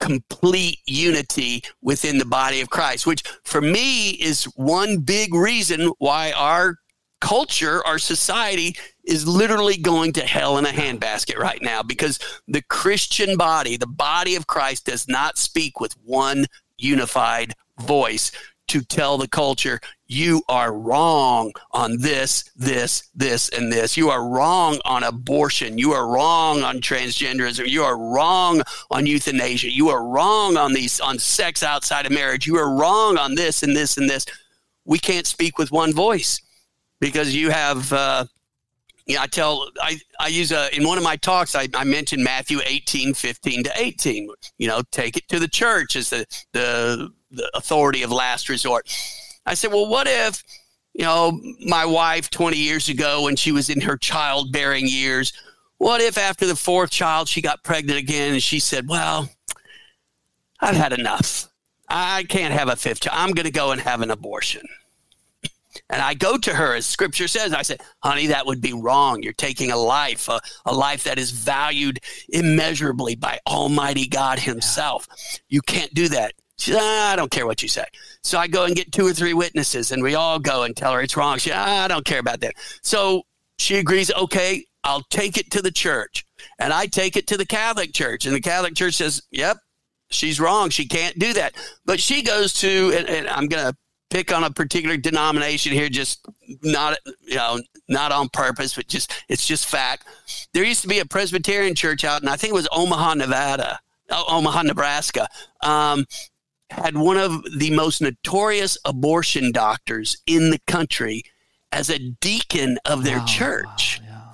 complete 0.00 0.78
unity 0.86 1.62
within 1.82 2.18
the 2.18 2.24
body 2.24 2.60
of 2.60 2.70
Christ, 2.70 3.06
which 3.06 3.22
for 3.44 3.60
me 3.60 4.10
is 4.10 4.44
one 4.56 4.98
big 4.98 5.34
reason 5.34 5.92
why 5.98 6.32
our 6.32 6.76
culture, 7.20 7.86
our 7.86 7.98
society 7.98 8.76
is 9.04 9.26
literally 9.26 9.76
going 9.76 10.12
to 10.12 10.22
hell 10.22 10.58
in 10.58 10.66
a 10.66 10.70
handbasket 10.70 11.36
right 11.36 11.62
now 11.62 11.82
because 11.82 12.18
the 12.48 12.62
Christian 12.62 13.36
body, 13.36 13.76
the 13.76 13.86
body 13.86 14.34
of 14.34 14.46
Christ, 14.46 14.86
does 14.86 15.08
not 15.08 15.38
speak 15.38 15.80
with 15.80 15.92
one 16.04 16.46
unified 16.78 17.54
voice 17.82 18.32
to 18.68 18.80
tell 18.80 19.18
the 19.18 19.28
culture 19.28 19.80
you 20.06 20.42
are 20.48 20.72
wrong 20.72 21.52
on 21.72 21.98
this, 21.98 22.50
this, 22.54 23.08
this, 23.14 23.48
and 23.50 23.72
this. 23.72 23.96
You 23.96 24.10
are 24.10 24.28
wrong 24.28 24.78
on 24.84 25.04
abortion. 25.04 25.78
You 25.78 25.92
are 25.92 26.06
wrong 26.06 26.62
on 26.62 26.80
transgenderism. 26.80 27.68
You 27.68 27.84
are 27.84 27.98
wrong 27.98 28.62
on 28.90 29.06
euthanasia. 29.06 29.70
You 29.70 29.88
are 29.88 30.06
wrong 30.06 30.56
on 30.56 30.74
these 30.74 31.00
on 31.00 31.18
sex 31.18 31.62
outside 31.62 32.06
of 32.06 32.12
marriage. 32.12 32.46
You 32.46 32.56
are 32.56 32.74
wrong 32.74 33.16
on 33.18 33.34
this 33.34 33.62
and 33.62 33.76
this 33.76 33.96
and 33.96 34.08
this. 34.08 34.26
We 34.84 34.98
can't 34.98 35.26
speak 35.26 35.58
with 35.58 35.72
one 35.72 35.92
voice 35.92 36.40
because 37.00 37.34
you 37.34 37.50
have. 37.50 37.92
Uh, 37.92 38.24
you 39.06 39.16
know, 39.16 39.22
I 39.22 39.26
tell, 39.26 39.68
I, 39.80 39.98
I 40.20 40.28
use 40.28 40.52
a, 40.52 40.74
in 40.74 40.86
one 40.86 40.96
of 40.96 41.02
my 41.02 41.16
talks, 41.16 41.56
I, 41.56 41.66
I 41.74 41.82
mentioned 41.82 42.22
Matthew 42.22 42.60
18, 42.64 43.14
15 43.14 43.64
to 43.64 43.72
18, 43.74 44.28
you 44.58 44.68
know, 44.68 44.80
take 44.92 45.16
it 45.16 45.26
to 45.28 45.40
the 45.40 45.48
church 45.48 45.96
as 45.96 46.10
the, 46.10 46.24
the, 46.52 47.10
the 47.32 47.50
authority 47.54 48.02
of 48.02 48.12
last 48.12 48.48
resort. 48.48 48.88
I 49.46 49.54
said, 49.54 49.72
well, 49.72 49.88
what 49.88 50.06
if, 50.06 50.42
you 50.92 51.04
know, 51.04 51.40
my 51.66 51.84
wife 51.84 52.30
20 52.30 52.56
years 52.56 52.88
ago 52.88 53.22
when 53.22 53.36
she 53.36 53.52
was 53.52 53.70
in 53.70 53.80
her 53.80 53.96
childbearing 53.96 54.86
years, 54.86 55.32
what 55.78 56.00
if 56.00 56.16
after 56.16 56.46
the 56.46 56.56
fourth 56.56 56.90
child 56.90 57.28
she 57.28 57.40
got 57.40 57.64
pregnant 57.64 57.98
again 57.98 58.34
and 58.34 58.42
she 58.42 58.60
said, 58.60 58.88
well, 58.88 59.28
I've 60.60 60.76
had 60.76 60.92
enough. 60.92 61.48
I 61.88 62.22
can't 62.24 62.54
have 62.54 62.68
a 62.68 62.76
fifth 62.76 63.00
child. 63.00 63.18
I'm 63.18 63.32
going 63.32 63.46
to 63.46 63.52
go 63.52 63.72
and 63.72 63.80
have 63.80 64.00
an 64.00 64.10
abortion. 64.10 64.62
And 65.90 66.00
I 66.00 66.14
go 66.14 66.36
to 66.38 66.54
her, 66.54 66.74
as 66.74 66.86
scripture 66.86 67.28
says, 67.28 67.52
I 67.52 67.62
say, 67.62 67.76
honey, 68.02 68.28
that 68.28 68.46
would 68.46 68.60
be 68.60 68.72
wrong. 68.72 69.22
You're 69.22 69.32
taking 69.32 69.70
a 69.70 69.76
life, 69.76 70.28
a, 70.28 70.40
a 70.64 70.72
life 70.72 71.04
that 71.04 71.18
is 71.18 71.30
valued 71.30 71.98
immeasurably 72.28 73.14
by 73.14 73.40
Almighty 73.46 74.06
God 74.06 74.38
Himself. 74.38 75.08
You 75.48 75.60
can't 75.62 75.92
do 75.94 76.08
that. 76.08 76.34
Ah, 76.72 77.12
I 77.12 77.16
don't 77.16 77.30
care 77.30 77.46
what 77.46 77.62
you 77.62 77.68
say. 77.68 77.84
So 78.22 78.38
I 78.38 78.46
go 78.46 78.64
and 78.64 78.76
get 78.76 78.92
two 78.92 79.06
or 79.06 79.12
three 79.12 79.34
witnesses, 79.34 79.90
and 79.90 80.02
we 80.02 80.14
all 80.14 80.38
go 80.38 80.62
and 80.62 80.76
tell 80.76 80.92
her 80.92 81.00
it's 81.00 81.16
wrong. 81.16 81.38
She, 81.38 81.50
ah, 81.52 81.84
I 81.84 81.88
don't 81.88 82.04
care 82.04 82.20
about 82.20 82.40
that. 82.40 82.54
So 82.82 83.22
she 83.58 83.76
agrees, 83.76 84.12
okay, 84.12 84.64
I'll 84.84 85.02
take 85.10 85.36
it 85.36 85.50
to 85.52 85.62
the 85.62 85.70
church. 85.70 86.26
And 86.58 86.72
I 86.72 86.86
take 86.86 87.16
it 87.16 87.26
to 87.28 87.36
the 87.36 87.46
Catholic 87.46 87.92
Church. 87.92 88.26
And 88.26 88.34
the 88.34 88.40
Catholic 88.40 88.74
Church 88.74 88.94
says, 88.94 89.22
yep, 89.30 89.58
she's 90.10 90.40
wrong. 90.40 90.70
She 90.70 90.86
can't 90.86 91.18
do 91.18 91.32
that. 91.34 91.54
But 91.84 92.00
she 92.00 92.22
goes 92.22 92.52
to, 92.54 92.92
and, 92.96 93.08
and 93.08 93.28
I'm 93.28 93.46
going 93.46 93.70
to 93.70 93.76
pick 94.12 94.30
on 94.30 94.44
a 94.44 94.50
particular 94.50 94.96
denomination 94.98 95.72
here, 95.72 95.88
just 95.88 96.26
not 96.62 96.98
you 97.22 97.36
know 97.36 97.58
not 97.88 98.12
on 98.12 98.28
purpose, 98.28 98.74
but 98.74 98.86
just 98.86 99.24
it's 99.28 99.46
just 99.46 99.66
fact. 99.66 100.06
There 100.52 100.62
used 100.62 100.82
to 100.82 100.88
be 100.88 100.98
a 100.98 101.06
Presbyterian 101.06 101.74
church 101.74 102.04
out, 102.04 102.20
and 102.20 102.28
I 102.28 102.36
think 102.36 102.52
it 102.52 102.54
was 102.54 102.68
Omaha, 102.72 103.14
Nevada, 103.14 103.80
oh, 104.10 104.24
Omaha, 104.28 104.62
Nebraska. 104.62 105.28
Um, 105.62 106.04
had 106.72 106.96
one 106.96 107.16
of 107.16 107.44
the 107.58 107.70
most 107.70 108.00
notorious 108.00 108.78
abortion 108.84 109.52
doctors 109.52 110.16
in 110.26 110.50
the 110.50 110.60
country 110.66 111.22
as 111.70 111.90
a 111.90 111.98
deacon 111.98 112.78
of 112.84 113.04
their 113.04 113.18
wow, 113.18 113.26
church. 113.26 114.00
Wow, 114.02 114.08
yeah. 114.08 114.32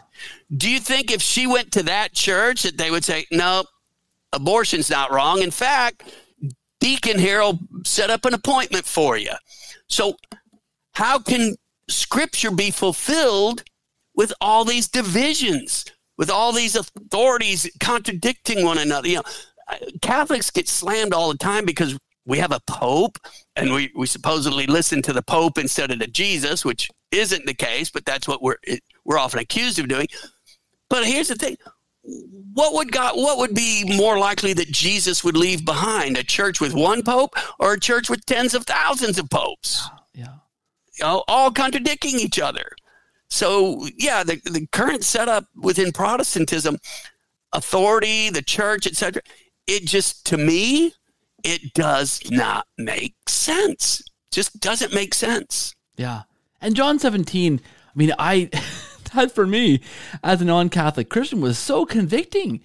Do 0.56 0.70
you 0.70 0.80
think 0.80 1.10
if 1.10 1.20
she 1.20 1.46
went 1.46 1.72
to 1.72 1.82
that 1.84 2.12
church 2.12 2.62
that 2.62 2.78
they 2.78 2.90
would 2.90 3.04
say, 3.04 3.26
no, 3.30 3.64
abortion's 4.32 4.90
not 4.90 5.12
wrong? 5.12 5.42
In 5.42 5.50
fact, 5.50 6.02
Deacon 6.80 7.18
Harold 7.18 7.58
set 7.84 8.10
up 8.10 8.24
an 8.24 8.34
appointment 8.34 8.86
for 8.86 9.16
you. 9.16 9.32
So, 9.88 10.16
how 10.92 11.18
can 11.18 11.56
scripture 11.88 12.50
be 12.50 12.70
fulfilled 12.70 13.62
with 14.14 14.32
all 14.40 14.64
these 14.64 14.88
divisions, 14.88 15.84
with 16.16 16.30
all 16.30 16.52
these 16.52 16.76
authorities 16.76 17.70
contradicting 17.80 18.64
one 18.64 18.78
another? 18.78 19.08
You 19.08 19.16
know, 19.16 19.22
Catholics 20.02 20.50
get 20.50 20.68
slammed 20.68 21.12
all 21.12 21.30
the 21.30 21.38
time 21.38 21.64
because 21.64 21.98
we 22.28 22.38
have 22.38 22.52
a 22.52 22.60
pope 22.66 23.18
and 23.56 23.72
we, 23.72 23.90
we 23.96 24.06
supposedly 24.06 24.66
listen 24.66 25.02
to 25.02 25.12
the 25.12 25.22
pope 25.22 25.58
instead 25.58 25.90
of 25.90 25.98
to 25.98 26.06
Jesus, 26.06 26.64
which 26.64 26.90
isn't 27.10 27.46
the 27.46 27.54
case, 27.54 27.90
but 27.90 28.04
that's 28.04 28.28
what 28.28 28.42
we're 28.42 28.58
we're 29.04 29.18
often 29.18 29.40
accused 29.40 29.78
of 29.78 29.88
doing. 29.88 30.06
But 30.90 31.06
here's 31.06 31.28
the 31.28 31.34
thing: 31.34 31.56
what 32.52 32.74
would 32.74 32.92
God 32.92 33.16
what 33.16 33.38
would 33.38 33.54
be 33.54 33.96
more 33.96 34.18
likely 34.18 34.52
that 34.52 34.68
Jesus 34.68 35.24
would 35.24 35.36
leave 35.36 35.64
behind 35.64 36.16
a 36.16 36.22
church 36.22 36.60
with 36.60 36.74
one 36.74 37.02
pope 37.02 37.34
or 37.58 37.72
a 37.72 37.80
church 37.80 38.08
with 38.08 38.24
tens 38.26 38.54
of 38.54 38.64
thousands 38.64 39.18
of 39.18 39.28
popes? 39.30 39.88
Yeah 40.14 40.36
you 40.98 41.04
know, 41.04 41.24
all 41.28 41.50
contradicting 41.50 42.18
each 42.18 42.38
other. 42.38 42.70
So 43.30 43.86
yeah 43.96 44.22
the, 44.22 44.36
the 44.44 44.66
current 44.72 45.04
setup 45.04 45.46
within 45.56 45.92
protestantism 45.92 46.78
authority 47.52 48.28
the 48.28 48.42
church 48.42 48.86
etc 48.86 49.22
it 49.66 49.86
just 49.86 50.26
to 50.26 50.36
me 50.36 50.92
it 51.44 51.72
does 51.74 52.20
not 52.30 52.66
make 52.76 53.14
sense 53.26 54.02
just 54.30 54.58
doesn't 54.60 54.92
make 54.92 55.14
sense 55.14 55.74
yeah 55.96 56.22
and 56.60 56.74
john 56.76 56.98
17 56.98 57.60
i 57.64 57.90
mean 57.94 58.12
i 58.18 58.50
that 59.14 59.32
for 59.32 59.46
me 59.46 59.80
as 60.22 60.40
a 60.40 60.44
non-Catholic 60.44 61.08
Christian 61.08 61.40
was 61.40 61.58
so 61.58 61.84
convicting. 61.84 62.60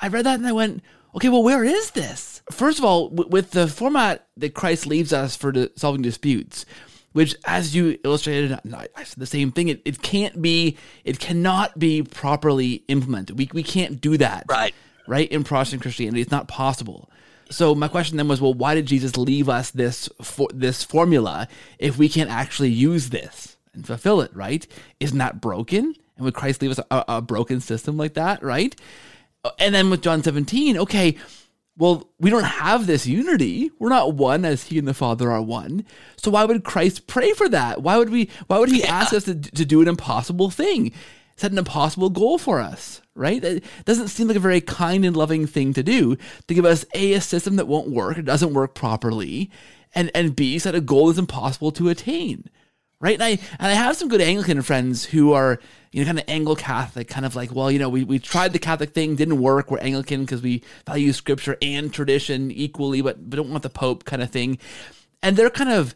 I 0.00 0.08
read 0.08 0.26
that 0.26 0.38
and 0.38 0.46
I 0.46 0.52
went, 0.52 0.82
okay, 1.14 1.28
well, 1.28 1.42
where 1.42 1.64
is 1.64 1.92
this? 1.92 2.42
First 2.50 2.78
of 2.78 2.84
all, 2.84 3.08
w- 3.08 3.30
with 3.30 3.52
the 3.52 3.68
format 3.68 4.26
that 4.36 4.54
Christ 4.54 4.86
leaves 4.86 5.12
us 5.12 5.36
for 5.36 5.52
di- 5.52 5.68
solving 5.76 6.02
disputes, 6.02 6.66
which, 7.12 7.34
as 7.46 7.74
you 7.74 7.98
illustrated, 8.04 8.52
I, 8.74 8.88
I 8.94 9.04
said 9.04 9.18
the 9.18 9.26
same 9.26 9.52
thing. 9.52 9.68
It, 9.68 9.82
it 9.84 10.02
can't 10.02 10.40
be, 10.42 10.76
it 11.04 11.18
cannot 11.18 11.78
be 11.78 12.02
properly 12.02 12.84
implemented. 12.88 13.38
We, 13.38 13.48
we 13.52 13.62
can't 13.62 14.00
do 14.00 14.16
that. 14.18 14.44
Right. 14.48 14.74
Right. 15.08 15.30
In 15.30 15.44
Protestant 15.44 15.82
Christianity, 15.82 16.20
it's 16.20 16.30
not 16.30 16.48
possible. 16.48 17.10
So 17.50 17.74
my 17.74 17.88
question 17.88 18.16
then 18.16 18.28
was, 18.28 18.40
well, 18.40 18.54
why 18.54 18.74
did 18.74 18.86
Jesus 18.86 19.16
leave 19.16 19.48
us 19.48 19.70
this 19.70 20.08
for, 20.22 20.48
this 20.52 20.82
formula 20.82 21.46
if 21.78 21.96
we 21.96 22.08
can't 22.08 22.30
actually 22.30 22.70
use 22.70 23.10
this? 23.10 23.56
and 23.76 23.86
fulfill 23.86 24.20
it, 24.20 24.34
right? 24.34 24.66
Isn't 24.98 25.18
that 25.18 25.40
broken? 25.40 25.94
And 26.16 26.24
would 26.24 26.34
Christ 26.34 26.62
leave 26.62 26.72
us 26.72 26.80
a, 26.90 27.04
a 27.08 27.22
broken 27.22 27.60
system 27.60 27.96
like 27.96 28.14
that, 28.14 28.42
right? 28.42 28.74
Uh, 29.44 29.50
and 29.60 29.74
then 29.74 29.90
with 29.90 30.02
John 30.02 30.22
17, 30.22 30.78
okay, 30.78 31.16
well, 31.78 32.08
we 32.18 32.30
don't 32.30 32.44
have 32.44 32.86
this 32.86 33.06
unity. 33.06 33.70
We're 33.78 33.90
not 33.90 34.14
one 34.14 34.46
as 34.46 34.64
he 34.64 34.78
and 34.78 34.88
the 34.88 34.94
Father 34.94 35.30
are 35.30 35.42
one. 35.42 35.84
So 36.16 36.30
why 36.30 36.46
would 36.46 36.64
Christ 36.64 37.06
pray 37.06 37.32
for 37.34 37.50
that? 37.50 37.82
Why 37.82 37.98
would 37.98 38.08
we 38.08 38.30
why 38.46 38.58
would 38.58 38.70
he 38.70 38.80
yeah. 38.80 38.94
ask 38.94 39.12
us 39.12 39.24
to, 39.24 39.34
to 39.34 39.64
do 39.66 39.82
an 39.82 39.88
impossible 39.88 40.48
thing? 40.50 40.92
Set 41.36 41.52
an 41.52 41.58
impossible 41.58 42.10
goal 42.10 42.38
for 42.38 42.60
us, 42.60 43.02
right? 43.14 43.42
It 43.42 43.64
doesn't 43.84 44.08
seem 44.08 44.28
like 44.28 44.36
a 44.36 44.40
very 44.40 44.60
kind 44.60 45.04
and 45.04 45.16
loving 45.16 45.46
thing 45.46 45.72
to 45.74 45.82
do 45.82 46.16
to 46.46 46.54
give 46.54 46.64
us 46.64 46.84
A, 46.94 47.12
a 47.12 47.20
system 47.20 47.56
that 47.56 47.68
won't 47.68 47.90
work, 47.90 48.18
it 48.18 48.24
doesn't 48.24 48.54
work 48.54 48.74
properly, 48.74 49.50
and, 49.94 50.10
and 50.14 50.34
B, 50.34 50.58
set 50.58 50.74
a 50.74 50.80
goal 50.80 51.08
that's 51.08 51.18
impossible 51.18 51.72
to 51.72 51.88
attain 51.88 52.48
right? 53.00 53.14
And 53.14 53.22
I 53.22 53.30
and 53.30 53.72
I 53.72 53.74
have 53.74 53.96
some 53.96 54.08
good 54.08 54.20
Anglican 54.20 54.62
friends 54.62 55.04
who 55.04 55.32
are 55.32 55.58
you 55.92 56.00
know 56.00 56.06
kind 56.06 56.18
of 56.18 56.24
Anglo 56.28 56.54
Catholic, 56.54 57.08
kind 57.08 57.26
of 57.26 57.36
like, 57.36 57.54
well, 57.54 57.70
you 57.70 57.78
know, 57.78 57.88
we 57.88 58.04
we 58.04 58.18
tried 58.18 58.52
the 58.52 58.58
Catholic 58.58 58.90
thing, 58.90 59.16
didn't 59.16 59.40
work. 59.40 59.70
We're 59.70 59.78
Anglican 59.78 60.22
because 60.22 60.42
we 60.42 60.62
value 60.86 61.12
Scripture 61.12 61.56
and 61.62 61.92
tradition 61.92 62.50
equally, 62.50 63.02
but 63.02 63.18
we 63.18 63.30
don't 63.30 63.50
want 63.50 63.62
the 63.62 63.70
Pope 63.70 64.04
kind 64.04 64.22
of 64.22 64.30
thing. 64.30 64.58
And 65.22 65.36
they're 65.36 65.50
kind 65.50 65.70
of, 65.70 65.94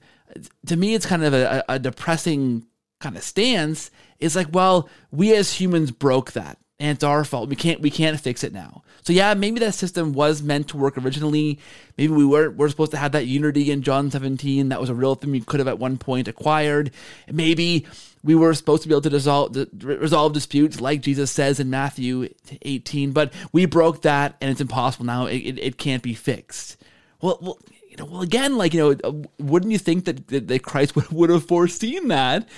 to 0.66 0.76
me, 0.76 0.94
it's 0.94 1.06
kind 1.06 1.22
of 1.22 1.34
a, 1.34 1.64
a 1.68 1.78
depressing 1.78 2.66
kind 3.00 3.16
of 3.16 3.22
stance. 3.22 3.90
is 4.18 4.36
like, 4.36 4.48
well, 4.52 4.88
we 5.10 5.34
as 5.34 5.54
humans 5.54 5.90
broke 5.90 6.32
that 6.32 6.58
and 6.80 6.96
it's 6.96 7.04
our 7.04 7.24
fault. 7.24 7.48
We 7.48 7.56
can't 7.56 7.80
we 7.80 7.90
can't 7.90 8.18
fix 8.18 8.42
it 8.42 8.52
now. 8.52 8.82
So 9.02 9.12
yeah, 9.12 9.34
maybe 9.34 9.60
that 9.60 9.74
system 9.74 10.12
was 10.12 10.42
meant 10.42 10.68
to 10.68 10.76
work 10.78 10.96
originally. 10.96 11.58
Maybe 11.98 12.12
we 12.12 12.24
weren't 12.24 12.56
we're 12.56 12.70
supposed 12.70 12.92
to 12.92 12.96
have 12.96 13.12
that 13.12 13.26
unity 13.26 13.70
in 13.70 13.82
John 13.82 14.10
17. 14.10 14.70
That 14.70 14.80
was 14.80 14.88
a 14.88 14.94
real 14.94 15.14
thing 15.14 15.30
we 15.30 15.40
could 15.40 15.60
have 15.60 15.68
at 15.68 15.78
one 15.78 15.98
point 15.98 16.26
acquired. 16.26 16.90
Maybe 17.30 17.86
we 18.24 18.34
were 18.34 18.54
supposed 18.54 18.82
to 18.82 18.88
be 18.88 18.94
able 18.94 19.02
to 19.02 19.10
resolve, 19.10 19.56
resolve 19.82 20.32
disputes 20.32 20.80
like 20.80 21.02
Jesus 21.02 21.30
says 21.30 21.60
in 21.60 21.70
Matthew 21.70 22.28
18, 22.62 23.12
but 23.12 23.32
we 23.52 23.64
broke 23.66 24.02
that 24.02 24.36
and 24.40 24.50
it's 24.50 24.60
impossible 24.60 25.06
now. 25.06 25.26
It, 25.26 25.38
it, 25.38 25.58
it 25.58 25.78
can't 25.78 26.02
be 26.02 26.14
fixed. 26.14 26.76
Well, 27.22 27.38
well, 27.40 27.58
well, 28.02 28.22
again, 28.22 28.56
like, 28.56 28.74
you 28.74 28.80
know, 28.80 28.96
uh, 29.04 29.28
wouldn't 29.38 29.72
you 29.72 29.78
think 29.78 30.04
that, 30.04 30.48
that 30.48 30.62
Christ 30.62 30.94
would, 30.96 31.08
would 31.10 31.30
have 31.30 31.46
foreseen 31.46 32.08
that 32.08 32.48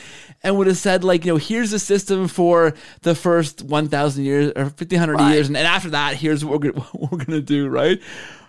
and 0.43 0.57
would 0.57 0.67
have 0.67 0.77
said, 0.77 1.05
like, 1.05 1.25
you 1.25 1.33
know, 1.33 1.39
here's 1.39 1.73
a 1.73 1.79
system 1.79 2.29
for 2.29 2.75
the 3.03 3.15
first 3.15 3.63
1,000 3.63 4.25
years 4.25 4.53
or 4.57 4.65
1,500 4.65 5.15
right. 5.15 5.35
years. 5.35 5.49
And, 5.49 5.57
and 5.57 5.67
after 5.67 5.91
that, 5.91 6.17
here's 6.17 6.45
what 6.45 6.61
we're, 6.61 6.73
what 6.93 7.13
we're 7.13 7.19
going 7.19 7.31
to 7.31 7.41
do, 7.41 7.69
right? 7.69 8.01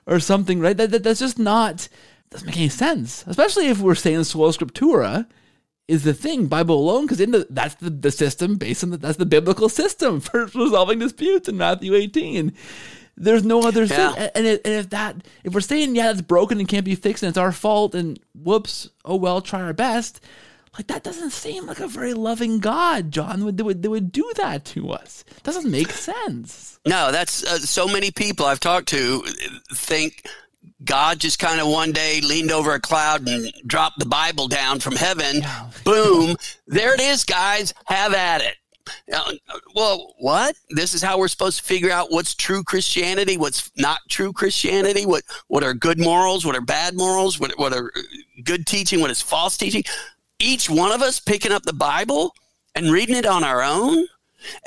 Or 0.06 0.20
something, 0.20 0.60
right? 0.60 0.76
That, 0.76 0.92
that, 0.92 1.04
that's 1.04 1.20
just 1.20 1.40
not, 1.40 1.88
doesn't 2.30 2.46
make 2.46 2.58
any 2.58 2.70
sense, 2.70 3.24
especially 3.28 3.68
if 3.68 3.80
we're 3.80 3.96
saying 3.96 4.24
sola 4.24 4.50
scriptura 4.50 5.28
is 5.88 6.04
the 6.04 6.14
thing, 6.14 6.48
Bible 6.48 6.80
alone, 6.80 7.06
because 7.06 7.18
the, 7.18 7.46
that's 7.50 7.76
the, 7.76 7.90
the 7.90 8.12
system 8.12 8.56
based 8.56 8.84
on 8.84 8.92
the, 8.92 8.98
that's 8.98 9.18
the 9.18 9.26
biblical 9.26 9.70
system 9.70 10.20
for 10.22 10.46
resolving 10.46 11.00
disputes 11.00 11.50
in 11.50 11.58
Matthew 11.58 11.94
18. 11.94 12.54
There's 13.16 13.44
no 13.44 13.62
other 13.62 13.84
yeah. 13.84 14.14
thing. 14.14 14.30
And, 14.36 14.48
and 14.48 14.60
if 14.66 14.90
that, 14.90 15.18
if 15.44 15.54
we're 15.54 15.62
saying, 15.62 15.96
yeah, 15.96 16.12
it's 16.12 16.22
broken 16.22 16.60
and 16.60 16.68
can't 16.68 16.86
be 16.86 16.96
fixed 16.96 17.24
and 17.24 17.30
it's 17.30 17.38
our 17.38 17.52
fault 17.52 17.96
and 17.96 18.20
whoops, 18.34 18.90
oh 19.06 19.16
well, 19.16 19.42
try 19.42 19.62
our 19.62 19.74
best. 19.74 20.20
Like 20.78 20.88
that 20.88 21.04
doesn't 21.04 21.32
seem 21.32 21.68
like 21.68 21.80
a 21.80 21.88
very 21.88 22.16
loving 22.16 22.60
God, 22.60 23.12
John. 23.12 23.46
Would 23.46 23.58
they 23.58 23.64
would, 23.64 23.84
they 23.84 23.88
would 23.88 24.12
do 24.12 24.32
that 24.38 24.66
to 24.66 24.90
us? 24.90 25.24
Doesn't 25.44 25.70
make 25.70 25.92
sense. 25.92 26.80
No, 26.86 27.12
that's 27.12 27.44
uh, 27.44 27.60
so 27.60 27.88
many 27.88 28.10
people 28.10 28.46
I've 28.48 28.60
talked 28.60 28.88
to 28.90 29.24
think 29.72 30.28
God 30.84 31.20
just 31.20 31.40
kind 31.40 31.62
of 31.62 31.68
one 31.68 31.92
day 31.92 32.22
leaned 32.22 32.52
over 32.52 32.74
a 32.74 32.80
cloud 32.80 33.28
and 33.28 33.54
dropped 33.66 34.00
the 34.00 34.06
Bible 34.06 34.48
down 34.48 34.80
from 34.80 34.96
heaven. 34.96 35.42
Boom. 35.84 36.36
There 36.68 36.94
it 36.94 37.00
is, 37.00 37.24
guys. 37.24 37.74
Have 37.86 38.14
at 38.14 38.42
it. 38.42 38.56
Uh, 39.14 39.34
well, 39.76 40.14
what? 40.20 40.56
This 40.72 40.94
is 40.94 41.02
how 41.02 41.18
we're 41.18 41.28
supposed 41.28 41.60
to 41.60 41.64
figure 41.64 41.92
out 41.92 42.12
what's 42.12 42.34
true 42.34 42.64
Christianity, 42.64 43.38
what's 43.38 43.72
not 43.78 44.00
true 44.10 44.34
Christianity, 44.34 45.06
what 45.06 45.24
what 45.48 45.64
are 45.64 45.74
good 45.74 46.00
morals, 46.00 46.46
what 46.46 46.56
are 46.56 46.62
bad 46.62 46.96
morals, 46.96 47.40
what 47.40 47.52
what 47.58 47.74
are 47.74 47.92
good 48.44 48.66
teaching, 48.66 49.02
what 49.02 49.12
is 49.12 49.22
false 49.22 49.58
teaching. 49.58 49.84
Each 50.40 50.70
one 50.70 50.92
of 50.92 51.02
us 51.02 51.20
picking 51.20 51.52
up 51.52 51.64
the 51.64 51.74
Bible 51.74 52.34
and 52.76 52.92
reading 52.92 53.16
it 53.16 53.26
on 53.26 53.44
our 53.44 53.62
own. 53.62 54.08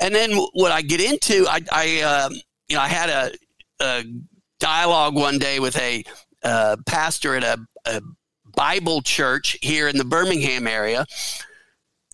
And 0.01 0.15
then 0.15 0.31
what 0.53 0.71
I 0.71 0.81
get 0.81 1.01
into, 1.01 1.45
I, 1.47 1.61
I 1.71 2.01
um, 2.01 2.33
you 2.67 2.75
know, 2.75 2.81
I 2.81 2.87
had 2.87 3.09
a, 3.09 3.31
a 3.79 4.03
dialogue 4.59 5.15
one 5.15 5.37
day 5.37 5.59
with 5.59 5.77
a 5.77 6.03
uh, 6.43 6.77
pastor 6.85 7.35
at 7.35 7.43
a, 7.43 7.59
a 7.85 8.01
Bible 8.55 9.01
church 9.01 9.57
here 9.61 9.87
in 9.87 9.97
the 9.97 10.05
Birmingham 10.05 10.67
area. 10.67 11.05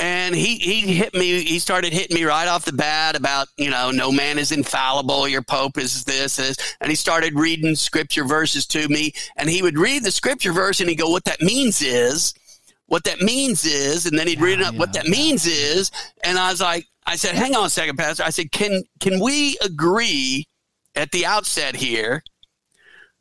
And 0.04 0.36
he, 0.36 0.58
he 0.58 0.82
hit 0.96 1.14
me, 1.14 1.44
he 1.44 1.60
started 1.60 1.94
hitting 1.94 2.14
me 2.14 2.26
right 2.26 2.50
off 2.50 2.66
the 2.66 2.74
bat 2.74 3.16
about, 3.16 3.48
you 3.56 3.70
know, 3.70 3.90
no 3.90 4.12
man 4.12 4.38
is 4.38 4.52
infallible, 4.52 5.30
your 5.30 5.42
Pope 5.42 5.78
is 5.78 6.04
this, 6.04 6.36
this. 6.36 6.58
And 6.82 6.90
he 6.90 6.96
started 6.98 7.40
reading 7.40 7.74
scripture 7.74 8.26
verses 8.26 8.68
to 8.68 8.90
me. 8.90 9.14
And 9.38 9.50
he 9.50 9.62
would 9.62 9.78
read 9.78 10.04
the 10.04 10.12
scripture 10.12 10.52
verse 10.52 10.82
and 10.82 10.90
he'd 10.90 10.98
go, 10.98 11.10
What 11.10 11.24
that 11.24 11.42
means 11.42 11.82
is, 11.82 12.34
what 12.88 13.06
that 13.06 13.22
means 13.22 13.64
is, 13.64 14.06
and 14.06 14.20
then 14.20 14.28
he'd 14.28 14.42
read 14.42 14.60
it 14.60 14.66
up, 14.66 14.74
yeah, 14.74 14.80
what 14.80 14.92
that 14.92 15.08
means 15.08 15.46
is. 15.48 15.90
And 16.22 16.38
I 16.38 16.52
was 16.52 16.60
like, 16.60 16.86
I 17.06 17.16
said, 17.16 17.36
hang 17.36 17.56
on 17.56 17.68
a 17.68 17.70
second, 17.70 17.96
Pastor. 17.96 18.24
I 18.24 18.30
said, 18.30 18.52
can 18.52 18.84
can 19.00 19.22
we 19.22 19.58
agree 19.64 20.50
at 20.96 21.12
the 21.12 21.26
outset 21.26 21.78
here 21.78 22.24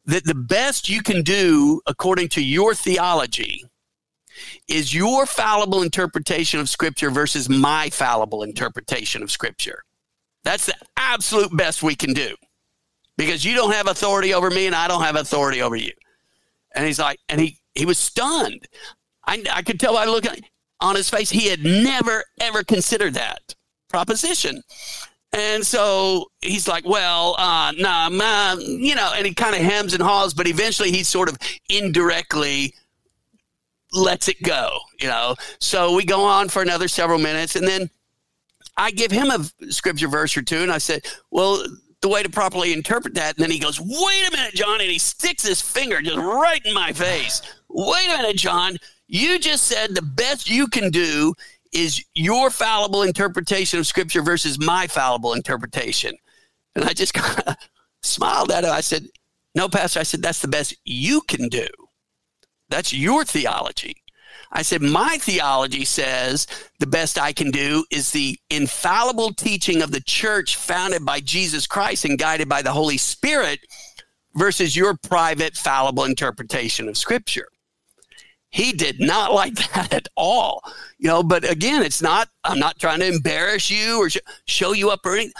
that 0.06 0.24
the 0.24 0.34
best 0.34 0.88
you 0.88 1.00
can 1.00 1.22
do 1.22 1.80
according 1.86 2.30
to 2.30 2.42
your 2.42 2.74
theology 2.74 3.62
is 4.68 4.94
your 4.94 5.26
fallible 5.26 5.82
interpretation 5.82 6.60
of 6.60 6.68
scripture 6.68 7.10
versus 7.10 7.48
my 7.48 7.90
fallible 7.90 8.42
interpretation 8.42 9.22
of 9.22 9.30
scripture. 9.30 9.82
That's 10.44 10.66
the 10.66 10.74
absolute 10.96 11.56
best 11.56 11.82
we 11.82 11.94
can 11.94 12.12
do 12.12 12.34
because 13.16 13.44
you 13.44 13.54
don't 13.54 13.72
have 13.72 13.88
authority 13.88 14.34
over 14.34 14.50
me 14.50 14.66
and 14.66 14.74
I 14.74 14.88
don't 14.88 15.02
have 15.02 15.16
authority 15.16 15.62
over 15.62 15.76
you. 15.76 15.92
And 16.74 16.86
he's 16.86 16.98
like, 16.98 17.20
and 17.28 17.40
he, 17.40 17.58
he 17.74 17.86
was 17.86 17.98
stunned. 17.98 18.66
I, 19.26 19.44
I 19.52 19.62
could 19.62 19.78
tell 19.78 19.94
by 19.94 20.06
looking 20.06 20.42
on 20.80 20.96
his 20.96 21.08
face, 21.08 21.30
he 21.30 21.48
had 21.48 21.62
never, 21.62 22.24
ever 22.40 22.64
considered 22.64 23.14
that 23.14 23.54
proposition. 23.88 24.62
And 25.32 25.66
so 25.66 26.26
he's 26.42 26.68
like, 26.68 26.86
well, 26.86 27.36
uh, 27.38 27.72
nah, 27.78 28.08
nah, 28.10 28.54
you 28.56 28.94
know, 28.94 29.12
and 29.16 29.26
he 29.26 29.32
kind 29.32 29.54
of 29.54 29.62
hems 29.62 29.94
and 29.94 30.02
haws, 30.02 30.34
but 30.34 30.46
eventually 30.46 30.90
he 30.90 31.04
sort 31.04 31.30
of 31.30 31.38
indirectly 31.70 32.74
lets 33.92 34.28
it 34.28 34.42
go, 34.42 34.78
you 35.00 35.08
know. 35.08 35.34
So 35.60 35.94
we 35.94 36.04
go 36.04 36.24
on 36.24 36.48
for 36.48 36.62
another 36.62 36.88
several 36.88 37.18
minutes, 37.18 37.56
and 37.56 37.66
then 37.66 37.90
I 38.76 38.90
give 38.90 39.10
him 39.10 39.30
a 39.30 39.72
scripture 39.72 40.08
verse 40.08 40.36
or 40.36 40.42
two, 40.42 40.62
and 40.62 40.72
I 40.72 40.78
said, 40.78 41.04
well, 41.30 41.64
the 42.00 42.08
way 42.08 42.22
to 42.22 42.30
properly 42.30 42.72
interpret 42.72 43.14
that. 43.14 43.36
And 43.36 43.42
then 43.42 43.50
he 43.50 43.58
goes, 43.58 43.80
wait 43.80 44.28
a 44.28 44.30
minute, 44.32 44.54
John, 44.54 44.80
and 44.80 44.90
he 44.90 44.98
sticks 44.98 45.46
his 45.46 45.60
finger 45.60 46.02
just 46.02 46.16
right 46.16 46.60
in 46.64 46.74
my 46.74 46.92
face. 46.92 47.42
Wait 47.68 48.08
a 48.08 48.16
minute, 48.18 48.36
John. 48.36 48.76
You 49.06 49.38
just 49.38 49.64
said 49.64 49.94
the 49.94 50.02
best 50.02 50.50
you 50.50 50.66
can 50.66 50.90
do 50.90 51.34
is 51.72 52.04
your 52.14 52.50
fallible 52.50 53.02
interpretation 53.02 53.78
of 53.78 53.86
scripture 53.86 54.22
versus 54.22 54.58
my 54.58 54.86
fallible 54.86 55.32
interpretation. 55.32 56.14
And 56.74 56.84
I 56.84 56.92
just 56.92 57.14
kind 57.14 57.40
of 57.46 57.56
smiled 58.02 58.50
at 58.50 58.64
him. 58.64 58.72
I 58.72 58.80
said, 58.80 59.06
No, 59.54 59.68
Pastor, 59.68 60.00
I 60.00 60.04
said, 60.04 60.22
that's 60.22 60.42
the 60.42 60.48
best 60.48 60.74
you 60.84 61.20
can 61.22 61.48
do. 61.48 61.66
That's 62.72 62.92
your 62.92 63.24
theology. 63.24 63.96
I 64.50 64.62
said, 64.62 64.80
My 64.82 65.18
theology 65.20 65.84
says 65.84 66.46
the 66.78 66.86
best 66.86 67.18
I 67.18 67.32
can 67.32 67.50
do 67.50 67.84
is 67.90 68.10
the 68.10 68.38
infallible 68.50 69.34
teaching 69.34 69.82
of 69.82 69.90
the 69.90 70.00
church 70.00 70.56
founded 70.56 71.04
by 71.04 71.20
Jesus 71.20 71.66
Christ 71.66 72.04
and 72.04 72.18
guided 72.18 72.48
by 72.48 72.62
the 72.62 72.72
Holy 72.72 72.96
Spirit 72.96 73.60
versus 74.34 74.74
your 74.74 74.96
private 75.02 75.54
fallible 75.54 76.04
interpretation 76.04 76.88
of 76.88 76.96
scripture. 76.96 77.48
He 78.48 78.72
did 78.72 79.00
not 79.00 79.32
like 79.40 79.54
that 79.54 79.92
at 79.92 80.08
all. 80.16 80.62
You 80.98 81.08
know 81.08 81.22
but 81.22 81.48
again 81.50 81.82
it's 81.82 82.00
not 82.00 82.28
i'm 82.44 82.60
not 82.60 82.78
trying 82.78 83.00
to 83.00 83.08
embarrass 83.08 83.68
you 83.68 83.98
or 83.98 84.08
sh- 84.08 84.18
show 84.46 84.72
you 84.72 84.88
up 84.90 85.04
or 85.04 85.14
anything 85.14 85.32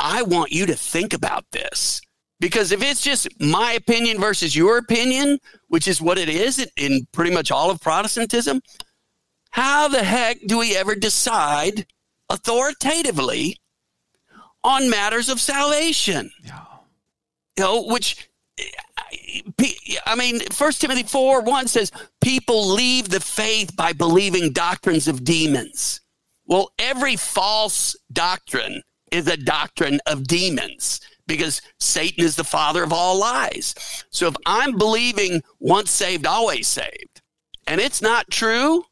i 0.00 0.22
want 0.22 0.50
you 0.50 0.64
to 0.64 0.74
think 0.74 1.12
about 1.12 1.44
this 1.52 2.00
because 2.40 2.72
if 2.72 2.82
it's 2.82 3.00
just 3.00 3.28
my 3.40 3.72
opinion 3.72 4.20
versus 4.20 4.54
your 4.54 4.78
opinion 4.78 5.38
which 5.68 5.88
is 5.88 6.00
what 6.00 6.18
it 6.18 6.28
is 6.28 6.66
in, 6.76 7.06
pretty 7.12 7.32
much 7.32 7.50
all 7.50 7.70
of 7.70 7.80
protestantism 7.80 8.60
how 9.50 9.88
the 9.88 10.02
heck 10.02 10.38
do 10.46 10.58
we 10.58 10.76
ever 10.76 10.94
decide 10.94 11.86
authoritatively 12.30 13.56
on 14.62 14.90
matters 14.90 15.28
of 15.28 15.40
salvation 15.40 16.30
yeah. 16.42 16.64
you 17.56 17.64
know 17.64 17.82
which 17.84 18.28
I 20.06 20.14
mean, 20.16 20.40
First 20.52 20.80
Timothy 20.80 21.02
4 21.02 21.42
1 21.42 21.66
says, 21.66 21.90
people 22.20 22.68
leave 22.68 23.08
the 23.08 23.20
faith 23.20 23.74
by 23.74 23.92
believing 23.92 24.52
doctrines 24.52 25.08
of 25.08 25.24
demons. 25.24 26.00
Well, 26.46 26.70
every 26.78 27.16
false 27.16 27.96
doctrine 28.12 28.82
is 29.10 29.26
a 29.26 29.36
doctrine 29.36 30.00
of 30.06 30.26
demons 30.26 31.00
because 31.26 31.62
Satan 31.78 32.24
is 32.24 32.36
the 32.36 32.44
father 32.44 32.82
of 32.82 32.92
all 32.92 33.18
lies. 33.18 33.74
So 34.10 34.26
if 34.26 34.36
I'm 34.46 34.76
believing 34.76 35.42
once 35.58 35.90
saved, 35.90 36.26
always 36.26 36.66
saved, 36.66 37.22
and 37.66 37.80
it's 37.80 38.02
not 38.02 38.30
true, 38.30 38.84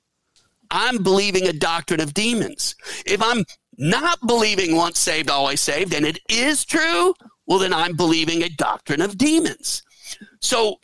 I'm 0.70 1.02
believing 1.02 1.46
a 1.46 1.52
doctrine 1.52 2.00
of 2.00 2.14
demons. 2.14 2.74
If 3.04 3.22
I'm 3.22 3.44
not 3.76 4.18
believing 4.26 4.76
once 4.76 4.98
saved, 4.98 5.30
always 5.30 5.60
saved, 5.60 5.94
and 5.94 6.06
it 6.06 6.18
is 6.28 6.64
true, 6.64 7.14
well, 7.46 7.58
then 7.58 7.74
I'm 7.74 7.96
believing 7.96 8.42
a 8.42 8.48
doctrine 8.48 9.02
of 9.02 9.18
demons. 9.18 9.82
So, 10.40 10.76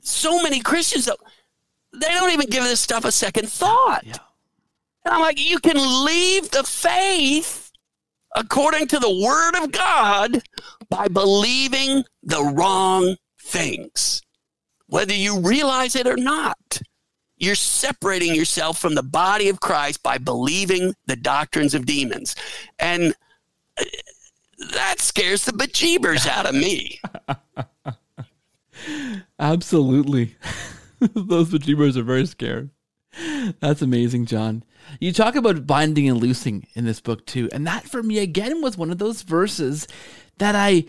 so 0.00 0.42
many 0.42 0.60
Christians, 0.60 1.06
they 1.06 2.08
don't 2.08 2.32
even 2.32 2.48
give 2.48 2.64
this 2.64 2.80
stuff 2.80 3.04
a 3.04 3.12
second 3.12 3.48
thought. 3.48 4.04
Yeah. 4.04 4.16
And 5.04 5.14
I'm 5.14 5.20
like, 5.20 5.40
you 5.40 5.58
can 5.60 6.04
leave 6.04 6.50
the 6.50 6.64
faith 6.64 7.59
according 8.36 8.88
to 8.88 8.98
the 8.98 9.24
word 9.24 9.62
of 9.62 9.72
God 9.72 10.42
by 10.88 11.08
believing 11.08 12.04
the 12.22 12.42
wrong 12.42 13.16
things, 13.40 14.22
whether 14.86 15.14
you 15.14 15.40
realize 15.40 15.96
it 15.96 16.06
or 16.06 16.16
not. 16.16 16.80
You're 17.36 17.54
separating 17.54 18.34
yourself 18.34 18.78
from 18.78 18.94
the 18.94 19.02
body 19.02 19.48
of 19.48 19.60
Christ 19.60 20.02
by 20.02 20.18
believing 20.18 20.94
the 21.06 21.16
doctrines 21.16 21.74
of 21.74 21.86
demons. 21.86 22.36
And 22.78 23.14
uh, 23.78 23.84
that 24.74 25.00
scares 25.00 25.46
the 25.46 25.52
bejeebers 25.52 26.26
out 26.26 26.44
of 26.44 26.54
me. 26.54 27.00
Absolutely. 29.38 30.36
Those 31.14 31.50
bejeebers 31.50 31.96
are 31.96 32.02
very 32.02 32.26
scared. 32.26 32.68
That's 33.60 33.80
amazing, 33.80 34.26
John. 34.26 34.62
You 34.98 35.12
talk 35.12 35.34
about 35.34 35.66
binding 35.66 36.08
and 36.08 36.18
loosing 36.18 36.66
in 36.74 36.84
this 36.84 37.00
book 37.00 37.26
too. 37.26 37.48
And 37.52 37.66
that 37.66 37.84
for 37.84 38.02
me, 38.02 38.18
again, 38.18 38.62
was 38.62 38.76
one 38.76 38.90
of 38.90 38.98
those 38.98 39.22
verses 39.22 39.86
that 40.38 40.56
I, 40.56 40.84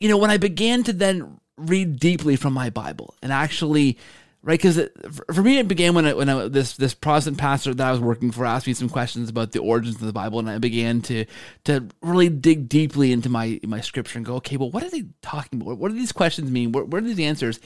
you 0.00 0.08
know, 0.08 0.16
when 0.16 0.30
I 0.30 0.36
began 0.36 0.82
to 0.84 0.92
then 0.92 1.40
read 1.56 1.98
deeply 1.98 2.36
from 2.36 2.52
my 2.52 2.70
Bible 2.70 3.14
and 3.22 3.32
actually 3.32 3.98
right? 4.44 4.60
Because 4.60 4.88
for 5.32 5.40
me, 5.40 5.58
it 5.58 5.68
began 5.68 5.94
when 5.94 6.04
I, 6.04 6.14
when 6.14 6.28
I, 6.28 6.48
this 6.48 6.76
this 6.76 6.94
Protestant 6.94 7.38
pastor 7.38 7.72
that 7.74 7.86
I 7.86 7.92
was 7.92 8.00
working 8.00 8.32
for 8.32 8.44
asked 8.44 8.66
me 8.66 8.74
some 8.74 8.88
questions 8.88 9.30
about 9.30 9.52
the 9.52 9.60
origins 9.60 9.96
of 9.96 10.00
the 10.06 10.12
Bible, 10.12 10.40
and 10.40 10.50
I 10.50 10.58
began 10.58 11.00
to 11.02 11.26
to 11.64 11.86
really 12.00 12.28
dig 12.28 12.68
deeply 12.68 13.12
into 13.12 13.28
my 13.28 13.60
my 13.62 13.80
scripture 13.80 14.18
and 14.18 14.26
go, 14.26 14.34
okay, 14.36 14.56
well, 14.56 14.70
what 14.70 14.82
are 14.82 14.90
they 14.90 15.04
talking 15.22 15.60
about? 15.60 15.78
What 15.78 15.92
do 15.92 15.94
these 15.94 16.10
questions 16.10 16.50
mean? 16.50 16.72
What, 16.72 16.88
what 16.88 17.04
are 17.04 17.06
these 17.06 17.20
answers? 17.20 17.60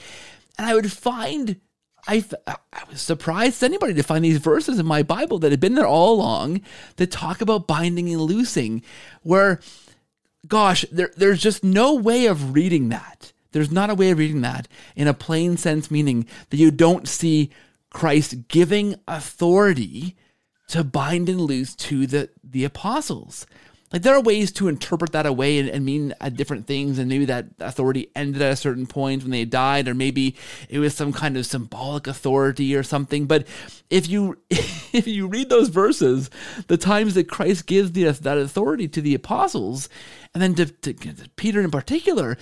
and 0.59 0.67
I 0.67 0.75
would 0.75 0.91
find 0.91 1.61
I, 2.09 2.25
I 2.47 2.85
was 2.89 3.01
surprised 3.01 3.63
anybody 3.65 3.95
to 3.95 4.03
find 4.03 4.25
these 4.25 4.39
verses 4.39 4.79
in 4.79 4.87
my 4.87 5.03
Bible 5.03 5.39
that 5.41 5.51
had 5.51 5.61
been 5.61 5.75
there 5.75 5.87
all 5.87 6.15
along 6.15 6.61
that 6.97 7.11
talk 7.11 7.41
about 7.41 7.67
binding 7.67 8.09
and 8.09 8.21
loosing, 8.21 8.83
where, 9.23 9.61
gosh, 10.47 10.85
there, 10.93 11.11
there's 11.17 11.41
just 11.41 11.65
no 11.65 11.95
way 11.95 12.27
of 12.27 12.55
reading 12.55 12.89
that. 12.91 13.33
There's 13.53 13.73
not 13.73 13.91
a 13.91 13.95
way 13.95 14.11
of 14.11 14.19
reading 14.19 14.43
that 14.43 14.69
in 14.95 15.09
a 15.09 15.15
plain 15.15 15.57
sense, 15.57 15.91
meaning 15.91 16.27
that 16.51 16.59
you 16.59 16.71
don't 16.71 17.09
see 17.09 17.51
Christ 17.91 18.49
giving 18.49 18.97
authority 19.09 20.17
to 20.69 20.85
bind 20.85 21.29
and 21.29 21.41
loose 21.41 21.75
to 21.77 22.07
the, 22.07 22.29
the 22.45 22.65
apostles. 22.65 23.47
Like 23.93 24.03
there 24.03 24.15
are 24.15 24.21
ways 24.21 24.51
to 24.53 24.67
interpret 24.67 25.13
that 25.13 25.27
away 25.27 25.59
and, 25.59 25.69
and 25.69 25.85
mean 25.85 26.13
uh, 26.21 26.29
different 26.29 26.67
things, 26.67 26.99
and 26.99 27.09
maybe 27.09 27.25
that 27.27 27.47
authority 27.61 28.11
ended 28.17 28.43
at 28.43 28.53
a 28.53 28.57
certain 28.57 28.87
point 28.87 29.23
when 29.23 29.31
they 29.31 29.45
died, 29.45 29.87
or 29.87 29.95
maybe 29.95 30.35
it 30.69 30.81
was 30.81 30.95
some 30.95 31.13
kind 31.13 31.37
of 31.37 31.47
symbolic 31.47 32.09
authority 32.09 32.75
or 32.75 32.83
something. 32.83 33.27
But 33.27 33.47
if 33.89 34.09
you 34.09 34.39
if 34.51 35.07
you 35.07 35.29
read 35.29 35.51
those 35.51 35.69
verses, 35.69 36.31
the 36.67 36.77
times 36.77 37.15
that 37.15 37.29
Christ 37.29 37.67
gives 37.67 37.93
the, 37.93 38.05
that 38.11 38.39
authority 38.39 38.89
to 38.89 39.01
the 39.01 39.15
apostles, 39.15 39.89
and 40.35 40.43
then 40.43 40.55
to, 40.57 40.67
to, 40.67 40.93
to 40.93 41.31
Peter 41.37 41.61
in 41.61 41.71
particular, 41.71 42.37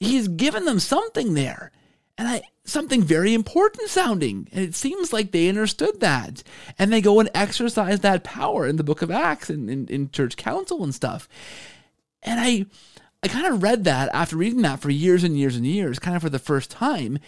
he's 0.00 0.28
given 0.28 0.64
them 0.64 0.78
something 0.78 1.34
there. 1.34 1.70
And 2.18 2.26
I 2.28 2.42
something 2.64 3.02
very 3.02 3.32
important 3.32 3.88
sounding. 3.88 4.48
And 4.52 4.64
it 4.64 4.74
seems 4.74 5.12
like 5.12 5.30
they 5.30 5.48
understood 5.48 6.00
that. 6.00 6.42
And 6.78 6.92
they 6.92 7.00
go 7.00 7.20
and 7.20 7.30
exercise 7.32 8.00
that 8.00 8.24
power 8.24 8.66
in 8.66 8.76
the 8.76 8.84
book 8.84 9.02
of 9.02 9.10
Acts 9.10 9.48
and 9.48 9.88
in, 9.88 10.10
church 10.10 10.36
council 10.36 10.84
and 10.84 10.94
stuff. 10.94 11.28
And 12.22 12.38
I 12.40 12.66
I 13.22 13.28
kind 13.28 13.46
of 13.46 13.62
read 13.62 13.84
that 13.84 14.10
after 14.12 14.36
reading 14.36 14.62
that 14.62 14.80
for 14.80 14.90
years 14.90 15.24
and 15.24 15.36
years 15.36 15.56
and 15.56 15.66
years, 15.66 15.98
kind 15.98 16.16
of 16.16 16.22
for 16.22 16.30
the 16.30 16.38
first 16.38 16.70
time. 16.70 17.18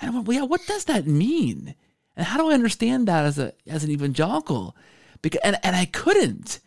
And 0.00 0.10
I 0.10 0.14
went, 0.14 0.26
well, 0.26 0.36
yeah, 0.38 0.44
what 0.44 0.66
does 0.66 0.84
that 0.86 1.06
mean? 1.06 1.74
And 2.16 2.26
how 2.26 2.38
do 2.38 2.50
I 2.50 2.54
understand 2.54 3.06
that 3.06 3.24
as 3.24 3.38
a 3.38 3.52
as 3.66 3.84
an 3.84 3.90
evangelical? 3.90 4.74
Because 5.22 5.40
and, 5.44 5.56
and 5.62 5.76
I 5.76 5.84
couldn't. 5.84 6.60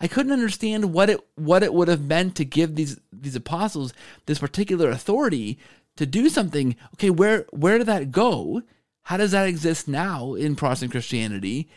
I 0.00 0.06
couldn't 0.06 0.32
understand 0.32 0.92
what 0.92 1.10
it 1.10 1.20
what 1.34 1.62
it 1.62 1.74
would 1.74 1.88
have 1.88 2.02
meant 2.02 2.36
to 2.36 2.44
give 2.44 2.74
these 2.76 3.00
these 3.12 3.34
apostles 3.34 3.92
this 4.26 4.38
particular 4.38 4.90
authority 4.90 5.58
to 5.98 6.06
do 6.06 6.28
something. 6.28 6.76
Okay, 6.94 7.10
where 7.10 7.44
where 7.50 7.76
did 7.76 7.88
that 7.88 8.10
go? 8.10 8.62
How 9.02 9.16
does 9.16 9.32
that 9.32 9.48
exist 9.48 9.88
now 9.88 10.34
in 10.34 10.54
Protestant 10.56 10.92
Christianity? 10.92 11.68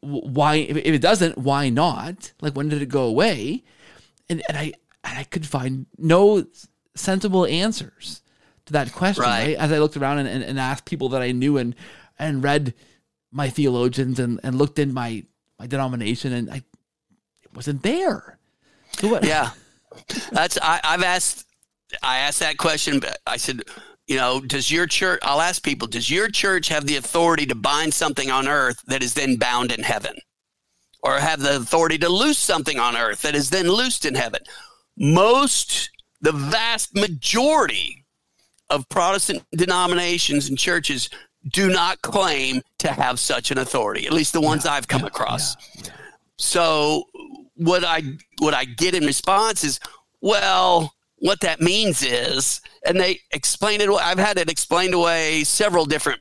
Why, 0.00 0.56
if 0.56 0.76
it 0.76 1.00
doesn't, 1.00 1.36
why 1.36 1.68
not? 1.68 2.32
Like, 2.40 2.54
when 2.54 2.68
did 2.68 2.80
it 2.82 2.88
go 2.88 3.04
away? 3.04 3.64
And, 4.28 4.42
and 4.48 4.56
I 4.56 4.72
and 5.04 5.18
I 5.18 5.24
could 5.24 5.46
find 5.46 5.86
no 5.96 6.44
sensible 6.94 7.46
answers 7.46 8.22
to 8.66 8.74
that 8.74 8.92
question. 8.92 9.24
Right. 9.24 9.56
As 9.56 9.72
I 9.72 9.78
looked 9.78 9.96
around 9.96 10.18
and, 10.18 10.28
and, 10.28 10.42
and, 10.42 10.58
asked 10.58 10.84
people 10.84 11.08
that 11.10 11.22
I 11.22 11.32
knew 11.32 11.56
and 11.56 11.74
and 12.18 12.42
read 12.42 12.74
my 13.30 13.48
theologians 13.48 14.18
and, 14.18 14.40
and 14.42 14.58
looked 14.58 14.78
in 14.78 14.92
my 14.92 15.24
my 15.58 15.66
denomination, 15.66 16.32
and 16.32 16.50
I 16.50 16.56
it 17.42 17.54
wasn't 17.54 17.82
there. 17.82 18.38
So 18.98 19.08
what? 19.08 19.24
Yeah, 19.24 19.50
that's 20.32 20.58
I, 20.60 20.80
I've 20.84 21.02
asked 21.02 21.47
I 22.02 22.18
asked 22.18 22.40
that 22.40 22.58
question. 22.58 23.00
But 23.00 23.18
I 23.26 23.36
said, 23.36 23.62
you 24.06 24.16
know, 24.16 24.40
does 24.40 24.70
your 24.70 24.86
church, 24.86 25.20
I'll 25.22 25.40
ask 25.40 25.62
people, 25.62 25.88
does 25.88 26.10
your 26.10 26.28
church 26.28 26.68
have 26.68 26.86
the 26.86 26.96
authority 26.96 27.46
to 27.46 27.54
bind 27.54 27.94
something 27.94 28.30
on 28.30 28.48
earth 28.48 28.80
that 28.86 29.02
is 29.02 29.14
then 29.14 29.36
bound 29.36 29.72
in 29.72 29.82
heaven? 29.82 30.14
Or 31.02 31.18
have 31.18 31.40
the 31.40 31.56
authority 31.56 31.98
to 31.98 32.08
loose 32.08 32.38
something 32.38 32.78
on 32.78 32.96
earth 32.96 33.22
that 33.22 33.34
is 33.34 33.50
then 33.50 33.68
loosed 33.68 34.04
in 34.04 34.14
heaven? 34.14 34.40
Most, 34.96 35.90
the 36.20 36.32
vast 36.32 36.94
majority 36.94 38.04
of 38.70 38.88
Protestant 38.88 39.44
denominations 39.52 40.48
and 40.48 40.58
churches 40.58 41.08
do 41.52 41.70
not 41.70 42.02
claim 42.02 42.60
to 42.78 42.88
have 42.88 43.20
such 43.20 43.50
an 43.50 43.58
authority, 43.58 44.06
at 44.06 44.12
least 44.12 44.32
the 44.32 44.40
ones 44.40 44.64
yeah, 44.64 44.72
I've 44.72 44.88
come 44.88 45.02
yeah, 45.02 45.06
across. 45.06 45.56
Yeah, 45.76 45.92
so 46.36 47.04
what 47.54 47.84
I 47.84 48.02
what 48.38 48.54
I 48.54 48.64
get 48.64 48.94
in 48.94 49.04
response 49.04 49.64
is, 49.64 49.80
well, 50.20 50.92
what 51.20 51.40
that 51.40 51.60
means 51.60 52.02
is, 52.02 52.60
and 52.84 53.00
they 53.00 53.20
explain 53.32 53.80
it. 53.80 53.90
I've 53.90 54.18
had 54.18 54.38
it 54.38 54.50
explained 54.50 54.94
away 54.94 55.44
several 55.44 55.84
different, 55.84 56.20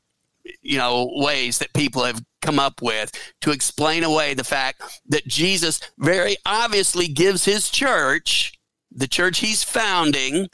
you 0.61 0.77
know, 0.77 1.09
ways 1.13 1.59
that 1.59 1.73
people 1.73 2.03
have 2.03 2.23
come 2.41 2.59
up 2.59 2.81
with 2.81 3.11
to 3.41 3.51
explain 3.51 4.03
away 4.03 4.33
the 4.33 4.43
fact 4.43 4.81
that 5.07 5.27
Jesus 5.27 5.79
very 5.97 6.37
obviously 6.45 7.07
gives 7.07 7.45
his 7.45 7.69
church, 7.69 8.53
the 8.91 9.07
church 9.07 9.39
he's 9.39 9.63
founding, 9.63 10.49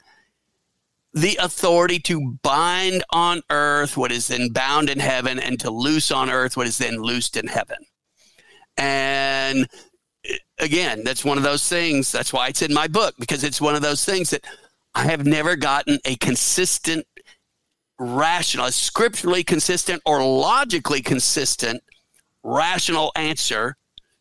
the 1.12 1.38
authority 1.40 2.00
to 2.00 2.36
bind 2.42 3.04
on 3.10 3.40
earth 3.50 3.96
what 3.96 4.10
is 4.10 4.28
then 4.28 4.48
bound 4.50 4.90
in 4.90 4.98
heaven 4.98 5.38
and 5.38 5.60
to 5.60 5.70
loose 5.70 6.10
on 6.10 6.28
earth 6.28 6.56
what 6.56 6.66
is 6.66 6.78
then 6.78 6.96
loosed 6.96 7.36
in 7.36 7.46
heaven. 7.46 7.78
And 8.76 9.68
again, 10.58 11.02
that's 11.04 11.24
one 11.24 11.38
of 11.38 11.44
those 11.44 11.68
things. 11.68 12.10
That's 12.10 12.32
why 12.32 12.48
it's 12.48 12.62
in 12.62 12.72
my 12.72 12.88
book 12.88 13.14
because 13.18 13.44
it's 13.44 13.60
one 13.60 13.74
of 13.74 13.82
those 13.82 14.04
things 14.04 14.30
that 14.30 14.44
I 14.94 15.04
have 15.04 15.26
never 15.26 15.56
gotten 15.56 15.98
a 16.04 16.16
consistent, 16.16 17.06
rational, 17.98 18.70
scripturally 18.70 19.44
consistent 19.44 20.02
or 20.06 20.24
logically 20.24 21.02
consistent, 21.02 21.82
rational 22.42 23.12
answer 23.16 23.76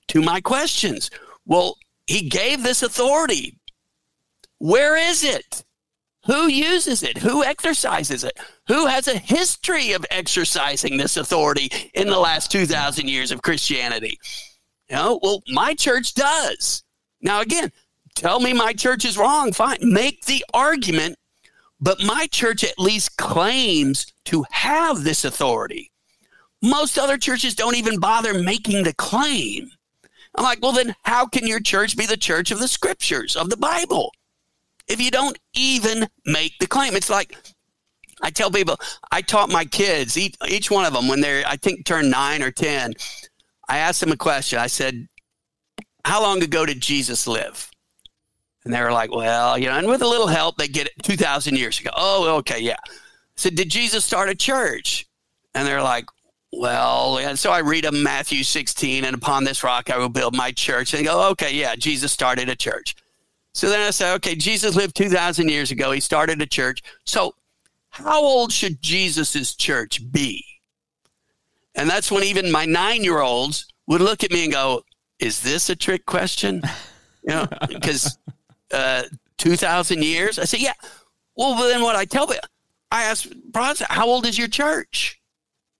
to 0.09 0.21
my 0.21 0.41
questions. 0.41 1.09
Well, 1.45 1.77
he 2.07 2.29
gave 2.29 2.63
this 2.63 2.83
authority. 2.83 3.57
Where 4.59 4.97
is 4.97 5.23
it? 5.23 5.63
Who 6.25 6.47
uses 6.47 7.03
it? 7.03 7.17
Who 7.17 7.43
exercises 7.43 8.23
it? 8.23 8.39
Who 8.67 8.85
has 8.87 9.09
a 9.09 9.17
history 9.17 9.91
of 9.91 10.05
exercising 10.09 10.95
this 10.95 11.17
authority 11.17 11.69
in 11.93 12.07
the 12.07 12.19
last 12.19 12.49
2,000 12.49 13.09
years 13.09 13.31
of 13.31 13.41
Christianity? 13.41 14.17
Know, 14.89 15.19
well, 15.23 15.43
my 15.47 15.73
church 15.73 16.13
does. 16.13 16.83
Now, 17.21 17.41
again, 17.41 17.71
tell 18.15 18.39
me 18.39 18.53
my 18.53 18.73
church 18.73 19.05
is 19.05 19.17
wrong. 19.17 19.51
Fine. 19.53 19.79
Make 19.81 20.25
the 20.25 20.45
argument. 20.53 21.17
But 21.79 22.03
my 22.03 22.27
church 22.31 22.63
at 22.63 22.79
least 22.79 23.17
claims 23.17 24.13
to 24.25 24.45
have 24.51 25.03
this 25.03 25.25
authority. 25.25 25.91
Most 26.61 26.97
other 26.97 27.17
churches 27.17 27.55
don't 27.55 27.75
even 27.75 27.99
bother 27.99 28.33
making 28.41 28.83
the 28.83 28.93
claim. 28.93 29.69
I'm 30.35 30.43
like, 30.43 30.61
well, 30.61 30.71
then 30.71 30.95
how 31.03 31.25
can 31.25 31.45
your 31.45 31.59
church 31.59 31.97
be 31.97 32.05
the 32.05 32.17
church 32.17 32.51
of 32.51 32.59
the 32.59 32.67
scriptures, 32.67 33.35
of 33.35 33.49
the 33.49 33.57
Bible, 33.57 34.13
if 34.87 35.01
you 35.01 35.11
don't 35.11 35.37
even 35.53 36.07
make 36.25 36.57
the 36.59 36.67
claim? 36.67 36.95
It's 36.95 37.09
like, 37.09 37.35
I 38.21 38.29
tell 38.29 38.49
people, 38.49 38.77
I 39.11 39.21
taught 39.21 39.49
my 39.49 39.65
kids, 39.65 40.17
each, 40.17 40.35
each 40.47 40.71
one 40.71 40.85
of 40.85 40.93
them, 40.93 41.09
when 41.09 41.19
they're, 41.19 41.43
I 41.45 41.57
think, 41.57 41.85
turned 41.85 42.09
nine 42.09 42.41
or 42.41 42.51
10, 42.51 42.93
I 43.67 43.77
asked 43.77 44.01
them 44.01 44.11
a 44.11 44.17
question. 44.17 44.59
I 44.59 44.67
said, 44.67 45.07
How 46.05 46.21
long 46.21 46.43
ago 46.43 46.65
did 46.65 46.81
Jesus 46.81 47.27
live? 47.27 47.69
And 48.65 48.73
they 48.73 48.81
were 48.81 48.91
like, 48.91 49.13
Well, 49.13 49.57
you 49.57 49.67
know, 49.67 49.77
and 49.77 49.87
with 49.87 50.01
a 50.01 50.07
little 50.07 50.27
help, 50.27 50.57
they 50.57 50.67
get 50.67 50.87
it 50.87 50.93
2,000 51.03 51.57
years 51.57 51.79
ago. 51.79 51.91
Oh, 51.95 52.35
okay, 52.37 52.59
yeah. 52.59 52.77
I 52.85 52.91
said, 53.35 53.55
Did 53.55 53.69
Jesus 53.69 54.05
start 54.05 54.29
a 54.29 54.35
church? 54.35 55.07
And 55.55 55.67
they're 55.67 55.83
like, 55.83 56.05
well, 56.55 57.17
and 57.17 57.37
so 57.37 57.51
I 57.51 57.59
read 57.59 57.83
them 57.83 58.03
Matthew 58.03 58.43
16, 58.43 59.05
and 59.05 59.15
upon 59.15 59.43
this 59.43 59.63
rock 59.63 59.89
I 59.89 59.97
will 59.97 60.09
build 60.09 60.35
my 60.35 60.51
church. 60.51 60.93
And 60.93 61.05
go, 61.05 61.29
okay, 61.31 61.53
yeah, 61.53 61.75
Jesus 61.75 62.11
started 62.11 62.47
a 62.47 62.55
church. 62.55 62.95
So 63.53 63.69
then 63.69 63.81
I 63.81 63.89
say, 63.91 64.13
okay, 64.13 64.35
Jesus 64.35 64.75
lived 64.75 64.95
2,000 64.95 65.49
years 65.49 65.71
ago. 65.71 65.91
He 65.91 65.99
started 65.99 66.41
a 66.41 66.45
church. 66.45 66.81
So 67.05 67.35
how 67.89 68.21
old 68.21 68.51
should 68.51 68.81
Jesus's 68.81 69.55
church 69.55 70.11
be? 70.11 70.43
And 71.75 71.89
that's 71.89 72.11
when 72.11 72.23
even 72.23 72.51
my 72.51 72.65
nine 72.65 73.03
year 73.03 73.19
olds 73.19 73.67
would 73.87 74.01
look 74.01 74.23
at 74.23 74.31
me 74.31 74.43
and 74.43 74.53
go, 74.53 74.83
Is 75.19 75.41
this 75.41 75.69
a 75.69 75.75
trick 75.75 76.05
question? 76.05 76.61
You 77.23 77.29
know, 77.29 77.47
because 77.67 78.17
uh, 78.71 79.03
2,000 79.37 80.03
years? 80.03 80.39
I 80.39 80.45
say, 80.45 80.59
Yeah. 80.59 80.73
Well, 81.35 81.55
then 81.67 81.81
what 81.81 81.95
I 81.95 82.05
tell 82.05 82.27
them, 82.27 82.39
I 82.91 83.05
ask, 83.05 83.27
how 83.89 84.07
old 84.07 84.27
is 84.27 84.37
your 84.37 84.47
church? 84.47 85.19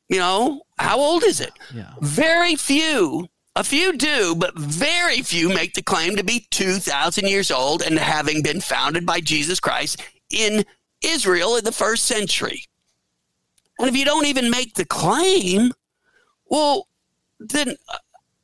You 0.09 0.17
know, 0.17 0.63
how 0.79 0.99
old 0.99 1.23
is 1.23 1.39
it? 1.39 1.53
Yeah. 1.73 1.93
Very 2.01 2.55
few, 2.55 3.27
a 3.55 3.63
few 3.63 3.93
do, 3.93 4.35
but 4.35 4.57
very 4.57 5.21
few 5.21 5.49
make 5.49 5.75
the 5.75 5.83
claim 5.83 6.15
to 6.15 6.23
be 6.23 6.47
2,000 6.49 7.27
years 7.27 7.51
old 7.51 7.83
and 7.83 7.99
having 7.99 8.41
been 8.41 8.61
founded 8.61 9.05
by 9.05 9.19
Jesus 9.19 9.59
Christ 9.59 10.01
in 10.31 10.65
Israel 11.03 11.55
in 11.55 11.63
the 11.63 11.71
first 11.71 12.05
century. 12.05 12.63
And 13.77 13.87
if 13.87 13.95
you 13.95 14.05
don't 14.05 14.25
even 14.25 14.49
make 14.49 14.73
the 14.73 14.85
claim, 14.85 15.71
well, 16.53 16.87
then 17.39 17.69
uh, 17.89 17.97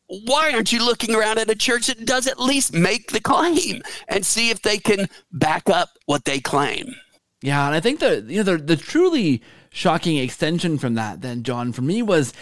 why 0.07 0.51
aren't 0.51 0.71
you 0.71 0.83
looking 0.83 1.13
around 1.13 1.37
at 1.37 1.51
a 1.51 1.55
church 1.55 1.85
that 1.85 2.07
does 2.07 2.25
at 2.25 2.39
least 2.39 2.73
make 2.73 3.11
the 3.11 3.21
claim 3.21 3.83
and 4.07 4.25
see 4.25 4.49
if 4.49 4.63
they 4.63 4.79
can 4.79 5.07
back 5.31 5.69
up 5.69 5.89
what 6.07 6.25
they 6.25 6.39
claim? 6.39 6.95
Yeah, 7.43 7.67
and 7.67 7.75
I 7.75 7.79
think 7.79 7.99
the 7.99 8.25
you 8.27 8.37
know 8.37 8.55
the, 8.55 8.57
the 8.57 8.75
truly 8.77 9.43
shocking 9.69 10.17
extension 10.17 10.79
from 10.79 10.95
that 10.95 11.21
then 11.21 11.43
John 11.43 11.71
for 11.71 11.83
me 11.83 12.01
was 12.01 12.33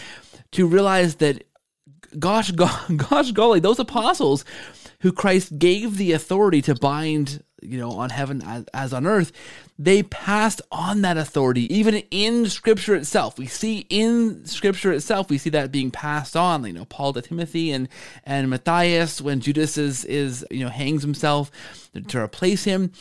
to 0.54 0.66
realize 0.66 1.16
that 1.16 1.44
gosh 2.18 2.52
gosh 2.96 3.32
golly 3.34 3.60
those 3.60 3.78
apostles 3.78 4.46
who 5.02 5.12
Christ 5.12 5.60
gave 5.60 5.98
the 5.98 6.12
authority 6.12 6.62
to 6.64 6.76
bind, 6.76 7.44
you 7.62 7.78
know, 7.78 7.92
on 7.92 8.10
heaven 8.10 8.42
as, 8.44 8.66
as 8.74 8.94
on 8.94 9.06
earth, 9.06 9.32
they 9.78 10.02
passed 10.04 10.62
on 10.72 11.02
that 11.02 11.18
authority 11.18 11.72
even 11.74 11.96
in 12.10 12.48
scripture 12.48 12.96
itself. 12.96 13.38
We 13.38 13.46
see 13.46 13.86
in 13.90 14.46
scripture 14.46 14.92
itself 14.92 15.30
we 15.30 15.38
see 15.38 15.52
that 15.52 15.72
being 15.72 15.92
passed 15.92 16.36
on 16.36 16.66
you 16.66 16.74
know 16.74 16.86
paul 16.86 17.14
to 17.14 17.22
timothy 17.22 17.72
and 17.72 17.88
and 18.24 18.50
matthias 18.50 19.22
when 19.22 19.40
judas 19.40 19.78
is 19.78 20.04
is 20.06 20.46
you 20.50 20.64
know 20.64 20.70
hangs 20.70 21.04
himself 21.04 21.52
to 22.08 22.20
replace 22.20 22.64
him. 22.64 22.92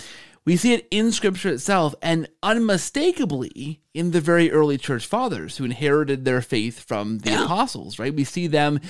We 0.45 0.57
see 0.57 0.75
it 0.75 0.87
in 0.93 1.11
scripture 1.11 1.49
itself 1.49 1.95
and 2.01 2.29
unmistakably 2.41 3.81
in 3.95 4.13
the 4.13 4.21
very 4.21 4.53
early 4.53 4.79
church 4.79 5.05
fathers 5.05 5.57
who 5.57 5.65
inherited 5.65 6.25
their 6.25 6.41
faith 6.41 6.79
from 6.79 7.19
the 7.19 7.31
yeah. 7.31 7.45
apostles 7.45 7.99
right? 7.99 8.15
We 8.15 8.25
see 8.25 8.47
them 8.47 8.81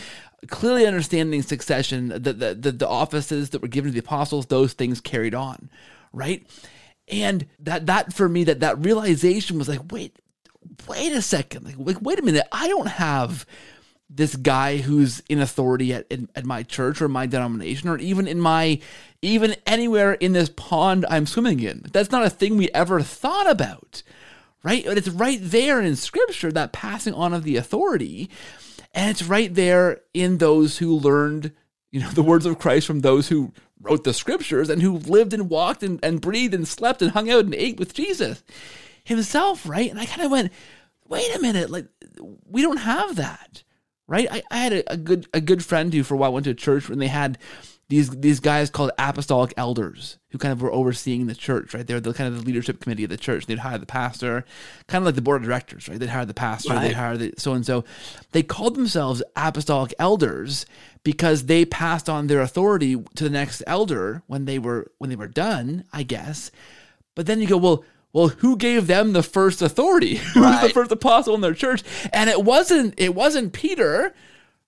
clearly 0.48 0.86
understanding 0.86 1.42
succession 1.42 2.08
the, 2.08 2.32
the 2.32 2.54
the 2.54 2.72
the 2.72 2.88
offices 2.88 3.50
that 3.50 3.62
were 3.62 3.68
given 3.68 3.90
to 3.90 3.94
the 3.94 4.04
apostles 4.04 4.46
those 4.46 4.74
things 4.74 5.00
carried 5.00 5.34
on 5.34 5.70
right? 6.16 6.46
And 7.06 7.46
that 7.60 7.86
that 7.86 8.12
for 8.12 8.28
me 8.28 8.44
that 8.44 8.60
that 8.60 8.84
realization 8.84 9.58
was 9.58 9.68
like 9.68 9.92
wait 9.92 10.18
wait 10.88 11.12
a 11.12 11.22
second. 11.22 11.64
Like, 11.64 11.76
like 11.78 12.02
wait 12.02 12.18
a 12.18 12.22
minute. 12.22 12.46
I 12.50 12.66
don't 12.66 12.88
have 12.88 13.46
this 14.08 14.34
guy 14.34 14.78
who's 14.78 15.20
in 15.28 15.40
authority 15.40 15.92
at, 15.92 16.06
in, 16.10 16.28
at 16.34 16.44
my 16.44 16.62
church 16.62 17.02
or 17.02 17.08
my 17.08 17.26
denomination 17.26 17.88
or 17.88 17.98
even 17.98 18.26
in 18.26 18.40
my 18.40 18.80
even 19.20 19.56
anywhere 19.66 20.12
in 20.12 20.32
this 20.32 20.48
pond 20.56 21.04
i'm 21.10 21.26
swimming 21.26 21.60
in. 21.60 21.84
That's 21.92 22.12
not 22.12 22.24
a 22.24 22.30
thing 22.30 22.56
we 22.56 22.70
ever 22.70 23.00
thought 23.00 23.48
about 23.48 24.02
right? 24.62 24.84
But 24.84 24.98
it's 24.98 25.08
right 25.08 25.38
there 25.40 25.80
in 25.80 25.94
scripture 25.94 26.50
that 26.50 26.72
passing 26.72 27.14
on 27.14 27.32
of 27.32 27.44
the 27.44 27.56
authority 27.56 28.28
and 28.96 29.10
it's 29.10 29.22
right 29.22 29.54
there 29.54 30.00
in 30.12 30.38
those 30.38 30.78
who 30.78 30.98
learned 30.98 31.52
you 31.92 32.00
know 32.00 32.10
the 32.14 32.22
words 32.22 32.46
of 32.46 32.58
christ 32.58 32.86
from 32.86 33.00
those 33.00 33.28
who 33.28 33.52
wrote 33.80 34.04
the 34.04 34.12
scriptures 34.12 34.68
and 34.68 34.82
who 34.82 34.98
lived 34.98 35.32
and 35.32 35.48
walked 35.48 35.82
and, 35.82 36.00
and 36.02 36.20
breathed 36.20 36.54
and 36.54 36.66
slept 36.66 37.02
and 37.02 37.12
hung 37.12 37.30
out 37.30 37.44
and 37.44 37.54
ate 37.54 37.78
with 37.78 37.94
Jesus 37.94 38.42
himself, 39.04 39.68
right? 39.68 39.90
And 39.90 40.00
I 40.00 40.06
kind 40.06 40.22
of 40.22 40.30
went, 40.30 40.52
wait 41.06 41.34
a 41.34 41.40
minute, 41.40 41.70
like 41.70 41.86
we 42.48 42.62
don't 42.62 42.78
have 42.78 43.16
that, 43.16 43.62
right? 44.06 44.26
I, 44.30 44.42
I 44.50 44.56
had 44.58 44.72
a, 44.72 44.92
a, 44.92 44.96
good 44.96 45.26
a 45.32 45.40
good 45.40 45.64
friend 45.64 45.92
who 45.92 46.02
for 46.02 46.14
a 46.14 46.16
while 46.16 46.32
went 46.32 46.44
to 46.44 46.50
a 46.50 46.54
church 46.54 46.88
when 46.88 46.98
they 46.98 47.08
had 47.08 47.38
these 47.88 48.10
these 48.10 48.40
guys 48.40 48.68
called 48.68 48.90
apostolic 48.98 49.54
elders 49.56 50.18
who 50.30 50.38
kind 50.38 50.52
of 50.52 50.60
were 50.60 50.72
overseeing 50.72 51.26
the 51.26 51.34
church, 51.34 51.72
right? 51.72 51.86
They're 51.86 52.00
the 52.00 52.12
kind 52.12 52.28
of 52.28 52.40
the 52.40 52.46
leadership 52.46 52.80
committee 52.80 53.04
of 53.04 53.10
the 53.10 53.16
church. 53.16 53.46
They'd 53.46 53.60
hire 53.60 53.78
the 53.78 53.86
pastor, 53.86 54.44
kind 54.88 55.02
of 55.02 55.06
like 55.06 55.14
the 55.14 55.22
board 55.22 55.42
of 55.42 55.46
directors, 55.46 55.88
right? 55.88 55.98
They'd 55.98 56.08
hire 56.08 56.24
the 56.24 56.34
pastor, 56.34 56.74
right. 56.74 56.82
they'd 56.82 56.96
hire 56.96 57.16
the 57.16 57.34
so 57.38 57.52
and 57.52 57.64
so. 57.64 57.84
They 58.32 58.42
called 58.42 58.74
themselves 58.74 59.22
apostolic 59.36 59.94
elders 59.98 60.66
because 61.04 61.46
they 61.46 61.64
passed 61.64 62.08
on 62.08 62.26
their 62.26 62.40
authority 62.40 62.96
to 63.14 63.24
the 63.24 63.30
next 63.30 63.62
elder 63.66 64.22
when 64.26 64.46
they 64.46 64.58
were 64.58 64.90
when 64.98 65.10
they 65.10 65.16
were 65.16 65.28
done, 65.28 65.84
I 65.92 66.02
guess. 66.02 66.50
But 67.14 67.26
then 67.26 67.40
you 67.40 67.46
go, 67.46 67.56
well, 67.56 67.84
well, 68.12 68.28
who 68.28 68.56
gave 68.56 68.86
them 68.86 69.12
the 69.12 69.22
first 69.22 69.62
authority? 69.62 70.16
Who 70.34 70.42
right. 70.42 70.62
was 70.62 70.68
the 70.68 70.74
first 70.74 70.90
apostle 70.90 71.34
in 71.34 71.40
their 71.40 71.54
church? 71.54 71.84
And 72.12 72.28
it 72.30 72.42
wasn't 72.42 72.94
it 72.96 73.14
wasn't 73.14 73.52
Peter, 73.52 74.14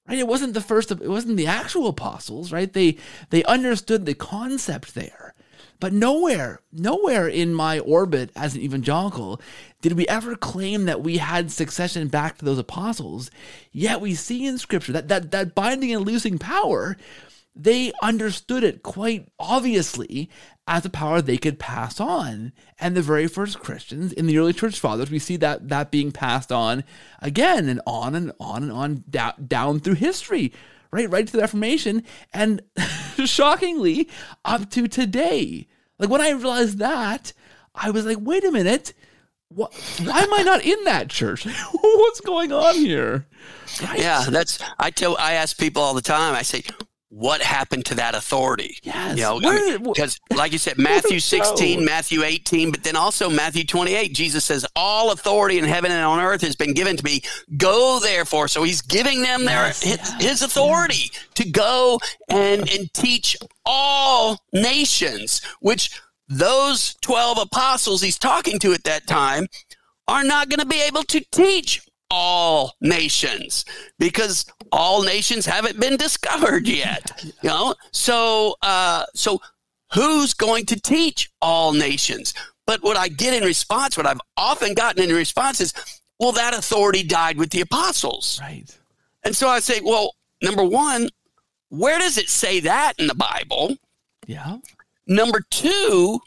right? 0.08 0.18
It 0.18 0.28
wasn't 0.28 0.54
the 0.54 0.60
first 0.60 0.90
it 0.90 1.08
wasn't 1.08 1.36
the 1.36 1.46
actual 1.46 1.88
apostles, 1.88 2.52
right? 2.52 2.72
They 2.72 2.96
they 3.30 3.44
understood 3.44 4.06
the 4.06 4.14
concept 4.14 4.94
there. 4.94 5.34
But 5.80 5.92
nowhere, 5.92 6.60
nowhere 6.72 7.28
in 7.28 7.54
my 7.54 7.78
orbit 7.78 8.30
as 8.34 8.56
an 8.56 8.62
evangelical 8.62 9.40
did 9.80 9.92
we 9.92 10.08
ever 10.08 10.34
claim 10.34 10.86
that 10.86 11.02
we 11.02 11.18
had 11.18 11.52
succession 11.52 12.08
back 12.08 12.38
to 12.38 12.44
those 12.44 12.58
apostles. 12.58 13.30
Yet 13.70 14.00
we 14.00 14.14
see 14.14 14.44
in 14.44 14.58
scripture 14.58 14.92
that 14.92 15.06
that, 15.08 15.30
that 15.30 15.54
binding 15.54 15.94
and 15.94 16.04
loosing 16.04 16.38
power, 16.38 16.96
they 17.58 17.92
understood 18.02 18.62
it 18.62 18.82
quite 18.82 19.28
obviously 19.38 20.30
as 20.66 20.84
a 20.84 20.90
power 20.90 21.20
they 21.20 21.36
could 21.36 21.58
pass 21.58 21.98
on. 21.98 22.52
And 22.78 22.96
the 22.96 23.02
very 23.02 23.26
first 23.26 23.58
Christians 23.58 24.12
in 24.12 24.26
the 24.26 24.38
early 24.38 24.52
church 24.52 24.78
fathers, 24.78 25.10
we 25.10 25.18
see 25.18 25.36
that 25.38 25.68
that 25.68 25.90
being 25.90 26.12
passed 26.12 26.52
on 26.52 26.84
again 27.20 27.68
and 27.68 27.80
on 27.86 28.14
and 28.14 28.32
on 28.38 28.62
and 28.62 28.72
on 28.72 29.04
down, 29.10 29.34
down 29.46 29.80
through 29.80 29.94
history 29.94 30.52
right 30.90 31.10
right 31.10 31.26
to 31.26 31.32
the 31.32 31.40
Reformation, 31.40 32.02
and 32.32 32.62
shockingly 33.24 34.08
up 34.44 34.70
to 34.70 34.88
today. 34.88 35.66
Like 35.98 36.10
when 36.10 36.20
I 36.20 36.30
realized 36.30 36.78
that, 36.78 37.32
I 37.74 37.90
was 37.90 38.06
like, 38.06 38.18
wait 38.20 38.44
a 38.44 38.52
minute. 38.52 38.94
Why 39.50 39.68
am 40.04 40.34
I 40.34 40.42
not 40.42 40.62
in 40.62 40.84
that 40.84 41.08
church? 41.08 41.46
What's 41.72 42.20
going 42.20 42.52
on 42.52 42.74
here? 42.74 43.26
Right? 43.82 44.00
Yeah, 44.00 44.26
that's 44.28 44.58
I 44.78 44.90
tell 44.90 45.16
I 45.16 45.34
ask 45.34 45.58
people 45.58 45.82
all 45.82 45.94
the 45.94 46.02
time. 46.02 46.34
I 46.34 46.42
say, 46.42 46.64
what 47.10 47.40
happened 47.40 47.86
to 47.86 47.94
that 47.94 48.14
authority? 48.14 48.78
Yes. 48.82 49.16
You 49.16 49.22
know, 49.22 49.78
because 49.78 50.20
like 50.34 50.52
you 50.52 50.58
said, 50.58 50.78
Matthew 50.78 51.20
16, 51.20 51.84
Matthew 51.84 52.22
18, 52.22 52.70
but 52.70 52.84
then 52.84 52.96
also 52.96 53.30
Matthew 53.30 53.64
28, 53.64 54.12
Jesus 54.12 54.44
says, 54.44 54.66
all 54.76 55.10
authority 55.10 55.58
in 55.58 55.64
heaven 55.64 55.90
and 55.90 56.04
on 56.04 56.20
earth 56.20 56.42
has 56.42 56.54
been 56.54 56.74
given 56.74 56.96
to 56.96 57.04
me. 57.04 57.22
Go 57.56 57.98
therefore. 58.00 58.48
So 58.48 58.62
he's 58.62 58.82
giving 58.82 59.22
them 59.22 59.44
their, 59.44 59.66
yes, 59.66 59.82
his, 59.82 59.96
yes, 59.96 60.22
his, 60.22 60.42
authority 60.42 61.10
yes. 61.12 61.26
to 61.36 61.50
go 61.50 61.98
and, 62.28 62.68
and 62.68 62.92
teach 62.92 63.36
all 63.64 64.38
nations, 64.52 65.40
which 65.60 66.00
those 66.28 66.94
12 67.00 67.38
apostles 67.38 68.02
he's 68.02 68.18
talking 68.18 68.58
to 68.58 68.72
at 68.74 68.84
that 68.84 69.06
time 69.06 69.46
are 70.06 70.24
not 70.24 70.48
going 70.48 70.60
to 70.60 70.66
be 70.66 70.80
able 70.82 71.02
to 71.04 71.20
teach 71.32 71.82
all 72.10 72.74
nations 72.80 73.64
because 73.98 74.46
all 74.72 75.02
nations 75.02 75.44
haven't 75.44 75.78
been 75.78 75.96
discovered 75.96 76.66
yet 76.66 77.22
you 77.42 77.48
know? 77.48 77.74
So 77.92 78.56
uh 78.62 79.04
so 79.14 79.40
who's 79.92 80.34
going 80.34 80.66
to 80.66 80.80
teach 80.80 81.30
all 81.42 81.72
nations? 81.72 82.34
But 82.66 82.82
what 82.82 82.96
i 82.96 83.08
get 83.08 83.34
in 83.34 83.44
response 83.44 83.96
what 83.96 84.06
i've 84.06 84.20
often 84.36 84.74
gotten 84.74 85.02
in 85.02 85.14
response 85.14 85.60
is 85.60 85.72
well 86.18 86.32
that 86.32 86.54
authority 86.54 87.02
died 87.02 87.36
with 87.38 87.50
the 87.50 87.60
apostles. 87.60 88.38
Right. 88.42 88.64
And 89.24 89.36
so 89.36 89.48
i 89.48 89.60
say 89.60 89.80
well 89.82 90.14
number 90.42 90.64
one 90.64 91.08
where 91.70 91.98
does 91.98 92.16
it 92.16 92.30
say 92.30 92.60
that 92.60 92.94
in 92.98 93.06
the 93.06 93.14
bible? 93.14 93.76
Yeah. 94.26 94.58
Number 95.06 95.42
two 95.50 96.20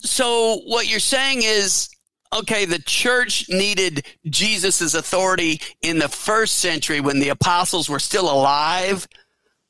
so 0.00 0.60
what 0.66 0.88
you're 0.88 1.00
saying 1.00 1.42
is 1.42 1.88
okay, 2.32 2.64
the 2.64 2.78
church 2.80 3.48
needed 3.48 4.06
Jesus' 4.26 4.94
authority 4.94 5.60
in 5.82 5.98
the 5.98 6.08
first 6.08 6.58
century 6.58 7.00
when 7.00 7.20
the 7.20 7.28
apostles 7.30 7.88
were 7.88 7.98
still 7.98 8.30
alive. 8.30 9.06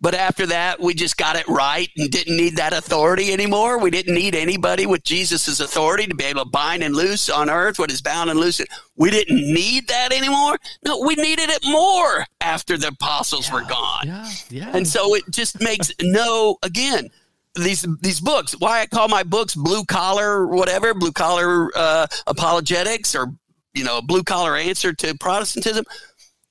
But 0.00 0.14
after 0.14 0.46
that, 0.46 0.80
we 0.80 0.94
just 0.94 1.16
got 1.16 1.36
it 1.36 1.46
right 1.46 1.88
and 1.96 2.10
didn't 2.10 2.36
need 2.36 2.56
that 2.56 2.72
authority 2.72 3.32
anymore. 3.32 3.78
We 3.78 3.88
didn't 3.90 4.14
need 4.14 4.34
anybody 4.34 4.84
with 4.84 5.04
Jesus' 5.04 5.60
authority 5.60 6.08
to 6.08 6.14
be 6.16 6.24
able 6.24 6.42
to 6.42 6.50
bind 6.50 6.82
and 6.82 6.94
loose 6.94 7.30
on 7.30 7.48
earth 7.48 7.78
what 7.78 7.92
is 7.92 8.02
bound 8.02 8.28
and 8.28 8.40
loose. 8.40 8.60
We 8.96 9.10
didn't 9.10 9.40
need 9.40 9.86
that 9.86 10.12
anymore. 10.12 10.58
No, 10.84 10.98
we 10.98 11.14
needed 11.14 11.50
it 11.50 11.64
more 11.64 12.26
after 12.40 12.76
the 12.76 12.88
apostles 12.88 13.46
yeah, 13.46 13.54
were 13.54 13.62
gone. 13.62 14.06
Yeah, 14.06 14.30
yeah. 14.50 14.70
And 14.74 14.88
so 14.88 15.14
it 15.14 15.22
just 15.30 15.60
makes 15.60 15.92
no, 16.02 16.56
again, 16.64 17.08
these 17.54 17.86
these 18.00 18.20
books. 18.20 18.52
Why 18.58 18.80
I 18.80 18.86
call 18.86 19.08
my 19.08 19.22
books 19.22 19.54
blue 19.54 19.84
collar, 19.84 20.46
whatever, 20.46 20.94
blue 20.94 21.12
collar 21.12 21.70
uh, 21.76 22.06
apologetics, 22.26 23.14
or 23.14 23.34
you 23.74 23.84
know, 23.84 24.02
blue 24.02 24.22
collar 24.22 24.56
answer 24.56 24.92
to 24.92 25.16
Protestantism, 25.18 25.84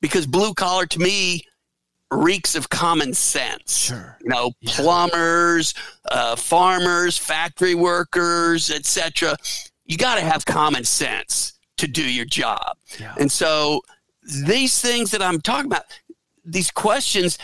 because 0.01 0.25
blue 0.25 0.53
collar 0.53 0.85
to 0.87 0.99
me 0.99 1.45
reeks 2.11 2.55
of 2.55 2.69
common 2.69 3.13
sense. 3.13 3.85
Sure. 3.85 4.17
You 4.21 4.29
know, 4.29 4.51
plumbers, 4.65 5.73
uh, 6.11 6.35
farmers, 6.35 7.17
factory 7.17 7.75
workers, 7.75 8.69
etc. 8.69 9.37
You 9.85 9.97
got 9.97 10.15
to 10.15 10.21
have 10.21 10.45
common 10.45 10.83
sense 10.83 11.53
to 11.77 11.87
do 11.87 12.03
your 12.03 12.25
job. 12.25 12.77
Yeah. 12.99 13.15
And 13.19 13.31
so 13.31 13.81
these 14.45 14.79
things 14.79 15.11
that 15.11 15.21
I'm 15.21 15.41
talking 15.41 15.65
about, 15.65 15.85
these 16.45 16.69
questions, 16.69 17.37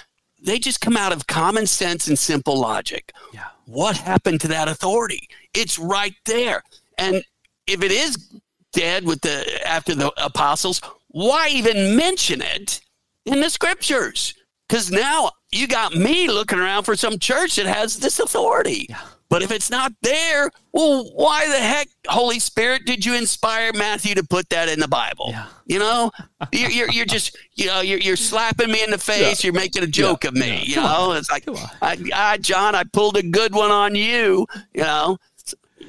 they 0.48 0.58
just 0.60 0.82
come 0.82 0.96
out 0.96 1.12
of 1.12 1.28
common 1.28 1.68
sense 1.68 2.08
and 2.08 2.18
simple 2.18 2.58
logic. 2.58 3.12
Yeah. 3.34 3.48
What 3.66 3.98
happened 3.98 4.40
to 4.42 4.48
that 4.48 4.70
authority? 4.70 5.28
It's 5.54 5.78
right 5.78 6.16
there. 6.26 6.64
And 6.98 7.24
if 7.68 7.84
it 7.84 7.92
is 7.92 8.32
dead 8.72 9.06
with 9.06 9.22
the 9.22 9.68
after 9.68 9.94
the 9.94 10.12
apostles, 10.24 10.82
why 11.10 11.50
even 11.52 11.96
mention 11.96 12.42
it 12.42 12.80
in 13.26 13.42
the 13.42 13.50
scriptures? 13.50 14.34
Because 14.68 14.90
now 14.90 15.32
you 15.52 15.68
got 15.68 15.96
me 15.96 16.28
looking 16.28 16.60
around 16.60 16.84
for 16.84 16.96
some 16.96 17.20
church 17.20 17.58
that 17.58 17.66
has 17.66 18.00
this 18.00 18.20
authority. 18.20 18.88
Yeah. 18.90 19.02
But 19.30 19.44
if 19.44 19.52
it's 19.52 19.70
not 19.70 19.94
there, 20.02 20.50
well, 20.72 21.12
why 21.14 21.48
the 21.48 21.60
heck, 21.60 21.90
Holy 22.08 22.40
Spirit, 22.40 22.86
did 22.86 23.06
you 23.06 23.14
inspire 23.14 23.74
Matthew 23.74 24.16
to 24.16 24.24
put 24.24 24.50
that 24.50 24.70
in 24.70 24.80
the 24.80 24.88
Bible? 24.88 25.28
Yeah. 25.30 25.48
You 25.66 25.80
know, 25.80 26.12
you're, 26.54 26.70
you're, 26.70 26.90
you're, 26.92 27.06
just, 27.06 27.38
you 27.54 27.66
know, 27.66 27.82
you're, 27.82 28.00
you're 28.00 28.16
slapping 28.16 28.72
me 28.72 28.82
in 28.82 28.90
the 28.90 28.98
face. 28.98 29.44
Yeah. 29.44 29.48
You're 29.48 29.60
making 29.60 29.84
a 29.84 29.88
joke 29.88 30.24
yeah. 30.24 30.30
of 30.30 30.36
me. 30.36 30.64
You 30.66 30.78
know, 30.78 31.12
on. 31.12 31.18
it's 31.18 31.30
like, 31.30 31.44
I, 31.82 31.98
I, 32.14 32.38
John, 32.38 32.74
I 32.74 32.86
pulled 32.86 33.18
a 33.18 33.24
good 33.24 33.54
one 33.54 33.72
on 33.72 33.96
you. 33.96 34.48
You 34.74 34.84
know, 34.84 35.18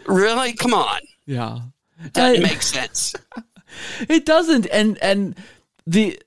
really? 0.06 0.54
Come 0.54 0.74
on. 0.74 1.00
Yeah. 1.26 1.60
That 2.14 2.40
makes 2.40 2.66
sense. 2.66 3.14
it 4.08 4.26
doesn't. 4.26 4.66
And, 4.66 4.98
and, 4.98 5.36
the 5.88 6.20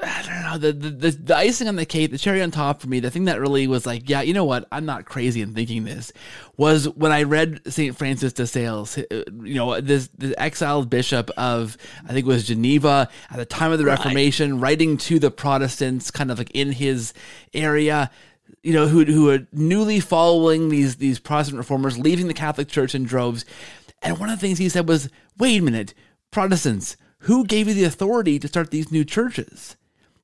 I 0.00 0.22
don't 0.22 0.42
know 0.42 0.58
the, 0.58 0.90
the 0.90 1.10
the 1.10 1.36
icing 1.36 1.66
on 1.66 1.74
the 1.74 1.84
cake, 1.84 2.12
the 2.12 2.18
cherry 2.18 2.40
on 2.40 2.52
top 2.52 2.80
for 2.80 2.88
me, 2.88 3.00
the 3.00 3.10
thing 3.10 3.24
that 3.24 3.40
really 3.40 3.66
was 3.66 3.84
like, 3.84 4.08
yeah, 4.08 4.20
you 4.20 4.32
know 4.32 4.44
what, 4.44 4.68
I'm 4.70 4.86
not 4.86 5.06
crazy 5.06 5.42
in 5.42 5.54
thinking 5.54 5.82
this, 5.84 6.12
was 6.56 6.88
when 6.90 7.10
I 7.10 7.24
read 7.24 7.60
Saint 7.72 7.96
Francis 7.98 8.32
de 8.32 8.46
Sales, 8.46 8.96
uh, 8.96 9.04
you 9.42 9.54
know, 9.54 9.80
this 9.80 10.08
the 10.16 10.40
exiled 10.40 10.88
bishop 10.88 11.30
of 11.36 11.76
I 12.04 12.12
think 12.12 12.26
it 12.26 12.28
was 12.28 12.46
Geneva 12.46 13.08
at 13.28 13.38
the 13.38 13.44
time 13.44 13.72
of 13.72 13.78
the 13.78 13.86
right. 13.86 13.98
Reformation, 13.98 14.60
writing 14.60 14.96
to 14.98 15.18
the 15.18 15.32
Protestants, 15.32 16.12
kind 16.12 16.30
of 16.30 16.38
like 16.38 16.52
in 16.52 16.70
his 16.70 17.12
area, 17.52 18.12
you 18.62 18.72
know, 18.72 18.86
who 18.86 19.04
who 19.04 19.30
are 19.30 19.48
newly 19.52 19.98
following 19.98 20.68
these 20.68 20.96
these 20.96 21.18
Protestant 21.18 21.58
reformers, 21.58 21.98
leaving 21.98 22.28
the 22.28 22.34
Catholic 22.34 22.68
Church 22.68 22.94
in 22.94 23.02
droves, 23.02 23.44
and 24.00 24.20
one 24.20 24.30
of 24.30 24.38
the 24.38 24.46
things 24.46 24.58
he 24.58 24.68
said 24.68 24.86
was, 24.86 25.08
wait 25.38 25.60
a 25.60 25.64
minute, 25.64 25.92
Protestants 26.30 26.96
who 27.20 27.44
gave 27.44 27.68
you 27.68 27.74
the 27.74 27.84
authority 27.84 28.38
to 28.38 28.48
start 28.48 28.70
these 28.70 28.92
new 28.92 29.04
churches? 29.04 29.76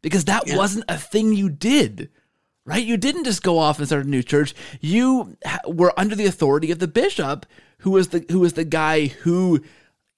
Because 0.03 0.25
that 0.27 0.47
yeah. 0.47 0.57
wasn't 0.57 0.85
a 0.89 0.99
thing 0.99 1.33
you 1.33 1.49
did, 1.49 2.11
right? 2.65 2.85
You 2.85 2.97
didn't 2.97 3.25
just 3.25 3.43
go 3.43 3.59
off 3.59 3.79
and 3.79 3.87
start 3.87 4.05
a 4.05 4.09
new 4.09 4.23
church. 4.23 4.55
You 4.81 5.37
were 5.67 5.99
under 5.99 6.15
the 6.15 6.27
authority 6.27 6.71
of 6.71 6.79
the 6.79 6.89
bishop, 6.89 7.47
who 7.79 7.91
was 7.91 8.09
the 8.09 8.25
who 8.31 8.41
was 8.41 8.53
the 8.53 8.65
guy 8.65 9.07
who, 9.07 9.65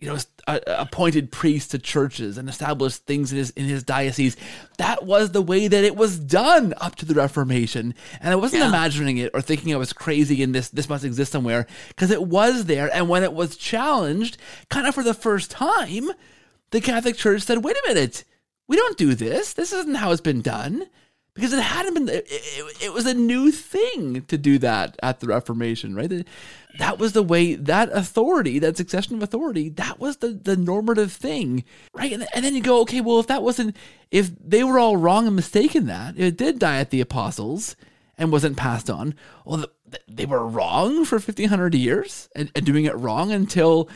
you 0.01 0.09
know, 0.09 0.19
appointed 0.47 1.33
priests 1.33 1.71
to 1.71 1.79
churches 1.79 2.37
and 2.37 2.49
established 2.49 3.07
things 3.07 3.33
in 3.33 3.39
his 3.39 3.51
in 3.51 3.65
his 3.65 3.83
diocese. 3.83 4.37
That 4.79 5.05
was 5.05 5.31
the 5.31 5.43
way 5.43 5.69
that 5.69 5.85
it 5.85 5.97
was 5.97 6.19
done 6.19 6.75
up 6.79 6.97
to 6.97 7.05
the 7.05 7.15
Reformation, 7.15 7.95
and 8.21 8.33
I 8.33 8.37
wasn't 8.37 8.63
yeah. 8.63 8.69
imagining 8.69 9.19
it 9.19 9.31
or 9.35 9.41
thinking 9.41 9.73
I 9.73 9.79
was 9.79 9.93
crazy 9.93 10.43
and 10.43 10.55
this 10.55 10.69
this 10.69 10.89
must 10.89 11.05
exist 11.05 11.33
somewhere 11.33 11.67
because 11.89 12.11
it 12.11 12.25
was 12.25 12.67
there. 12.67 12.95
And 12.95 13.09
when 13.09 13.23
it 13.23 13.33
was 13.33 13.57
challenged, 13.57 14.37
kind 14.69 14.87
of 14.87 14.95
for 14.95 15.03
the 15.03 15.15
first 15.15 15.51
time 15.51 16.11
the 16.77 16.83
Catholic 16.83 17.17
Church 17.17 17.41
said, 17.41 17.65
wait 17.65 17.75
a 17.75 17.89
minute, 17.89 18.25
we 18.69 18.77
don't 18.77 18.99
do 18.99 19.15
this. 19.15 19.55
This 19.55 19.73
isn't 19.73 19.95
how 19.95 20.13
it's 20.13 20.21
been 20.21 20.43
done. 20.43 20.87
Because 21.33 21.55
it 21.55 21.63
hadn't 21.63 21.95
been, 21.95 22.09
it, 22.09 22.27
it, 22.29 22.85
it 22.85 22.93
was 22.93 23.07
a 23.07 23.15
new 23.15 23.51
thing 23.51 24.23
to 24.23 24.37
do 24.37 24.59
that 24.59 24.99
at 25.03 25.21
the 25.21 25.27
Reformation, 25.27 25.95
right? 25.95 26.27
That 26.79 26.99
was 26.99 27.15
the 27.15 27.23
way, 27.23 27.55
that 27.55 27.91
authority, 27.93 28.59
that 28.59 28.77
succession 28.77 29.17
of 29.17 29.23
authority, 29.23 29.71
that 29.71 29.99
was 29.99 30.19
the, 30.19 30.29
the 30.29 30.57
normative 30.57 31.13
thing, 31.13 31.65
right? 31.95 32.13
And, 32.13 32.27
and 32.35 32.45
then 32.45 32.55
you 32.55 32.63
go, 32.63 32.83
okay, 32.83 33.01
well, 33.01 33.21
if 33.21 33.27
that 33.27 33.43
wasn't, 33.43 33.75
if 34.11 34.31
they 34.39 34.63
were 34.63 34.79
all 34.79 34.99
wrong 34.99 35.27
and 35.27 35.37
mistaken 35.37 35.87
that, 35.87 36.19
it 36.19 36.37
did 36.37 36.59
die 36.59 36.79
at 36.79 36.91
the 36.91 37.01
apostles 37.01 37.75
and 38.19 38.33
wasn't 38.33 38.59
passed 38.59 38.91
on, 38.91 39.15
well, 39.47 39.59
the, 39.59 40.01
they 40.09 40.27
were 40.27 40.47
wrong 40.47 41.07
for 41.07 41.17
1500 41.17 41.75
years 41.75 42.29
and, 42.35 42.51
and 42.55 42.67
doing 42.67 42.85
it 42.85 42.97
wrong 42.97 43.33
until 43.33 43.89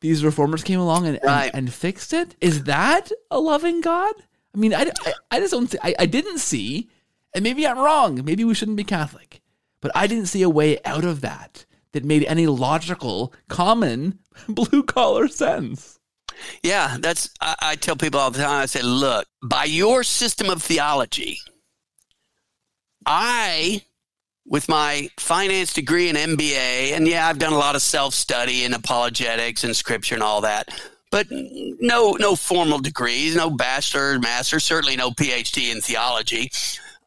these 0.00 0.24
reformers 0.24 0.62
came 0.62 0.80
along 0.80 1.06
and, 1.06 1.18
right. 1.24 1.46
and, 1.46 1.54
and, 1.54 1.72
fixed 1.72 2.12
it. 2.12 2.36
Is 2.40 2.64
that 2.64 3.10
a 3.30 3.40
loving 3.40 3.80
God? 3.80 4.14
I 4.54 4.58
mean, 4.58 4.74
I, 4.74 4.90
I, 5.04 5.12
I 5.30 5.40
just 5.40 5.52
don't 5.52 5.70
see, 5.70 5.78
I, 5.82 5.94
I 5.98 6.06
didn't 6.06 6.38
see, 6.38 6.90
and 7.34 7.42
maybe 7.42 7.66
I'm 7.66 7.78
wrong. 7.78 8.24
Maybe 8.24 8.44
we 8.44 8.54
shouldn't 8.54 8.76
be 8.76 8.84
Catholic, 8.84 9.40
but 9.80 9.90
I 9.94 10.06
didn't 10.06 10.26
see 10.26 10.42
a 10.42 10.48
way 10.48 10.78
out 10.84 11.04
of 11.04 11.20
that 11.22 11.66
that 11.92 12.04
made 12.04 12.24
any 12.24 12.46
logical, 12.46 13.32
common, 13.48 14.18
blue 14.48 14.82
collar 14.82 15.28
sense. 15.28 15.98
Yeah, 16.62 16.98
that's, 17.00 17.30
I, 17.40 17.54
I 17.60 17.76
tell 17.76 17.96
people 17.96 18.20
all 18.20 18.30
the 18.30 18.42
time, 18.42 18.62
I 18.62 18.66
say, 18.66 18.82
look, 18.82 19.26
by 19.42 19.64
your 19.64 20.02
system 20.02 20.50
of 20.50 20.62
theology, 20.62 21.38
I 23.06 23.82
with 24.48 24.68
my 24.68 25.08
finance 25.18 25.72
degree 25.72 26.08
and 26.08 26.16
MBA, 26.16 26.92
and 26.92 27.06
yeah, 27.06 27.28
I've 27.28 27.38
done 27.38 27.52
a 27.52 27.58
lot 27.58 27.74
of 27.74 27.82
self 27.82 28.14
study 28.14 28.64
and 28.64 28.74
apologetics 28.74 29.64
and 29.64 29.74
scripture 29.74 30.14
and 30.14 30.22
all 30.22 30.40
that, 30.42 30.68
but 31.10 31.26
no 31.30 32.12
no 32.12 32.36
formal 32.36 32.78
degrees, 32.78 33.36
no 33.36 33.50
bachelor, 33.50 34.18
master, 34.18 34.60
certainly 34.60 34.96
no 34.96 35.10
PhD 35.10 35.72
in 35.72 35.80
theology 35.80 36.50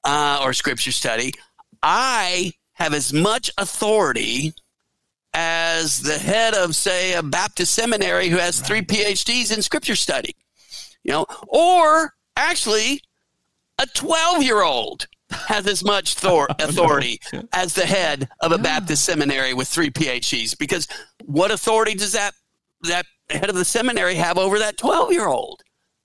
uh, 0.04 0.42
or 0.44 0.54
scripture 0.54 0.92
study. 0.92 1.34
I 1.82 2.54
have 2.74 2.94
as 2.94 3.14
much 3.14 3.52
authority 3.58 4.54
as 5.34 6.02
the 6.02 6.18
head 6.18 6.54
of, 6.56 6.76
say, 6.76 7.14
a 7.14 7.24
Baptist 7.24 7.74
seminary 7.74 8.30
who 8.30 8.38
has 8.38 8.60
three 8.60 8.82
PhDs 8.82 9.56
in 9.56 9.62
scripture 9.62 9.96
study, 9.96 10.36
you 11.04 11.12
know, 11.12 11.26
or 11.48 12.14
actually 12.36 13.02
a 13.80 13.86
12 13.94 14.44
year 14.44 14.62
old 14.62 15.08
has 15.32 15.68
as 15.68 15.84
much 15.84 16.16
thor- 16.16 16.48
authority 16.60 17.20
as 17.54 17.74
the 17.74 17.86
head 17.86 18.30
of 18.42 18.52
a 18.52 18.58
Baptist 18.58 19.06
seminary 19.06 19.54
with 19.54 19.68
three 19.68 19.90
PhDs. 19.90 20.58
Because 20.58 20.88
what 21.26 21.52
authority 21.52 21.96
does 21.96 22.14
that 22.14 22.34
that 22.84 23.06
head 23.30 23.50
of 23.50 23.56
the 23.56 23.66
seminary 23.66 24.16
have 24.16 24.38
over 24.38 24.60
that 24.60 24.78
twelve 24.78 25.12
year 25.12 25.28
old? 25.28 25.62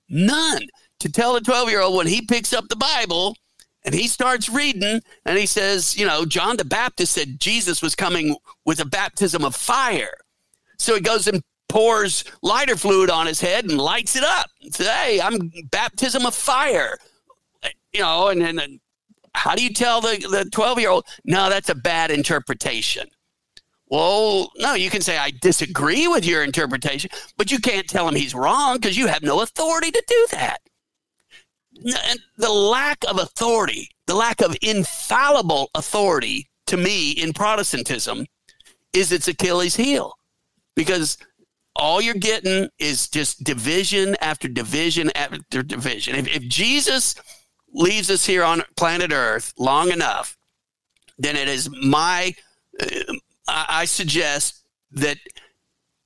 None. 0.08 0.66
To 1.00 1.10
tell 1.10 1.36
a 1.36 1.40
twelve 1.40 1.70
year 1.70 1.80
old 1.80 1.96
when 1.96 2.06
he 2.06 2.22
picks 2.22 2.52
up 2.52 2.68
the 2.68 2.76
Bible 2.76 3.36
and 3.84 3.94
he 3.94 4.08
starts 4.08 4.48
reading 4.48 5.00
and 5.26 5.38
he 5.38 5.46
says, 5.46 5.96
you 5.96 6.06
know, 6.06 6.24
John 6.24 6.56
the 6.56 6.64
Baptist 6.64 7.12
said 7.12 7.40
Jesus 7.40 7.82
was 7.82 7.94
coming 7.94 8.36
with 8.64 8.80
a 8.80 8.86
baptism 8.86 9.44
of 9.44 9.54
fire. 9.54 10.14
So 10.78 10.94
he 10.94 11.00
goes 11.00 11.28
and 11.28 11.42
pours 11.68 12.24
lighter 12.42 12.76
fluid 12.76 13.10
on 13.10 13.26
his 13.26 13.40
head 13.40 13.64
and 13.64 13.78
lights 13.78 14.16
it 14.16 14.24
up. 14.24 14.50
Say, 14.70 14.84
hey, 14.84 15.20
I'm 15.20 15.50
baptism 15.70 16.24
of 16.26 16.34
fire. 16.34 16.96
You 17.92 18.00
know, 18.00 18.28
and 18.28 18.40
then 18.40 18.80
how 19.34 19.54
do 19.54 19.62
you 19.62 19.72
tell 19.72 20.00
the, 20.00 20.16
the 20.30 20.48
12 20.50 20.78
year 20.80 20.90
old, 20.90 21.06
no, 21.24 21.50
that's 21.50 21.68
a 21.68 21.74
bad 21.74 22.10
interpretation? 22.10 23.08
Well, 23.88 24.50
no, 24.56 24.74
you 24.74 24.90
can 24.90 25.02
say, 25.02 25.18
I 25.18 25.32
disagree 25.42 26.08
with 26.08 26.24
your 26.24 26.42
interpretation, 26.42 27.10
but 27.36 27.52
you 27.52 27.58
can't 27.58 27.86
tell 27.86 28.08
him 28.08 28.14
he's 28.14 28.34
wrong 28.34 28.76
because 28.76 28.96
you 28.96 29.06
have 29.06 29.22
no 29.22 29.42
authority 29.42 29.90
to 29.90 30.04
do 30.06 30.26
that. 30.32 30.60
And 31.76 32.18
the 32.38 32.50
lack 32.50 33.04
of 33.08 33.18
authority, 33.18 33.88
the 34.06 34.14
lack 34.14 34.40
of 34.40 34.56
infallible 34.62 35.70
authority 35.74 36.48
to 36.66 36.76
me 36.76 37.12
in 37.12 37.32
Protestantism 37.32 38.26
is 38.92 39.12
its 39.12 39.28
Achilles 39.28 39.76
heel 39.76 40.14
because 40.76 41.18
all 41.76 42.00
you're 42.00 42.14
getting 42.14 42.68
is 42.78 43.08
just 43.08 43.42
division 43.44 44.16
after 44.20 44.48
division 44.48 45.10
after 45.14 45.62
division. 45.62 46.14
If, 46.14 46.28
if 46.28 46.42
Jesus 46.44 47.16
leaves 47.74 48.10
us 48.10 48.24
here 48.24 48.44
on 48.44 48.62
planet 48.76 49.12
Earth 49.12 49.52
long 49.58 49.90
enough, 49.90 50.36
then 51.18 51.36
it 51.36 51.48
is 51.48 51.68
my, 51.70 52.34
uh, 52.80 53.14
I 53.46 53.84
suggest 53.84 54.64
that 54.92 55.18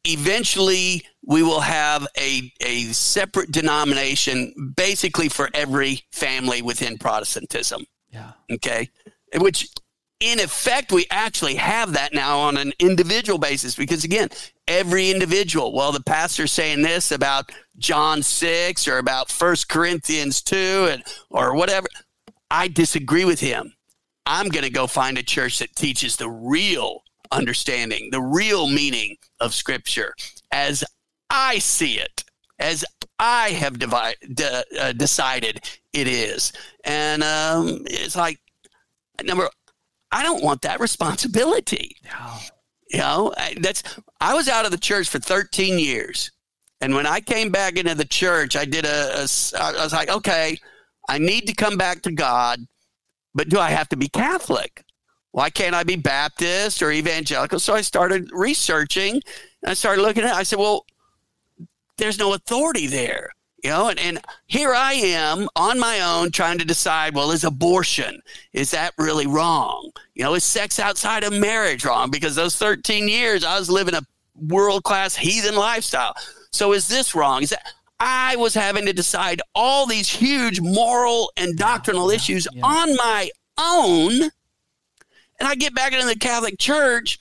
eventually 0.04 1.06
we 1.24 1.42
will 1.42 1.60
have 1.60 2.06
a, 2.16 2.50
a 2.60 2.84
separate 2.84 3.52
denomination 3.52 4.72
basically 4.76 5.28
for 5.28 5.50
every 5.54 6.02
family 6.10 6.62
within 6.62 6.98
Protestantism. 6.98 7.84
Yeah. 8.10 8.32
Okay. 8.50 8.90
Which 9.36 9.68
in 10.20 10.40
effect, 10.40 10.90
we 10.90 11.06
actually 11.10 11.54
have 11.56 11.92
that 11.92 12.12
now 12.12 12.38
on 12.38 12.56
an 12.56 12.72
individual 12.78 13.38
basis 13.38 13.76
because, 13.76 14.04
again, 14.04 14.28
every 14.68 15.10
individual, 15.10 15.72
well, 15.72 15.90
the 15.90 16.02
pastor's 16.02 16.52
saying 16.52 16.82
this 16.82 17.10
about 17.10 17.50
John 17.78 18.22
6 18.22 18.86
or 18.86 18.98
about 18.98 19.30
First 19.30 19.68
Corinthians 19.68 20.42
2 20.42 20.88
and, 20.90 21.02
or 21.30 21.54
whatever. 21.54 21.88
I 22.50 22.68
disagree 22.68 23.24
with 23.24 23.40
him. 23.40 23.72
I'm 24.26 24.48
going 24.48 24.64
to 24.64 24.70
go 24.70 24.86
find 24.86 25.16
a 25.18 25.22
church 25.22 25.58
that 25.58 25.74
teaches 25.74 26.16
the 26.16 26.28
real 26.28 27.02
understanding, 27.32 28.10
the 28.12 28.20
real 28.20 28.68
meaning 28.68 29.16
of 29.40 29.54
Scripture 29.54 30.14
as 30.52 30.84
I 31.30 31.58
see 31.58 31.98
it, 31.98 32.24
as 32.58 32.84
I 33.18 33.50
have 33.50 33.78
divide, 33.78 34.16
de, 34.34 34.64
uh, 34.78 34.92
decided 34.92 35.68
it 35.92 36.06
is. 36.06 36.52
And 36.84 37.22
um, 37.22 37.84
it's 37.86 38.16
like, 38.16 38.38
number 39.24 39.48
I 40.10 40.22
don't 40.22 40.42
want 40.42 40.62
that 40.62 40.80
responsibility. 40.80 41.96
No. 42.04 42.38
You 42.90 42.98
know, 42.98 43.34
that's 43.60 43.82
I 44.20 44.34
was 44.34 44.48
out 44.48 44.64
of 44.64 44.70
the 44.70 44.78
church 44.78 45.08
for 45.08 45.18
13 45.18 45.78
years. 45.78 46.30
And 46.80 46.94
when 46.94 47.06
I 47.06 47.20
came 47.20 47.50
back 47.50 47.76
into 47.76 47.94
the 47.94 48.04
church, 48.04 48.56
I 48.56 48.64
did 48.64 48.84
a, 48.84 49.14
a 49.14 49.28
I 49.60 49.84
was 49.84 49.92
like, 49.92 50.08
okay, 50.08 50.58
I 51.08 51.18
need 51.18 51.46
to 51.48 51.54
come 51.54 51.76
back 51.76 52.02
to 52.02 52.12
God, 52.12 52.60
but 53.34 53.48
do 53.48 53.58
I 53.58 53.70
have 53.70 53.88
to 53.90 53.96
be 53.96 54.08
Catholic? 54.08 54.84
Why 55.32 55.50
can't 55.50 55.74
I 55.74 55.84
be 55.84 55.96
Baptist 55.96 56.82
or 56.82 56.90
evangelical? 56.90 57.58
So 57.60 57.74
I 57.74 57.80
started 57.80 58.30
researching 58.32 59.14
and 59.62 59.70
I 59.70 59.74
started 59.74 60.02
looking 60.02 60.24
at 60.24 60.30
it. 60.30 60.36
I 60.36 60.42
said, 60.42 60.58
well, 60.58 60.86
there's 61.96 62.18
no 62.18 62.32
authority 62.34 62.86
there. 62.86 63.30
You 63.68 63.74
know, 63.74 63.88
and, 63.90 64.00
and 64.00 64.18
here 64.46 64.72
I 64.72 64.94
am 64.94 65.46
on 65.54 65.78
my 65.78 66.00
own 66.00 66.30
trying 66.30 66.56
to 66.56 66.64
decide 66.64 67.14
well, 67.14 67.32
is 67.32 67.44
abortion, 67.44 68.22
is 68.54 68.70
that 68.70 68.94
really 68.96 69.26
wrong? 69.26 69.90
You 70.14 70.24
know, 70.24 70.32
is 70.32 70.44
sex 70.44 70.78
outside 70.78 71.22
of 71.22 71.34
marriage 71.34 71.84
wrong? 71.84 72.10
Because 72.10 72.34
those 72.34 72.56
13 72.56 73.08
years 73.08 73.44
I 73.44 73.58
was 73.58 73.68
living 73.68 73.92
a 73.92 74.00
world 74.34 74.84
class 74.84 75.14
heathen 75.14 75.54
lifestyle. 75.54 76.14
So 76.50 76.72
is 76.72 76.88
this 76.88 77.14
wrong? 77.14 77.42
Is 77.42 77.50
that 77.50 77.74
I 78.00 78.36
was 78.36 78.54
having 78.54 78.86
to 78.86 78.94
decide 78.94 79.42
all 79.54 79.84
these 79.84 80.08
huge 80.08 80.62
moral 80.62 81.30
and 81.36 81.54
doctrinal 81.58 82.10
yeah, 82.10 82.16
issues 82.16 82.48
yeah. 82.50 82.64
on 82.64 82.96
my 82.96 83.28
own. 83.58 84.12
And 85.38 85.46
I 85.46 85.54
get 85.56 85.74
back 85.74 85.92
into 85.92 86.06
the 86.06 86.16
Catholic 86.16 86.58
Church 86.58 87.18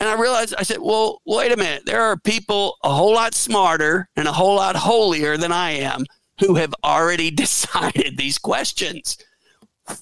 and 0.00 0.08
I 0.08 0.18
realized, 0.18 0.54
I 0.58 0.62
said, 0.62 0.78
well, 0.80 1.20
wait 1.26 1.52
a 1.52 1.56
minute. 1.58 1.84
There 1.84 2.00
are 2.00 2.16
people 2.16 2.78
a 2.82 2.88
whole 2.92 3.12
lot 3.12 3.34
smarter 3.34 4.08
and 4.16 4.26
a 4.26 4.32
whole 4.32 4.56
lot 4.56 4.74
holier 4.74 5.36
than 5.36 5.52
I 5.52 5.72
am 5.72 6.06
who 6.40 6.54
have 6.54 6.74
already 6.82 7.30
decided 7.30 8.16
these 8.16 8.38
questions. 8.38 9.18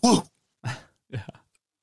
Whew. 0.01 0.23
Yeah. 1.11 1.21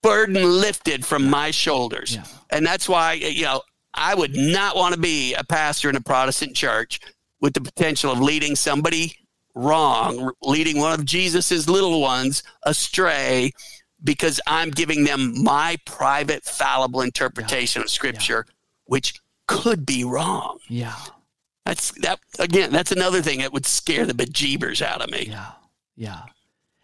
Burden 0.04 0.36
lifted 0.62 1.04
from 1.04 1.28
my 1.28 1.50
shoulders. 1.50 2.14
Yeah. 2.14 2.26
And 2.52 2.64
that's 2.64 2.88
why, 2.88 3.14
you 3.14 3.46
know, 3.46 3.64
I 3.96 4.14
would 4.14 4.36
not 4.36 4.76
want 4.76 4.94
to 4.94 5.02
be 5.02 5.34
a 5.34 5.44
pastor 5.44 5.90
in 5.90 5.96
a 5.96 6.02
Protestant 6.02 6.56
church 6.56 7.00
with 7.42 7.56
the 7.56 7.62
potential 7.62 8.12
of 8.12 8.20
leading 8.20 8.56
somebody 8.56 9.18
wrong, 9.56 10.32
leading 10.44 10.78
one 10.78 10.94
of 10.94 11.06
Jesus's 11.06 11.68
little 11.68 12.02
ones 12.02 12.44
astray 12.68 13.52
because 14.06 14.40
I'm 14.48 14.70
giving 14.72 15.04
them 15.04 15.44
my 15.44 15.78
private 15.86 16.46
fallible 16.46 17.02
interpretation 17.02 17.82
yeah. 17.82 17.84
of 17.84 17.90
scripture, 17.90 18.46
yeah. 18.48 18.54
which 18.86 19.20
could 19.48 19.86
be 19.86 20.06
wrong. 20.06 20.60
Yeah. 20.70 20.96
That's 21.66 21.92
that 22.02 22.20
again, 22.40 22.72
that's 22.72 22.92
another 22.92 23.22
thing 23.22 23.40
that 23.40 23.52
would 23.52 23.66
scare 23.66 24.06
the 24.06 24.14
bejeebers 24.14 24.82
out 24.82 25.02
of 25.02 25.10
me. 25.10 25.28
Yeah. 25.30 25.52
Yeah. 25.98 26.22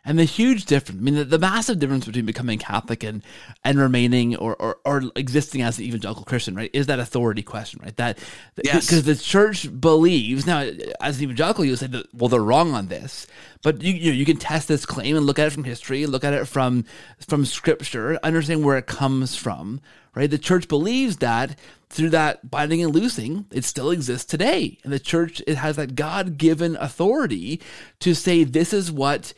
And 0.03 0.17
the 0.17 0.23
huge 0.23 0.65
difference, 0.65 0.99
I 0.99 1.03
mean, 1.03 1.13
the, 1.13 1.25
the, 1.25 1.37
massive 1.37 1.77
difference 1.77 2.05
between 2.05 2.25
becoming 2.25 2.57
Catholic 2.57 3.03
and 3.03 3.23
and 3.63 3.77
remaining 3.77 4.35
or, 4.35 4.55
or, 4.55 4.79
or 4.83 5.03
existing 5.15 5.61
as 5.61 5.77
an 5.77 5.85
evangelical 5.85 6.23
Christian, 6.23 6.55
right, 6.55 6.71
is 6.73 6.87
that 6.87 6.99
authority 6.99 7.43
question, 7.43 7.79
right? 7.83 7.95
That 7.97 8.17
because 8.55 8.91
yes. 8.91 9.01
the 9.03 9.15
church 9.15 9.79
believes 9.79 10.47
now, 10.47 10.67
as 10.99 11.17
an 11.17 11.25
evangelical, 11.25 11.65
you 11.65 11.75
say 11.75 11.85
that 11.87 12.07
well, 12.15 12.29
they're 12.29 12.41
wrong 12.41 12.73
on 12.73 12.87
this, 12.87 13.27
but 13.61 13.83
you 13.83 13.93
you, 13.93 14.11
you 14.11 14.25
can 14.25 14.37
test 14.37 14.67
this 14.67 14.87
claim 14.87 15.15
and 15.15 15.25
look 15.27 15.37
at 15.37 15.47
it 15.47 15.53
from 15.53 15.65
history, 15.65 16.07
look 16.07 16.23
at 16.23 16.33
it 16.33 16.47
from 16.47 16.83
from 17.19 17.45
Scripture, 17.45 18.17
understand 18.23 18.65
where 18.65 18.77
it 18.77 18.87
comes 18.87 19.35
from, 19.35 19.81
right? 20.15 20.31
The 20.31 20.39
church 20.39 20.67
believes 20.67 21.17
that 21.17 21.59
through 21.91 22.09
that 22.09 22.49
binding 22.49 22.81
and 22.81 22.95
loosing, 22.95 23.45
it 23.51 23.65
still 23.65 23.91
exists 23.91 24.25
today, 24.25 24.79
and 24.83 24.91
the 24.91 24.99
church 24.99 25.43
it 25.45 25.57
has 25.57 25.75
that 25.75 25.93
God 25.93 26.39
given 26.39 26.75
authority 26.77 27.61
to 27.99 28.15
say 28.15 28.43
this 28.43 28.73
is 28.73 28.91
what 28.91 29.33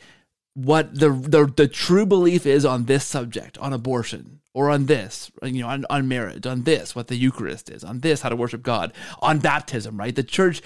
what 0.54 0.94
the, 0.98 1.10
the 1.10 1.52
the 1.56 1.68
true 1.68 2.06
belief 2.06 2.46
is 2.46 2.64
on 2.64 2.84
this 2.84 3.04
subject, 3.04 3.58
on 3.58 3.72
abortion, 3.72 4.40
or 4.54 4.70
on 4.70 4.86
this, 4.86 5.30
you 5.42 5.62
know, 5.62 5.68
on, 5.68 5.84
on 5.90 6.06
marriage, 6.06 6.46
on 6.46 6.62
this, 6.62 6.94
what 6.94 7.08
the 7.08 7.16
Eucharist 7.16 7.68
is, 7.68 7.82
on 7.82 8.00
this, 8.00 8.22
how 8.22 8.28
to 8.28 8.36
worship 8.36 8.62
God, 8.62 8.92
on 9.20 9.40
baptism, 9.40 9.98
right? 9.98 10.14
The 10.14 10.22
church 10.22 10.62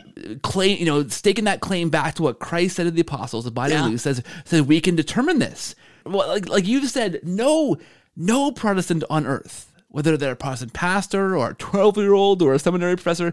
uh, 0.00 0.34
claim, 0.42 0.78
you 0.78 0.84
know, 0.84 1.08
staking 1.08 1.44
that 1.44 1.60
claim 1.60 1.88
back 1.88 2.14
to 2.16 2.22
what 2.22 2.38
Christ 2.38 2.76
said 2.76 2.84
to 2.84 2.90
the 2.90 3.00
apostles, 3.00 3.46
the 3.46 3.50
Bible 3.50 3.90
yeah. 3.90 3.96
says 3.96 4.22
says 4.44 4.62
we 4.62 4.82
can 4.82 4.96
determine 4.96 5.38
this. 5.38 5.74
Well, 6.04 6.28
like 6.28 6.48
like 6.48 6.66
you've 6.66 6.90
said, 6.90 7.20
no, 7.22 7.78
no 8.16 8.52
Protestant 8.52 9.02
on 9.08 9.26
earth, 9.26 9.72
whether 9.88 10.18
they're 10.18 10.32
a 10.32 10.36
Protestant 10.36 10.74
pastor 10.74 11.34
or 11.36 11.50
a 11.50 11.54
twelve 11.54 11.96
year 11.96 12.12
old 12.12 12.42
or 12.42 12.52
a 12.52 12.58
seminary 12.58 12.96
professor, 12.96 13.32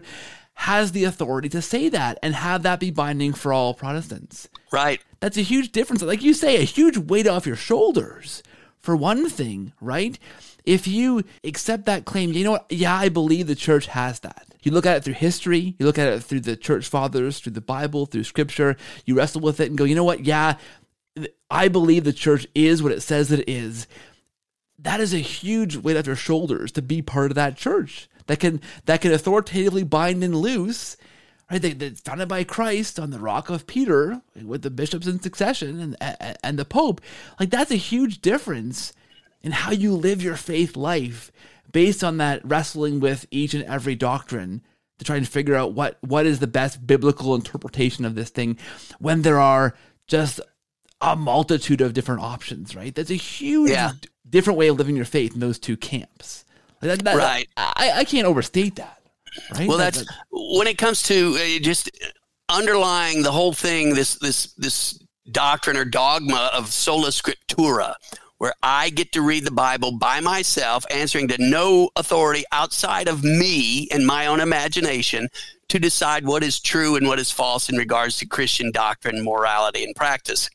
has 0.54 0.92
the 0.92 1.04
authority 1.04 1.48
to 1.50 1.60
say 1.60 1.88
that 1.88 2.18
and 2.22 2.34
have 2.34 2.62
that 2.62 2.80
be 2.80 2.90
binding 2.90 3.32
for 3.34 3.52
all 3.52 3.74
Protestants. 3.74 4.48
Right. 4.72 5.00
That's 5.20 5.36
a 5.36 5.42
huge 5.42 5.72
difference. 5.72 6.02
Like 6.02 6.22
you 6.22 6.34
say, 6.34 6.56
a 6.56 6.64
huge 6.64 6.96
weight 6.96 7.26
off 7.26 7.46
your 7.46 7.56
shoulders. 7.56 8.42
For 8.80 8.94
one 8.94 9.30
thing, 9.30 9.72
right? 9.80 10.18
If 10.64 10.86
you 10.86 11.24
accept 11.42 11.86
that 11.86 12.04
claim, 12.04 12.32
you 12.32 12.44
know 12.44 12.52
what? 12.52 12.66
Yeah, 12.70 12.94
I 12.94 13.08
believe 13.08 13.46
the 13.46 13.54
church 13.54 13.86
has 13.86 14.20
that. 14.20 14.46
You 14.62 14.72
look 14.72 14.84
at 14.84 14.98
it 14.98 15.04
through 15.04 15.14
history, 15.14 15.74
you 15.78 15.86
look 15.86 15.98
at 15.98 16.08
it 16.08 16.22
through 16.22 16.40
the 16.40 16.56
church 16.56 16.86
fathers, 16.88 17.38
through 17.38 17.52
the 17.52 17.60
Bible, 17.62 18.06
through 18.06 18.24
scripture, 18.24 18.76
you 19.06 19.16
wrestle 19.16 19.40
with 19.40 19.60
it 19.60 19.68
and 19.68 19.78
go, 19.78 19.84
you 19.84 19.94
know 19.94 20.04
what? 20.04 20.24
Yeah, 20.24 20.56
I 21.50 21.68
believe 21.68 22.04
the 22.04 22.12
church 22.12 22.46
is 22.54 22.82
what 22.82 22.92
it 22.92 23.00
says 23.00 23.32
it 23.32 23.48
is. 23.48 23.86
That 24.78 25.00
is 25.00 25.14
a 25.14 25.18
huge 25.18 25.76
weight 25.76 25.96
off 25.96 26.06
your 26.06 26.16
shoulders 26.16 26.72
to 26.72 26.82
be 26.82 27.00
part 27.00 27.30
of 27.30 27.34
that 27.36 27.56
church 27.56 28.08
that 28.26 28.40
can 28.40 28.60
that 28.86 29.00
can 29.00 29.12
authoritatively 29.12 29.84
bind 29.84 30.22
and 30.24 30.34
loose 30.34 30.96
right? 31.50 31.60
They, 31.60 31.72
they 31.72 31.90
founded 31.90 32.28
by 32.28 32.44
Christ 32.44 32.98
on 32.98 33.10
the 33.10 33.18
rock 33.18 33.50
of 33.50 33.66
Peter 33.66 34.22
with 34.42 34.62
the 34.62 34.70
bishops 34.70 35.06
in 35.06 35.20
succession 35.20 35.96
and 36.00 36.36
and 36.42 36.58
the 36.58 36.64
Pope. 36.64 37.00
Like 37.38 37.50
that's 37.50 37.70
a 37.70 37.76
huge 37.76 38.20
difference 38.20 38.92
in 39.42 39.52
how 39.52 39.72
you 39.72 39.94
live 39.94 40.22
your 40.22 40.36
faith 40.36 40.76
life 40.76 41.30
based 41.70 42.02
on 42.02 42.16
that 42.18 42.44
wrestling 42.44 43.00
with 43.00 43.26
each 43.30 43.54
and 43.54 43.64
every 43.64 43.94
doctrine 43.94 44.62
to 44.98 45.04
try 45.04 45.16
and 45.16 45.28
figure 45.28 45.54
out 45.54 45.72
what 45.72 45.98
what 46.00 46.26
is 46.26 46.38
the 46.38 46.46
best 46.46 46.86
biblical 46.86 47.34
interpretation 47.34 48.04
of 48.04 48.14
this 48.14 48.30
thing 48.30 48.58
when 48.98 49.22
there 49.22 49.40
are 49.40 49.74
just 50.06 50.40
a 51.00 51.16
multitude 51.16 51.80
of 51.80 51.92
different 51.92 52.22
options, 52.22 52.74
right? 52.74 52.94
That's 52.94 53.10
a 53.10 53.14
huge 53.14 53.70
yeah. 53.70 53.92
different 54.28 54.58
way 54.58 54.68
of 54.68 54.78
living 54.78 54.96
your 54.96 55.04
faith 55.04 55.34
in 55.34 55.40
those 55.40 55.58
two 55.58 55.76
camps. 55.76 56.43
That, 56.84 57.04
that, 57.04 57.16
right. 57.16 57.48
I, 57.56 57.92
I 57.96 58.04
can't 58.04 58.26
overstate 58.26 58.76
that. 58.76 59.00
Right? 59.54 59.66
Well, 59.66 59.78
that's 59.78 60.04
when 60.30 60.66
it 60.66 60.78
comes 60.78 61.02
to 61.04 61.36
uh, 61.36 61.58
just 61.60 61.90
underlying 62.48 63.22
the 63.22 63.32
whole 63.32 63.52
thing. 63.52 63.94
This 63.94 64.16
this 64.16 64.52
this 64.54 65.02
doctrine 65.30 65.76
or 65.76 65.84
dogma 65.84 66.50
of 66.52 66.68
sola 66.68 67.08
scriptura, 67.08 67.94
where 68.38 68.52
I 68.62 68.90
get 68.90 69.12
to 69.12 69.22
read 69.22 69.44
the 69.44 69.50
Bible 69.50 69.92
by 69.92 70.20
myself, 70.20 70.84
answering 70.90 71.28
to 71.28 71.36
no 71.38 71.90
authority 71.96 72.44
outside 72.52 73.08
of 73.08 73.24
me 73.24 73.88
and 73.90 74.06
my 74.06 74.26
own 74.26 74.40
imagination 74.40 75.28
to 75.68 75.78
decide 75.78 76.26
what 76.26 76.42
is 76.42 76.60
true 76.60 76.96
and 76.96 77.06
what 77.08 77.18
is 77.18 77.30
false 77.30 77.70
in 77.70 77.76
regards 77.76 78.18
to 78.18 78.26
Christian 78.26 78.70
doctrine, 78.70 79.24
morality, 79.24 79.82
and 79.82 79.96
practice. 79.96 80.50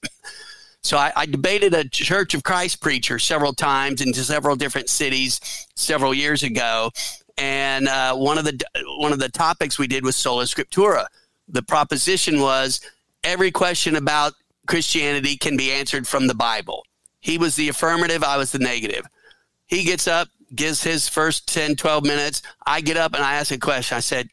So 0.90 0.98
I, 0.98 1.12
I, 1.16 1.28
debated 1.28 1.76
a 1.76 1.88
Church 1.88 2.34
of 2.34 2.42
Christ 2.42 2.82
preacher 2.82 3.20
several 3.20 3.54
times 3.54 4.02
in 4.02 4.12
several 4.12 4.56
different 4.56 4.90
cities 4.90 5.40
several 5.76 6.16
years 6.16 6.42
ago, 6.42 6.90
and 7.38 7.88
uh, 7.88 8.16
one 8.16 8.40
of 8.40 8.44
the 8.44 8.60
one 8.98 9.14
of 9.14 9.20
the 9.20 9.30
topics 9.30 9.78
we 9.78 9.86
did 9.86 10.04
was 10.04 10.16
sola 10.16 10.46
scriptura. 10.46 11.06
The 11.48 11.62
proposition 11.62 12.42
was 12.42 12.82
every 13.24 13.52
question 13.52 13.98
about 13.98 14.34
Christianity 14.66 15.38
can 15.38 15.56
be 15.56 15.72
answered 15.72 16.08
from 16.08 16.26
the 16.26 16.34
Bible. 16.34 16.84
He 17.20 17.38
was 17.38 17.56
the 17.56 17.70
affirmative, 17.70 18.24
I 18.24 18.38
was 18.38 18.52
the 18.52 18.58
negative. 18.58 19.06
He 19.68 19.84
gets 19.84 20.08
up, 20.08 20.30
gives 20.56 20.82
his 20.82 21.08
first 21.08 21.48
10, 21.54 21.76
12 21.76 22.04
minutes. 22.04 22.42
I 22.66 22.82
get 22.82 22.98
up 22.98 23.14
and 23.14 23.24
I 23.24 23.36
ask 23.36 23.52
a 23.52 23.60
question. 23.60 23.96
I 23.96 24.00
said, 24.00 24.28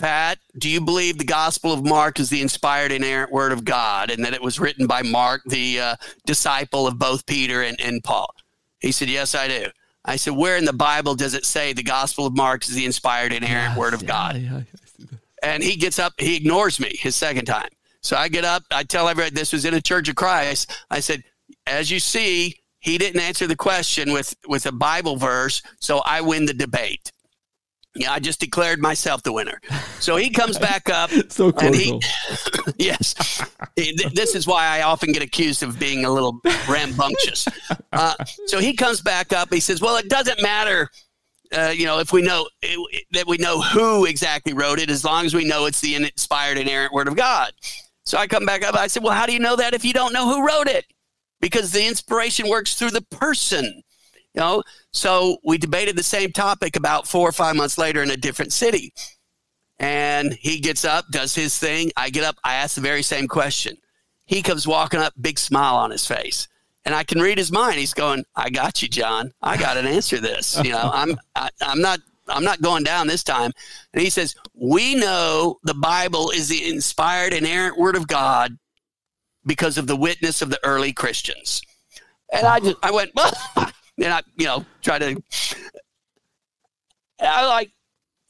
Pat, 0.00 0.38
do 0.56 0.70
you 0.70 0.80
believe 0.80 1.18
the 1.18 1.24
Gospel 1.24 1.72
of 1.72 1.84
Mark 1.84 2.18
is 2.18 2.30
the 2.30 2.40
inspired, 2.40 2.90
and 2.90 3.04
inerrant 3.04 3.30
Word 3.30 3.52
of 3.52 3.64
God 3.64 4.10
and 4.10 4.24
that 4.24 4.32
it 4.32 4.42
was 4.42 4.58
written 4.58 4.86
by 4.86 5.02
Mark, 5.02 5.42
the 5.44 5.78
uh, 5.78 5.96
disciple 6.24 6.86
of 6.86 6.98
both 6.98 7.26
Peter 7.26 7.62
and, 7.62 7.78
and 7.80 8.02
Paul? 8.02 8.34
He 8.80 8.92
said, 8.92 9.08
Yes, 9.08 9.34
I 9.34 9.46
do. 9.46 9.66
I 10.02 10.16
said, 10.16 10.34
where 10.34 10.56
in 10.56 10.64
the 10.64 10.72
Bible 10.72 11.14
does 11.14 11.34
it 11.34 11.44
say 11.44 11.74
the 11.74 11.82
Gospel 11.82 12.26
of 12.26 12.34
Mark 12.34 12.64
is 12.64 12.74
the 12.74 12.86
inspired, 12.86 13.34
inerrant 13.34 13.72
yes, 13.72 13.78
Word 13.78 13.92
of 13.92 14.02
yeah, 14.02 14.08
God? 14.08 14.36
Yeah, 14.38 14.60
and 15.42 15.62
he 15.62 15.76
gets 15.76 15.98
up, 15.98 16.14
he 16.18 16.36
ignores 16.36 16.80
me 16.80 16.96
his 16.98 17.14
second 17.14 17.44
time. 17.44 17.68
So 18.00 18.16
I 18.16 18.28
get 18.28 18.46
up, 18.46 18.62
I 18.70 18.82
tell 18.82 19.08
everybody 19.08 19.34
this 19.34 19.52
was 19.52 19.66
in 19.66 19.74
a 19.74 19.80
Church 19.80 20.08
of 20.08 20.16
Christ. 20.16 20.72
I 20.90 21.00
said, 21.00 21.22
as 21.66 21.90
you 21.90 22.00
see, 22.00 22.56
he 22.78 22.96
didn't 22.96 23.20
answer 23.20 23.46
the 23.46 23.56
question 23.56 24.12
with 24.12 24.34
with 24.48 24.64
a 24.64 24.72
Bible 24.72 25.16
verse, 25.16 25.62
so 25.80 25.98
I 25.98 26.22
win 26.22 26.46
the 26.46 26.54
debate. 26.54 27.12
Yeah, 27.96 28.12
I 28.12 28.20
just 28.20 28.38
declared 28.38 28.80
myself 28.80 29.22
the 29.24 29.32
winner. 29.32 29.60
So 29.98 30.14
he 30.16 30.30
comes 30.30 30.58
back 30.58 30.88
up. 30.88 31.10
so 31.28 31.50
cool. 31.50 31.72
He, 31.72 32.00
yes. 32.78 33.14
this 33.74 34.34
is 34.34 34.46
why 34.46 34.66
I 34.66 34.82
often 34.82 35.12
get 35.12 35.22
accused 35.22 35.62
of 35.62 35.78
being 35.78 36.04
a 36.04 36.10
little 36.10 36.40
rambunctious. 36.68 37.48
Uh, 37.92 38.14
so 38.46 38.60
he 38.60 38.74
comes 38.74 39.00
back 39.00 39.32
up. 39.32 39.52
He 39.52 39.60
says, 39.60 39.80
"Well, 39.80 39.96
it 39.96 40.08
doesn't 40.08 40.40
matter, 40.40 40.88
uh, 41.56 41.72
you 41.74 41.84
know, 41.84 41.98
if 41.98 42.12
we 42.12 42.22
know 42.22 42.48
it, 42.62 43.04
that 43.10 43.26
we 43.26 43.38
know 43.38 43.60
who 43.60 44.06
exactly 44.06 44.52
wrote 44.52 44.78
it, 44.78 44.88
as 44.88 45.04
long 45.04 45.26
as 45.26 45.34
we 45.34 45.44
know 45.44 45.66
it's 45.66 45.80
the 45.80 45.96
inspired, 45.96 46.58
inerrant 46.58 46.92
Word 46.92 47.08
of 47.08 47.16
God." 47.16 47.52
So 48.04 48.18
I 48.18 48.28
come 48.28 48.46
back 48.46 48.64
up. 48.64 48.76
I 48.76 48.86
said, 48.86 49.02
"Well, 49.02 49.14
how 49.14 49.26
do 49.26 49.32
you 49.32 49.40
know 49.40 49.56
that 49.56 49.74
if 49.74 49.84
you 49.84 49.92
don't 49.92 50.12
know 50.12 50.32
who 50.32 50.46
wrote 50.46 50.68
it? 50.68 50.84
Because 51.40 51.72
the 51.72 51.84
inspiration 51.84 52.48
works 52.48 52.76
through 52.76 52.90
the 52.92 53.02
person." 53.02 53.82
Know, 54.40 54.62
so 54.90 55.36
we 55.44 55.58
debated 55.58 55.96
the 55.96 56.02
same 56.02 56.32
topic 56.32 56.74
about 56.74 57.06
four 57.06 57.28
or 57.28 57.32
five 57.32 57.56
months 57.56 57.76
later 57.76 58.02
in 58.02 58.10
a 58.10 58.16
different 58.16 58.54
city. 58.54 58.94
And 59.78 60.32
he 60.32 60.60
gets 60.60 60.82
up, 60.84 61.04
does 61.10 61.34
his 61.34 61.58
thing. 61.58 61.92
I 61.94 62.08
get 62.08 62.24
up, 62.24 62.36
I 62.42 62.54
ask 62.54 62.74
the 62.74 62.80
very 62.80 63.02
same 63.02 63.28
question. 63.28 63.76
He 64.24 64.40
comes 64.40 64.66
walking 64.66 64.98
up, 64.98 65.12
big 65.20 65.38
smile 65.38 65.76
on 65.76 65.90
his 65.90 66.06
face. 66.06 66.48
And 66.86 66.94
I 66.94 67.04
can 67.04 67.20
read 67.20 67.36
his 67.36 67.52
mind. 67.52 67.78
He's 67.78 67.92
going, 67.92 68.24
I 68.34 68.48
got 68.48 68.80
you, 68.80 68.88
John. 68.88 69.32
I 69.42 69.58
got 69.58 69.76
an 69.76 69.86
answer 69.86 70.18
this. 70.18 70.58
You 70.64 70.72
know, 70.72 70.90
I'm 70.90 71.18
I, 71.36 71.46
am 71.46 71.50
i 71.60 71.72
am 71.72 71.80
not 71.82 72.00
I'm 72.28 72.44
not 72.44 72.62
going 72.62 72.84
down 72.84 73.06
this 73.06 73.22
time. 73.22 73.52
And 73.92 74.02
he 74.02 74.08
says, 74.08 74.34
We 74.54 74.94
know 74.94 75.58
the 75.64 75.74
Bible 75.74 76.30
is 76.30 76.48
the 76.48 76.66
inspired, 76.66 77.34
inerrant 77.34 77.76
word 77.76 77.96
of 77.96 78.06
God 78.06 78.56
because 79.44 79.76
of 79.76 79.86
the 79.86 79.96
witness 79.96 80.40
of 80.40 80.48
the 80.48 80.60
early 80.64 80.92
Christians. 80.92 81.60
And 82.32 82.46
I 82.46 82.60
just 82.60 82.76
I 82.82 82.90
went, 82.90 83.10
well, 83.14 83.32
and 83.98 84.12
I, 84.12 84.22
you 84.36 84.46
know, 84.46 84.64
try 84.82 84.98
to. 84.98 85.22
I 87.20 87.46
like 87.46 87.70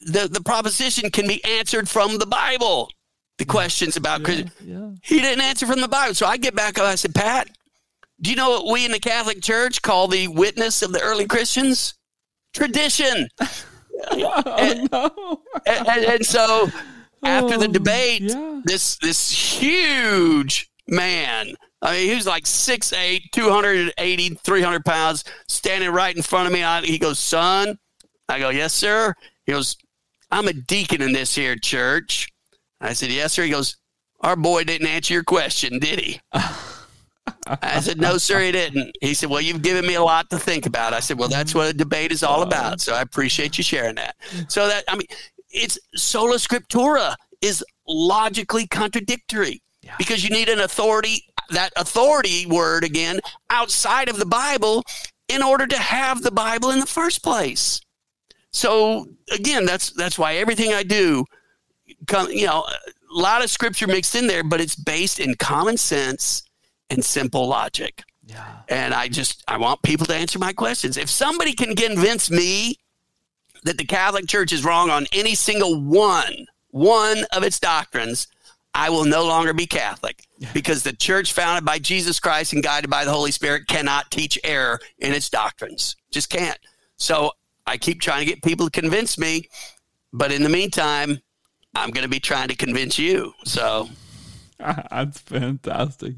the 0.01 0.27
the 0.27 0.41
proposition 0.41 1.09
can 1.09 1.27
be 1.27 1.43
answered 1.45 1.87
from 1.87 2.17
the 2.17 2.25
Bible. 2.25 2.89
The 3.37 3.45
questions 3.45 3.97
about 3.97 4.27
yeah, 4.27 4.43
yeah. 4.63 4.91
he 5.01 5.19
didn't 5.19 5.41
answer 5.43 5.65
from 5.65 5.81
the 5.81 5.87
Bible, 5.87 6.13
so 6.13 6.27
I 6.27 6.37
get 6.37 6.55
back 6.55 6.77
up. 6.77 6.85
I 6.85 6.95
said, 6.95 7.15
Pat, 7.15 7.49
do 8.21 8.29
you 8.29 8.35
know 8.35 8.51
what 8.51 8.71
we 8.71 8.85
in 8.85 8.91
the 8.91 8.99
Catholic 8.99 9.41
Church 9.41 9.81
call 9.81 10.07
the 10.07 10.27
witness 10.27 10.83
of 10.83 10.91
the 10.91 11.01
early 11.01 11.25
Christians? 11.25 11.95
Tradition. 12.53 13.27
oh, 14.11 14.55
and, 14.59 14.91
no. 14.91 15.41
and, 15.65 15.87
and, 15.87 16.05
and 16.05 16.25
so 16.25 16.69
after 17.23 17.57
the 17.57 17.67
Oh, 17.67 17.71
debate, 17.71 18.21
yeah. 18.23 18.61
this 18.63 18.97
this 18.97 19.31
huge 19.31 20.69
man. 20.87 21.55
I 21.81 21.93
mean, 21.93 22.09
he 22.09 22.15
was 22.15 22.27
like 22.27 22.43
6'8", 22.43 23.31
280, 23.31 24.29
300 24.35 24.85
pounds, 24.85 25.23
standing 25.47 25.89
right 25.89 26.15
in 26.15 26.21
front 26.21 26.47
of 26.47 26.53
me. 26.53 26.63
I, 26.63 26.81
he 26.81 26.99
goes, 26.99 27.17
son. 27.19 27.77
I 28.29 28.39
go, 28.39 28.49
yes, 28.49 28.73
sir. 28.73 29.13
He 29.45 29.51
goes, 29.51 29.75
I'm 30.29 30.47
a 30.47 30.53
deacon 30.53 31.01
in 31.01 31.11
this 31.11 31.33
here 31.35 31.55
church. 31.55 32.29
I 32.79 32.93
said, 32.93 33.09
yes, 33.11 33.33
sir. 33.33 33.43
He 33.43 33.49
goes, 33.49 33.77
our 34.21 34.35
boy 34.35 34.63
didn't 34.63 34.87
answer 34.87 35.13
your 35.13 35.23
question, 35.23 35.79
did 35.79 35.99
he? 35.99 36.21
I 37.47 37.79
said, 37.81 37.99
no, 37.99 38.17
sir, 38.17 38.39
he 38.41 38.51
didn't. 38.51 38.95
He 39.01 39.13
said, 39.13 39.29
well, 39.29 39.41
you've 39.41 39.61
given 39.61 39.85
me 39.85 39.95
a 39.95 40.03
lot 40.03 40.29
to 40.29 40.37
think 40.39 40.65
about. 40.65 40.93
I 40.93 40.99
said, 40.99 41.17
well, 41.17 41.29
that's 41.29 41.53
what 41.55 41.67
a 41.69 41.73
debate 41.73 42.11
is 42.11 42.23
all 42.23 42.43
about. 42.43 42.81
So 42.81 42.93
I 42.93 43.01
appreciate 43.01 43.57
you 43.57 43.63
sharing 43.63 43.95
that. 43.95 44.15
So 44.47 44.67
that, 44.67 44.83
I 44.87 44.95
mean, 44.95 45.07
it's 45.49 45.77
sola 45.95 46.35
scriptura 46.35 47.15
is 47.41 47.63
logically 47.87 48.67
contradictory 48.67 49.61
Yeah. 49.81 49.95
because 49.97 50.23
you 50.23 50.29
need 50.29 50.49
an 50.49 50.59
authority, 50.59 51.23
that 51.51 51.71
authority 51.75 52.45
word 52.45 52.83
again, 52.83 53.19
outside 53.49 54.09
of 54.09 54.17
the 54.17 54.25
Bible 54.25 54.83
in 55.27 55.41
order 55.41 55.67
to 55.67 55.77
have 55.77 56.21
the 56.21 56.31
Bible 56.31 56.71
in 56.71 56.79
the 56.79 56.85
first 56.85 57.23
place. 57.23 57.79
So 58.51 59.07
again, 59.31 59.65
that's 59.65 59.91
that's 59.91 60.19
why 60.19 60.35
everything 60.35 60.73
I 60.73 60.83
do, 60.83 61.25
come, 62.07 62.29
you 62.29 62.45
know, 62.45 62.65
a 62.65 63.17
lot 63.17 63.43
of 63.43 63.49
scripture 63.49 63.87
mixed 63.87 64.15
in 64.15 64.27
there, 64.27 64.43
but 64.43 64.59
it's 64.59 64.75
based 64.75 65.19
in 65.19 65.35
common 65.35 65.77
sense 65.77 66.43
and 66.89 67.03
simple 67.03 67.47
logic. 67.47 68.03
Yeah. 68.25 68.45
And 68.69 68.93
I 68.93 69.07
just 69.07 69.43
I 69.47 69.57
want 69.57 69.81
people 69.81 70.05
to 70.07 70.15
answer 70.15 70.39
my 70.39 70.53
questions. 70.53 70.97
If 70.97 71.09
somebody 71.09 71.53
can 71.53 71.75
convince 71.75 72.29
me 72.29 72.77
that 73.63 73.77
the 73.77 73.85
Catholic 73.85 74.27
Church 74.27 74.51
is 74.51 74.65
wrong 74.65 74.89
on 74.89 75.05
any 75.13 75.35
single 75.35 75.81
one 75.81 76.45
one 76.71 77.25
of 77.33 77.43
its 77.43 77.59
doctrines, 77.59 78.27
I 78.73 78.89
will 78.89 79.05
no 79.05 79.25
longer 79.25 79.53
be 79.53 79.65
Catholic 79.65 80.25
because 80.53 80.83
the 80.83 80.93
church 80.93 81.33
founded 81.33 81.65
by 81.65 81.79
Jesus 81.79 82.19
Christ 82.19 82.53
and 82.53 82.63
guided 82.63 82.89
by 82.89 83.05
the 83.05 83.11
Holy 83.11 83.31
Spirit 83.31 83.67
cannot 83.67 84.11
teach 84.11 84.39
error 84.43 84.79
in 84.99 85.13
its 85.13 85.29
doctrines. 85.29 85.95
Just 86.11 86.29
can't. 86.29 86.57
So 86.97 87.31
I 87.65 87.77
keep 87.77 88.01
trying 88.01 88.19
to 88.19 88.25
get 88.25 88.43
people 88.43 88.65
to 88.69 88.71
convince 88.71 89.17
me, 89.17 89.49
but 90.13 90.31
in 90.31 90.43
the 90.43 90.49
meantime, 90.49 91.19
I'm 91.75 91.91
going 91.91 92.03
to 92.03 92.09
be 92.09 92.19
trying 92.19 92.49
to 92.49 92.55
convince 92.55 92.99
you. 92.99 93.33
So 93.45 93.89
That's 94.91 95.19
fantastic. 95.19 96.15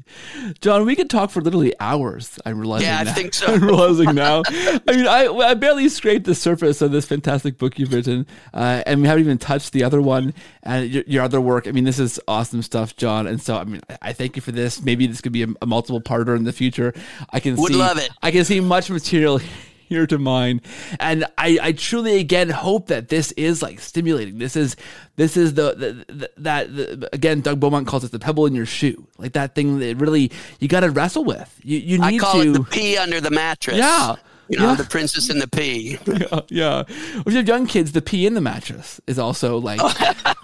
John, 0.60 0.84
we 0.86 0.96
could 0.96 1.10
talk 1.10 1.30
for 1.30 1.40
literally 1.40 1.72
hours. 1.80 2.38
I'm 2.44 2.58
realizing 2.58 2.86
Yeah, 2.88 2.98
I 3.00 3.04
now. 3.04 3.12
think 3.14 3.34
so. 3.34 3.46
I'm 3.54 3.62
realizing 3.64 4.14
now. 4.14 4.42
I 4.46 4.80
mean, 4.88 5.06
I, 5.06 5.26
I 5.26 5.54
barely 5.54 5.88
scraped 5.88 6.24
the 6.26 6.34
surface 6.34 6.82
of 6.82 6.92
this 6.92 7.06
fantastic 7.06 7.58
book 7.58 7.78
you've 7.78 7.92
written, 7.92 8.26
uh, 8.52 8.82
and 8.86 9.00
we 9.02 9.08
haven't 9.08 9.24
even 9.24 9.38
touched 9.38 9.72
the 9.72 9.84
other 9.84 10.00
one 10.02 10.34
and 10.62 10.90
your, 10.90 11.04
your 11.06 11.22
other 11.22 11.40
work. 11.40 11.66
I 11.66 11.72
mean, 11.72 11.84
this 11.84 11.98
is 11.98 12.20
awesome 12.28 12.62
stuff, 12.62 12.96
John. 12.96 13.26
And 13.26 13.40
so, 13.40 13.56
I 13.56 13.64
mean, 13.64 13.80
I- 14.02 14.12
thank 14.12 14.36
you 14.36 14.42
for 14.42 14.52
this. 14.52 14.82
Maybe 14.82 15.06
this 15.06 15.20
could 15.20 15.32
be 15.32 15.42
a, 15.42 15.48
a 15.62 15.66
multiple 15.66 16.00
parter 16.00 16.36
in 16.36 16.44
the 16.44 16.52
future. 16.52 16.92
I 17.30 17.40
can 17.40 17.56
Would 17.56 17.72
see, 17.72 17.78
love 17.78 17.98
it. 17.98 18.10
I 18.22 18.30
can 18.30 18.44
see 18.44 18.60
much 18.60 18.90
material 18.90 19.40
here 19.88 20.06
to 20.06 20.18
mine 20.18 20.60
and 21.00 21.24
I, 21.38 21.58
I 21.62 21.72
truly 21.72 22.18
again 22.18 22.50
hope 22.50 22.88
that 22.88 23.08
this 23.08 23.32
is 23.32 23.62
like 23.62 23.80
stimulating 23.80 24.38
this 24.38 24.56
is 24.56 24.76
this 25.16 25.36
is 25.36 25.54
the, 25.54 25.74
the, 25.74 26.12
the 26.12 26.30
that 26.38 26.74
the, 26.74 27.08
again 27.12 27.40
doug 27.40 27.60
beaumont 27.60 27.86
calls 27.86 28.04
it 28.04 28.12
the 28.12 28.18
pebble 28.18 28.46
in 28.46 28.54
your 28.54 28.66
shoe 28.66 29.06
like 29.18 29.32
that 29.34 29.54
thing 29.54 29.78
that 29.78 29.96
really 29.96 30.30
you 30.58 30.68
got 30.68 30.80
to 30.80 30.90
wrestle 30.90 31.24
with 31.24 31.60
you 31.62 31.78
you 31.78 31.98
need 31.98 32.16
I 32.16 32.18
call 32.18 32.42
to 32.42 32.50
it 32.50 32.52
the 32.52 32.64
pea 32.64 32.98
under 32.98 33.20
the 33.20 33.30
mattress. 33.30 33.76
Yeah. 33.76 34.16
You 34.48 34.58
know, 34.58 34.70
Yeah. 34.70 34.74
the 34.76 34.84
princess 34.84 35.30
and 35.30 35.40
the 35.40 35.48
pea. 35.48 35.98
yeah, 36.06 36.40
yeah. 36.48 36.82
If 36.88 37.24
you 37.26 37.36
have 37.36 37.48
young 37.48 37.66
kids, 37.66 37.92
the 37.92 38.02
pee 38.02 38.26
in 38.26 38.34
the 38.34 38.40
mattress 38.40 39.00
is 39.06 39.18
also 39.18 39.58
like. 39.58 39.80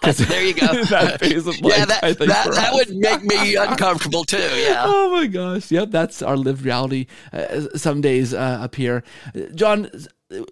There 0.03 0.43
you 0.43 0.55
go. 0.55 0.67
that 0.85 1.21
phase 1.21 1.47
of 1.47 1.61
life, 1.61 1.77
yeah, 1.77 1.85
that, 1.85 2.03
I 2.03 2.15
think, 2.15 2.31
that, 2.31 2.51
that 2.53 2.73
would 2.73 2.97
make 2.97 3.23
me 3.23 3.55
uncomfortable 3.57 4.25
too. 4.25 4.39
Yeah. 4.39 4.85
Oh 4.87 5.11
my 5.11 5.27
gosh! 5.27 5.71
Yep, 5.71 5.91
that's 5.91 6.23
our 6.23 6.39
lived 6.39 6.65
reality. 6.65 7.07
Uh, 7.35 7.69
some 7.77 8.01
days 8.01 8.33
uh, 8.33 8.39
up 8.63 8.75
here, 8.77 9.05
John. 9.55 9.91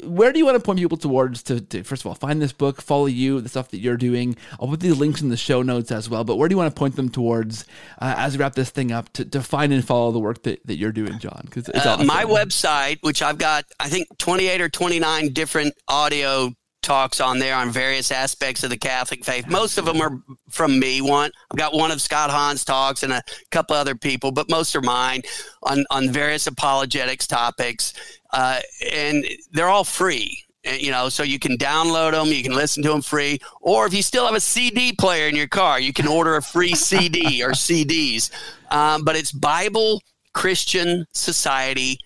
Where 0.03 0.33
do 0.33 0.39
you 0.39 0.45
want 0.45 0.57
to 0.57 0.61
point 0.61 0.81
people 0.81 0.97
towards 0.97 1.43
to, 1.45 1.61
to 1.61 1.85
first 1.85 2.03
of 2.03 2.07
all 2.07 2.14
find 2.14 2.43
this 2.43 2.53
book, 2.53 2.83
follow 2.83 3.07
you, 3.07 3.41
the 3.41 3.49
stuff 3.49 3.70
that 3.70 3.79
you're 3.79 3.97
doing? 3.97 4.37
I'll 4.61 4.68
put 4.68 4.81
these 4.81 4.97
links 4.97 5.20
in 5.22 5.29
the 5.29 5.37
show 5.37 5.62
notes 5.62 5.93
as 5.93 6.11
well. 6.11 6.24
But 6.24 6.37
where 6.37 6.49
do 6.49 6.53
you 6.53 6.57
want 6.59 6.74
to 6.74 6.79
point 6.79 6.97
them 6.97 7.09
towards 7.09 7.64
uh, 8.01 8.14
as 8.18 8.37
we 8.37 8.43
wrap 8.43 8.55
this 8.55 8.70
thing 8.70 8.91
up 8.91 9.12
to, 9.14 9.24
to 9.24 9.41
find 9.41 9.72
and 9.72 9.85
follow 9.85 10.11
the 10.11 10.18
work 10.18 10.43
that, 10.43 10.66
that 10.66 10.76
you're 10.76 10.93
doing, 10.93 11.18
John? 11.18 11.43
Because 11.45 11.68
Uh, 11.68 11.81
awesome. 11.85 12.07
My 12.07 12.24
website, 12.24 12.99
which 13.03 13.22
I've 13.22 13.39
got, 13.39 13.64
I 13.79 13.89
think 13.89 14.09
28 14.18 14.61
or 14.61 14.68
29 14.68 15.33
different 15.33 15.74
audio 15.87 16.53
talks 16.83 17.20
on 17.20 17.39
there 17.39 17.55
on 17.55 17.70
various 17.70 18.11
aspects 18.11 18.64
of 18.64 18.70
the 18.70 18.76
Catholic 18.76 19.24
faith. 19.24 19.47
Most 19.49 19.79
of 19.79 19.85
them 19.85 20.01
are 20.01 20.20
from 20.49 20.79
me. 20.79 21.01
One, 21.01 21.31
I've 21.51 21.59
got 21.59 21.74
one 21.74 21.91
of 21.91 22.01
Scott 22.01 22.31
Hahn's 22.31 22.64
talks 22.64 23.03
and 23.03 23.12
a 23.12 23.22
couple 23.51 23.76
other 23.76 23.95
people, 23.95 24.33
but 24.33 24.51
most 24.51 24.74
are 24.76 24.81
mine 24.81 25.22
on, 25.62 25.85
on 25.91 26.11
various 26.11 26.47
apologetics 26.47 27.26
topics. 27.26 27.93
Uh, 28.33 28.61
and 28.93 29.26
they're 29.53 29.68
all 29.68 29.85
free. 29.85 30.43
And, 30.64 30.81
you 30.81 30.91
know, 30.91 31.09
so 31.09 31.22
you 31.22 31.39
can 31.39 31.57
download 31.57 32.12
them, 32.12 32.29
you 32.29 32.43
can 32.43 32.55
listen 32.55 32.83
to 32.83 32.89
them 32.91 33.03
free, 33.03 33.39
or 33.61 33.87
if 33.87 33.95
you 33.95 34.03
still 34.03 34.26
have 34.26 34.35
a 34.35 34.41
CD 34.41 34.93
player 34.93 35.29
in 35.29 35.37
your 35.37 35.47
car, 35.47 35.79
you 35.79 35.93
can 35.93 36.09
order 36.09 36.37
a 36.37 36.43
free 36.43 36.74
CD 36.76 37.43
or 37.43 37.51
CDs. 37.51 38.31
Um, 38.70 39.05
but 39.05 39.16
it's 39.16 39.33
Bible 39.33 40.03
Christian 40.35 41.07
Society.com. 41.12 41.99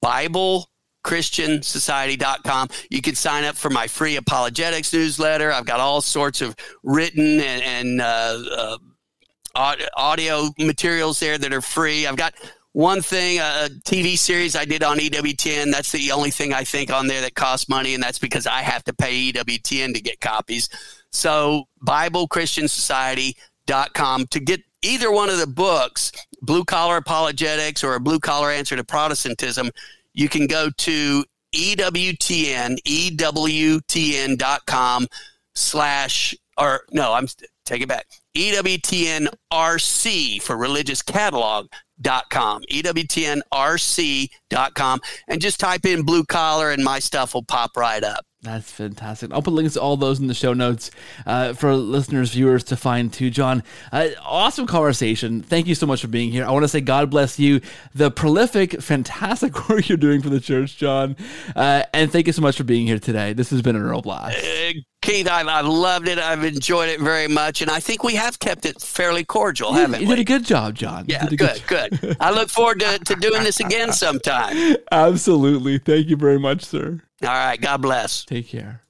Bible 0.00 0.68
Christian 1.06 1.62
Society.com. 1.62 2.68
You 2.90 3.00
can 3.00 3.14
sign 3.14 3.44
up 3.44 3.54
for 3.54 3.70
my 3.70 3.86
free 3.86 4.16
apologetics 4.16 4.92
newsletter. 4.92 5.52
I've 5.52 5.64
got 5.64 5.78
all 5.78 6.00
sorts 6.00 6.40
of 6.40 6.56
written 6.82 7.40
and, 7.40 7.62
and 7.62 8.00
uh, 8.00 8.78
uh, 9.54 9.76
audio 9.96 10.48
materials 10.58 11.20
there 11.20 11.38
that 11.38 11.52
are 11.52 11.60
free. 11.60 12.08
I've 12.08 12.16
got 12.16 12.34
one 12.72 13.02
thing, 13.02 13.38
a 13.38 13.68
TV 13.84 14.18
series 14.18 14.56
I 14.56 14.64
did 14.64 14.82
on 14.82 14.98
EWTN. 14.98 15.70
That's 15.70 15.92
the 15.92 16.10
only 16.10 16.32
thing 16.32 16.52
I 16.52 16.64
think 16.64 16.92
on 16.92 17.06
there 17.06 17.20
that 17.20 17.36
costs 17.36 17.68
money, 17.68 17.94
and 17.94 18.02
that's 18.02 18.18
because 18.18 18.48
I 18.48 18.62
have 18.62 18.82
to 18.84 18.92
pay 18.92 19.30
EWTN 19.30 19.94
to 19.94 20.00
get 20.00 20.20
copies. 20.20 20.68
So, 21.12 21.68
Bible 21.82 22.26
Christian 22.26 22.66
Society.com 22.66 24.26
to 24.26 24.40
get 24.40 24.60
either 24.82 25.12
one 25.12 25.30
of 25.30 25.38
the 25.38 25.46
books, 25.46 26.10
Blue 26.42 26.64
Collar 26.64 26.96
Apologetics 26.96 27.84
or 27.84 27.94
a 27.94 28.00
Blue 28.00 28.18
Collar 28.18 28.50
Answer 28.50 28.74
to 28.74 28.84
Protestantism, 28.84 29.70
you 30.16 30.28
can 30.28 30.48
go 30.48 30.70
to 30.70 31.24
EWTN, 31.54 32.78
EWTN.com 33.92 35.06
slash, 35.54 36.34
or 36.58 36.80
no, 36.90 37.12
I'm 37.12 37.28
take 37.64 37.82
it 37.82 37.88
back. 37.88 38.06
EWTNRC 38.36 39.30
for 40.42 40.56
religious 40.56 41.02
catalog.com, 41.02 42.62
E 42.68 42.82
EWTNRC.com, 42.82 43.40
and 45.28 45.40
just 45.40 45.60
type 45.60 45.86
in 45.86 46.02
blue 46.02 46.24
collar 46.24 46.70
and 46.70 46.82
my 46.82 46.98
stuff 46.98 47.32
will 47.34 47.44
pop 47.44 47.76
right 47.76 48.02
up. 48.02 48.26
That's 48.46 48.70
fantastic. 48.70 49.32
I'll 49.32 49.42
put 49.42 49.54
links 49.54 49.74
to 49.74 49.80
all 49.80 49.96
those 49.96 50.20
in 50.20 50.28
the 50.28 50.34
show 50.34 50.52
notes 50.52 50.92
uh, 51.26 51.52
for 51.54 51.74
listeners, 51.74 52.32
viewers 52.32 52.62
to 52.64 52.76
find 52.76 53.12
too. 53.12 53.28
John, 53.28 53.64
uh, 53.90 54.10
awesome 54.22 54.68
conversation. 54.68 55.42
Thank 55.42 55.66
you 55.66 55.74
so 55.74 55.84
much 55.84 56.00
for 56.00 56.06
being 56.06 56.30
here. 56.30 56.44
I 56.44 56.52
want 56.52 56.62
to 56.62 56.68
say 56.68 56.80
God 56.80 57.10
bless 57.10 57.40
you, 57.40 57.60
the 57.92 58.08
prolific, 58.08 58.80
fantastic 58.80 59.68
work 59.68 59.88
you're 59.88 59.98
doing 59.98 60.22
for 60.22 60.28
the 60.28 60.38
church, 60.38 60.76
John. 60.76 61.16
Uh, 61.56 61.82
and 61.92 62.12
thank 62.12 62.28
you 62.28 62.32
so 62.32 62.40
much 62.40 62.56
for 62.56 62.62
being 62.62 62.86
here 62.86 63.00
today. 63.00 63.32
This 63.32 63.50
has 63.50 63.62
been 63.62 63.74
a 63.74 63.84
real 63.84 64.00
blast. 64.00 64.38
Uh, 64.38 64.74
Keith, 65.02 65.28
I've, 65.28 65.48
I've 65.48 65.66
loved 65.66 66.06
it. 66.06 66.20
I've 66.20 66.44
enjoyed 66.44 66.88
it 66.88 67.00
very 67.00 67.26
much. 67.26 67.62
And 67.62 67.70
I 67.70 67.80
think 67.80 68.04
we 68.04 68.14
have 68.14 68.38
kept 68.38 68.64
it 68.64 68.80
fairly 68.80 69.24
cordial, 69.24 69.72
You, 69.72 69.78
haven't 69.78 70.02
you 70.02 70.06
we? 70.06 70.10
You 70.10 70.16
did 70.16 70.22
a 70.22 70.32
good 70.32 70.44
job, 70.44 70.74
John. 70.74 71.06
Yeah, 71.08 71.26
a 71.26 71.34
good, 71.34 71.62
good. 71.66 72.16
I 72.20 72.30
look 72.30 72.48
forward 72.48 72.78
to, 72.78 73.00
to 73.00 73.16
doing 73.16 73.42
this 73.42 73.58
again 73.66 73.92
sometime. 73.92 74.76
Absolutely. 74.92 75.78
Thank 75.78 76.06
you 76.08 76.16
very 76.16 76.38
much, 76.38 76.64
sir. 76.64 77.02
All 77.22 77.28
right. 77.28 77.60
God 77.60 77.82
bless. 77.82 78.24
Take 78.24 78.48
care. 78.48 78.82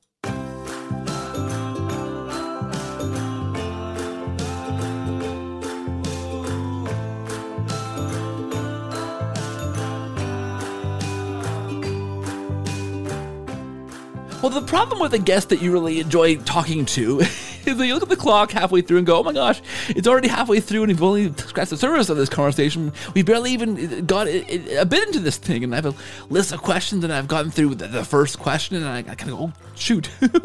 Well, 14.42 14.60
the 14.60 14.66
problem 14.66 15.00
with 15.00 15.12
a 15.12 15.18
guest 15.18 15.48
that 15.48 15.60
you 15.60 15.72
really 15.72 15.98
enjoy 15.98 16.36
talking 16.36 16.84
to 16.86 17.18
is 17.18 17.28
that 17.28 17.55
you 17.86 17.94
look 17.94 18.02
at 18.04 18.08
the 18.08 18.16
clock 18.16 18.52
halfway 18.52 18.80
through 18.80 18.98
and 18.98 19.06
go, 19.06 19.18
oh 19.18 19.22
my 19.22 19.32
gosh, 19.32 19.60
it's 19.88 20.06
already 20.06 20.28
halfway 20.28 20.60
through 20.60 20.84
and 20.84 20.88
we've 20.92 21.02
only 21.02 21.32
scratched 21.32 21.70
the 21.70 21.76
surface 21.76 22.08
of 22.08 22.16
this 22.16 22.28
conversation. 22.28 22.92
We 23.14 23.22
barely 23.22 23.52
even 23.52 23.76
uh, 23.76 24.00
got 24.02 24.28
a, 24.28 24.80
a 24.80 24.84
bit 24.84 25.06
into 25.06 25.20
this 25.20 25.36
thing. 25.36 25.64
And 25.64 25.74
I 25.74 25.76
have 25.76 25.86
a 25.86 25.94
list 26.32 26.52
of 26.52 26.62
questions 26.62 27.02
and 27.02 27.12
I've 27.12 27.28
gotten 27.28 27.50
through 27.50 27.74
the, 27.74 28.06
first 28.06 28.38
question 28.38 28.76
and 28.76 28.86
I, 28.86 29.02
kind 29.02 29.32
of 29.32 29.38
go, 29.38 29.44
oh, 29.46 29.52
shoot, 29.74 30.06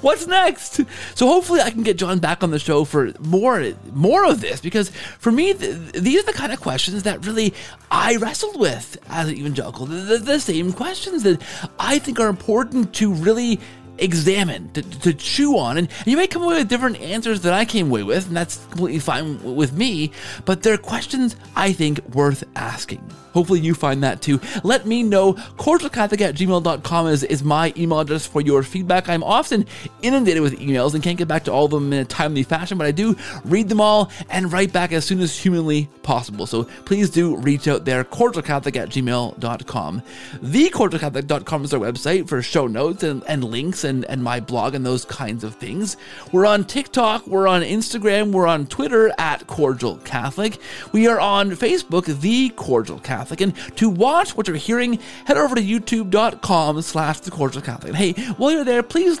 what's 0.00 0.26
next? 0.26 0.80
So 1.14 1.26
hopefully 1.26 1.60
I 1.60 1.70
can 1.70 1.82
get 1.82 1.98
John 1.98 2.20
back 2.20 2.42
on 2.42 2.50
the 2.50 2.58
show 2.58 2.84
for 2.84 3.12
more, 3.20 3.72
more 3.92 4.24
of 4.24 4.40
this 4.40 4.60
because 4.60 4.88
for 5.18 5.30
me, 5.30 5.52
th- 5.52 5.92
these 5.92 6.22
are 6.22 6.26
the 6.26 6.32
kind 6.32 6.52
of 6.52 6.60
questions 6.60 7.02
that 7.02 7.26
really 7.26 7.52
I 7.90 8.16
wrestled 8.16 8.58
with 8.58 8.96
as 9.10 9.28
an 9.28 9.36
evangelical. 9.36 9.84
The, 9.84 9.96
the, 9.96 10.18
the 10.18 10.40
same 10.40 10.72
questions 10.72 11.22
that 11.24 11.42
I 11.78 11.98
think 11.98 12.18
are 12.18 12.28
important 12.28 12.94
to 12.94 13.12
really 13.12 13.60
examine, 13.98 14.70
to, 14.72 14.82
to 14.82 15.14
chew 15.14 15.58
on, 15.58 15.78
and 15.78 15.88
you 16.06 16.16
may 16.16 16.26
come 16.26 16.42
away 16.42 16.56
with 16.56 16.68
different 16.68 17.00
answers 17.00 17.42
that 17.42 17.52
I 17.52 17.64
came 17.64 17.88
away 17.88 18.02
with, 18.02 18.28
and 18.28 18.36
that's 18.36 18.64
completely 18.66 18.98
fine 18.98 19.56
with 19.56 19.72
me, 19.72 20.12
but 20.44 20.62
they're 20.62 20.78
questions 20.78 21.36
I 21.56 21.72
think 21.72 22.06
worth 22.14 22.44
asking. 22.56 23.02
Hopefully 23.32 23.60
you 23.60 23.74
find 23.74 24.02
that 24.02 24.20
too. 24.20 24.40
Let 24.62 24.86
me 24.86 25.02
know. 25.02 25.34
CordialCatholic 25.34 26.20
at 26.20 26.34
gmail.com 26.34 27.06
is, 27.08 27.24
is 27.24 27.42
my 27.42 27.72
email 27.76 28.00
address 28.00 28.26
for 28.26 28.40
your 28.40 28.62
feedback. 28.62 29.08
I'm 29.08 29.24
often 29.24 29.66
inundated 30.02 30.42
with 30.42 30.58
emails 30.58 30.94
and 30.94 31.02
can't 31.02 31.18
get 31.18 31.28
back 31.28 31.44
to 31.44 31.52
all 31.52 31.64
of 31.66 31.70
them 31.70 31.92
in 31.92 32.00
a 32.00 32.04
timely 32.04 32.42
fashion, 32.42 32.78
but 32.78 32.86
I 32.86 32.90
do 32.90 33.16
read 33.44 33.68
them 33.68 33.80
all 33.80 34.10
and 34.30 34.52
write 34.52 34.72
back 34.72 34.92
as 34.92 35.04
soon 35.04 35.20
as 35.20 35.38
humanly 35.38 35.88
possible. 36.02 36.46
So 36.46 36.64
please 36.84 37.10
do 37.10 37.36
reach 37.36 37.68
out 37.68 37.84
there, 37.84 38.04
cordialcatholic 38.04 38.76
at 38.76 38.90
gmail.com. 38.90 40.02
TheCordialCatholic.com 40.42 41.64
is 41.64 41.74
our 41.74 41.80
website 41.80 42.28
for 42.28 42.42
show 42.42 42.66
notes 42.66 43.02
and, 43.02 43.22
and 43.26 43.44
links 43.44 43.81
and, 43.84 44.04
and 44.06 44.22
my 44.22 44.40
blog 44.40 44.74
and 44.74 44.84
those 44.84 45.04
kinds 45.04 45.44
of 45.44 45.54
things. 45.54 45.96
We're 46.32 46.46
on 46.46 46.64
TikTok, 46.64 47.26
we're 47.26 47.48
on 47.48 47.62
Instagram, 47.62 48.32
we're 48.32 48.46
on 48.46 48.66
Twitter 48.66 49.12
at 49.18 49.46
Cordial 49.46 49.96
Catholic. 49.98 50.58
We 50.92 51.06
are 51.08 51.20
on 51.20 51.50
Facebook, 51.50 52.20
The 52.20 52.50
Cordial 52.50 52.98
Catholic. 53.00 53.40
And 53.40 53.54
to 53.76 53.88
watch 53.88 54.36
what 54.36 54.48
you're 54.48 54.56
hearing, 54.56 54.98
head 55.26 55.36
over 55.36 55.54
to 55.54 55.62
youtube.com 55.62 56.82
slash 56.82 57.20
The 57.20 57.30
Cordial 57.30 57.62
Catholic. 57.62 57.94
Hey, 57.94 58.12
while 58.34 58.52
you're 58.52 58.64
there, 58.64 58.82
please 58.82 59.20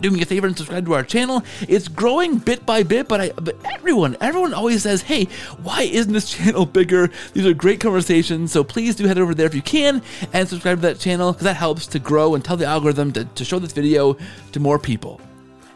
do 0.00 0.10
me 0.10 0.22
a 0.22 0.26
favor 0.26 0.46
and 0.46 0.56
subscribe 0.56 0.86
to 0.86 0.94
our 0.94 1.02
channel. 1.02 1.42
It's 1.68 1.88
growing 1.88 2.38
bit 2.38 2.64
by 2.64 2.82
bit, 2.82 3.08
but 3.08 3.20
I 3.20 3.30
but 3.30 3.56
everyone, 3.64 4.16
everyone 4.20 4.54
always 4.54 4.82
says, 4.82 5.02
"Hey, 5.02 5.24
why 5.62 5.82
isn't 5.82 6.12
this 6.12 6.30
channel 6.36 6.66
bigger?" 6.66 7.10
These 7.32 7.46
are 7.46 7.54
great 7.54 7.80
conversations, 7.80 8.52
so 8.52 8.64
please 8.64 8.96
do 8.96 9.06
head 9.06 9.18
over 9.18 9.34
there 9.34 9.46
if 9.46 9.54
you 9.54 9.62
can 9.62 10.02
and 10.32 10.48
subscribe 10.48 10.78
to 10.78 10.82
that 10.82 10.98
channel 10.98 11.32
because 11.32 11.44
that 11.44 11.56
helps 11.56 11.86
to 11.88 11.98
grow 11.98 12.34
and 12.34 12.44
tell 12.44 12.56
the 12.56 12.66
algorithm 12.66 13.12
to, 13.12 13.24
to 13.24 13.44
show 13.44 13.58
this 13.58 13.72
video 13.72 14.16
to 14.52 14.60
more 14.60 14.78
people. 14.78 15.20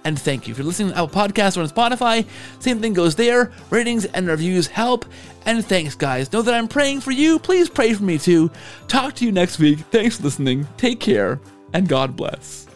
And 0.04 0.18
thank 0.18 0.46
you. 0.46 0.52
If 0.52 0.58
you're 0.58 0.66
listening 0.66 0.88
to 0.90 0.98
Apple 0.98 1.08
Podcasts 1.08 1.56
or 1.56 1.60
on 1.60 1.68
Spotify, 1.68 2.26
same 2.58 2.80
thing 2.80 2.92
goes 2.92 3.14
there. 3.14 3.52
Ratings 3.70 4.04
and 4.06 4.26
reviews 4.26 4.66
help. 4.66 5.04
And 5.46 5.64
thanks, 5.64 5.94
guys. 5.94 6.32
Know 6.32 6.42
that 6.42 6.54
I'm 6.54 6.68
praying 6.68 7.00
for 7.02 7.12
you. 7.12 7.38
Please 7.38 7.68
pray 7.68 7.94
for 7.94 8.02
me 8.02 8.18
too. 8.18 8.50
Talk 8.88 9.14
to 9.16 9.24
you 9.24 9.32
next 9.32 9.58
week. 9.58 9.78
Thanks 9.90 10.16
for 10.16 10.24
listening. 10.24 10.66
Take 10.76 11.00
care, 11.00 11.40
and 11.72 11.88
God 11.88 12.16
bless. 12.16 12.71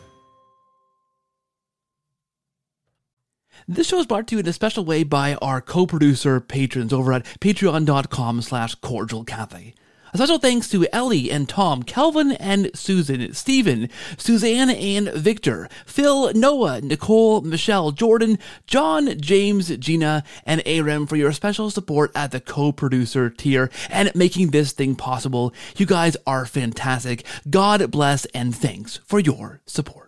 This 3.68 3.88
show 3.88 3.98
is 3.98 4.06
brought 4.06 4.28
to 4.28 4.36
you 4.36 4.38
in 4.38 4.46
a 4.46 4.52
special 4.52 4.84
way 4.84 5.02
by 5.02 5.34
our 5.42 5.60
co-producer 5.60 6.38
patrons 6.38 6.92
over 6.92 7.12
at 7.12 7.24
patreon.com 7.40 8.42
slash 8.42 8.76
cordialcatholic. 8.76 9.74
A 10.14 10.16
special 10.16 10.38
thanks 10.38 10.68
to 10.70 10.86
Ellie 10.92 11.32
and 11.32 11.48
Tom, 11.48 11.82
Kelvin 11.82 12.30
and 12.32 12.70
Susan, 12.74 13.34
Stephen, 13.34 13.90
Suzanne 14.16 14.70
and 14.70 15.08
Victor, 15.08 15.68
Phil, 15.84 16.32
Noah, 16.32 16.80
Nicole, 16.80 17.40
Michelle, 17.40 17.90
Jordan, 17.90 18.38
John, 18.68 19.20
James, 19.20 19.76
Gina, 19.78 20.22
and 20.44 20.62
Aram 20.64 21.08
for 21.08 21.16
your 21.16 21.32
special 21.32 21.68
support 21.68 22.12
at 22.14 22.30
the 22.30 22.38
co-producer 22.38 23.30
tier 23.30 23.68
and 23.90 24.14
making 24.14 24.52
this 24.52 24.70
thing 24.70 24.94
possible. 24.94 25.52
You 25.76 25.86
guys 25.86 26.16
are 26.24 26.46
fantastic. 26.46 27.26
God 27.50 27.90
bless 27.90 28.26
and 28.26 28.54
thanks 28.54 28.98
for 29.04 29.18
your 29.18 29.60
support. 29.66 30.05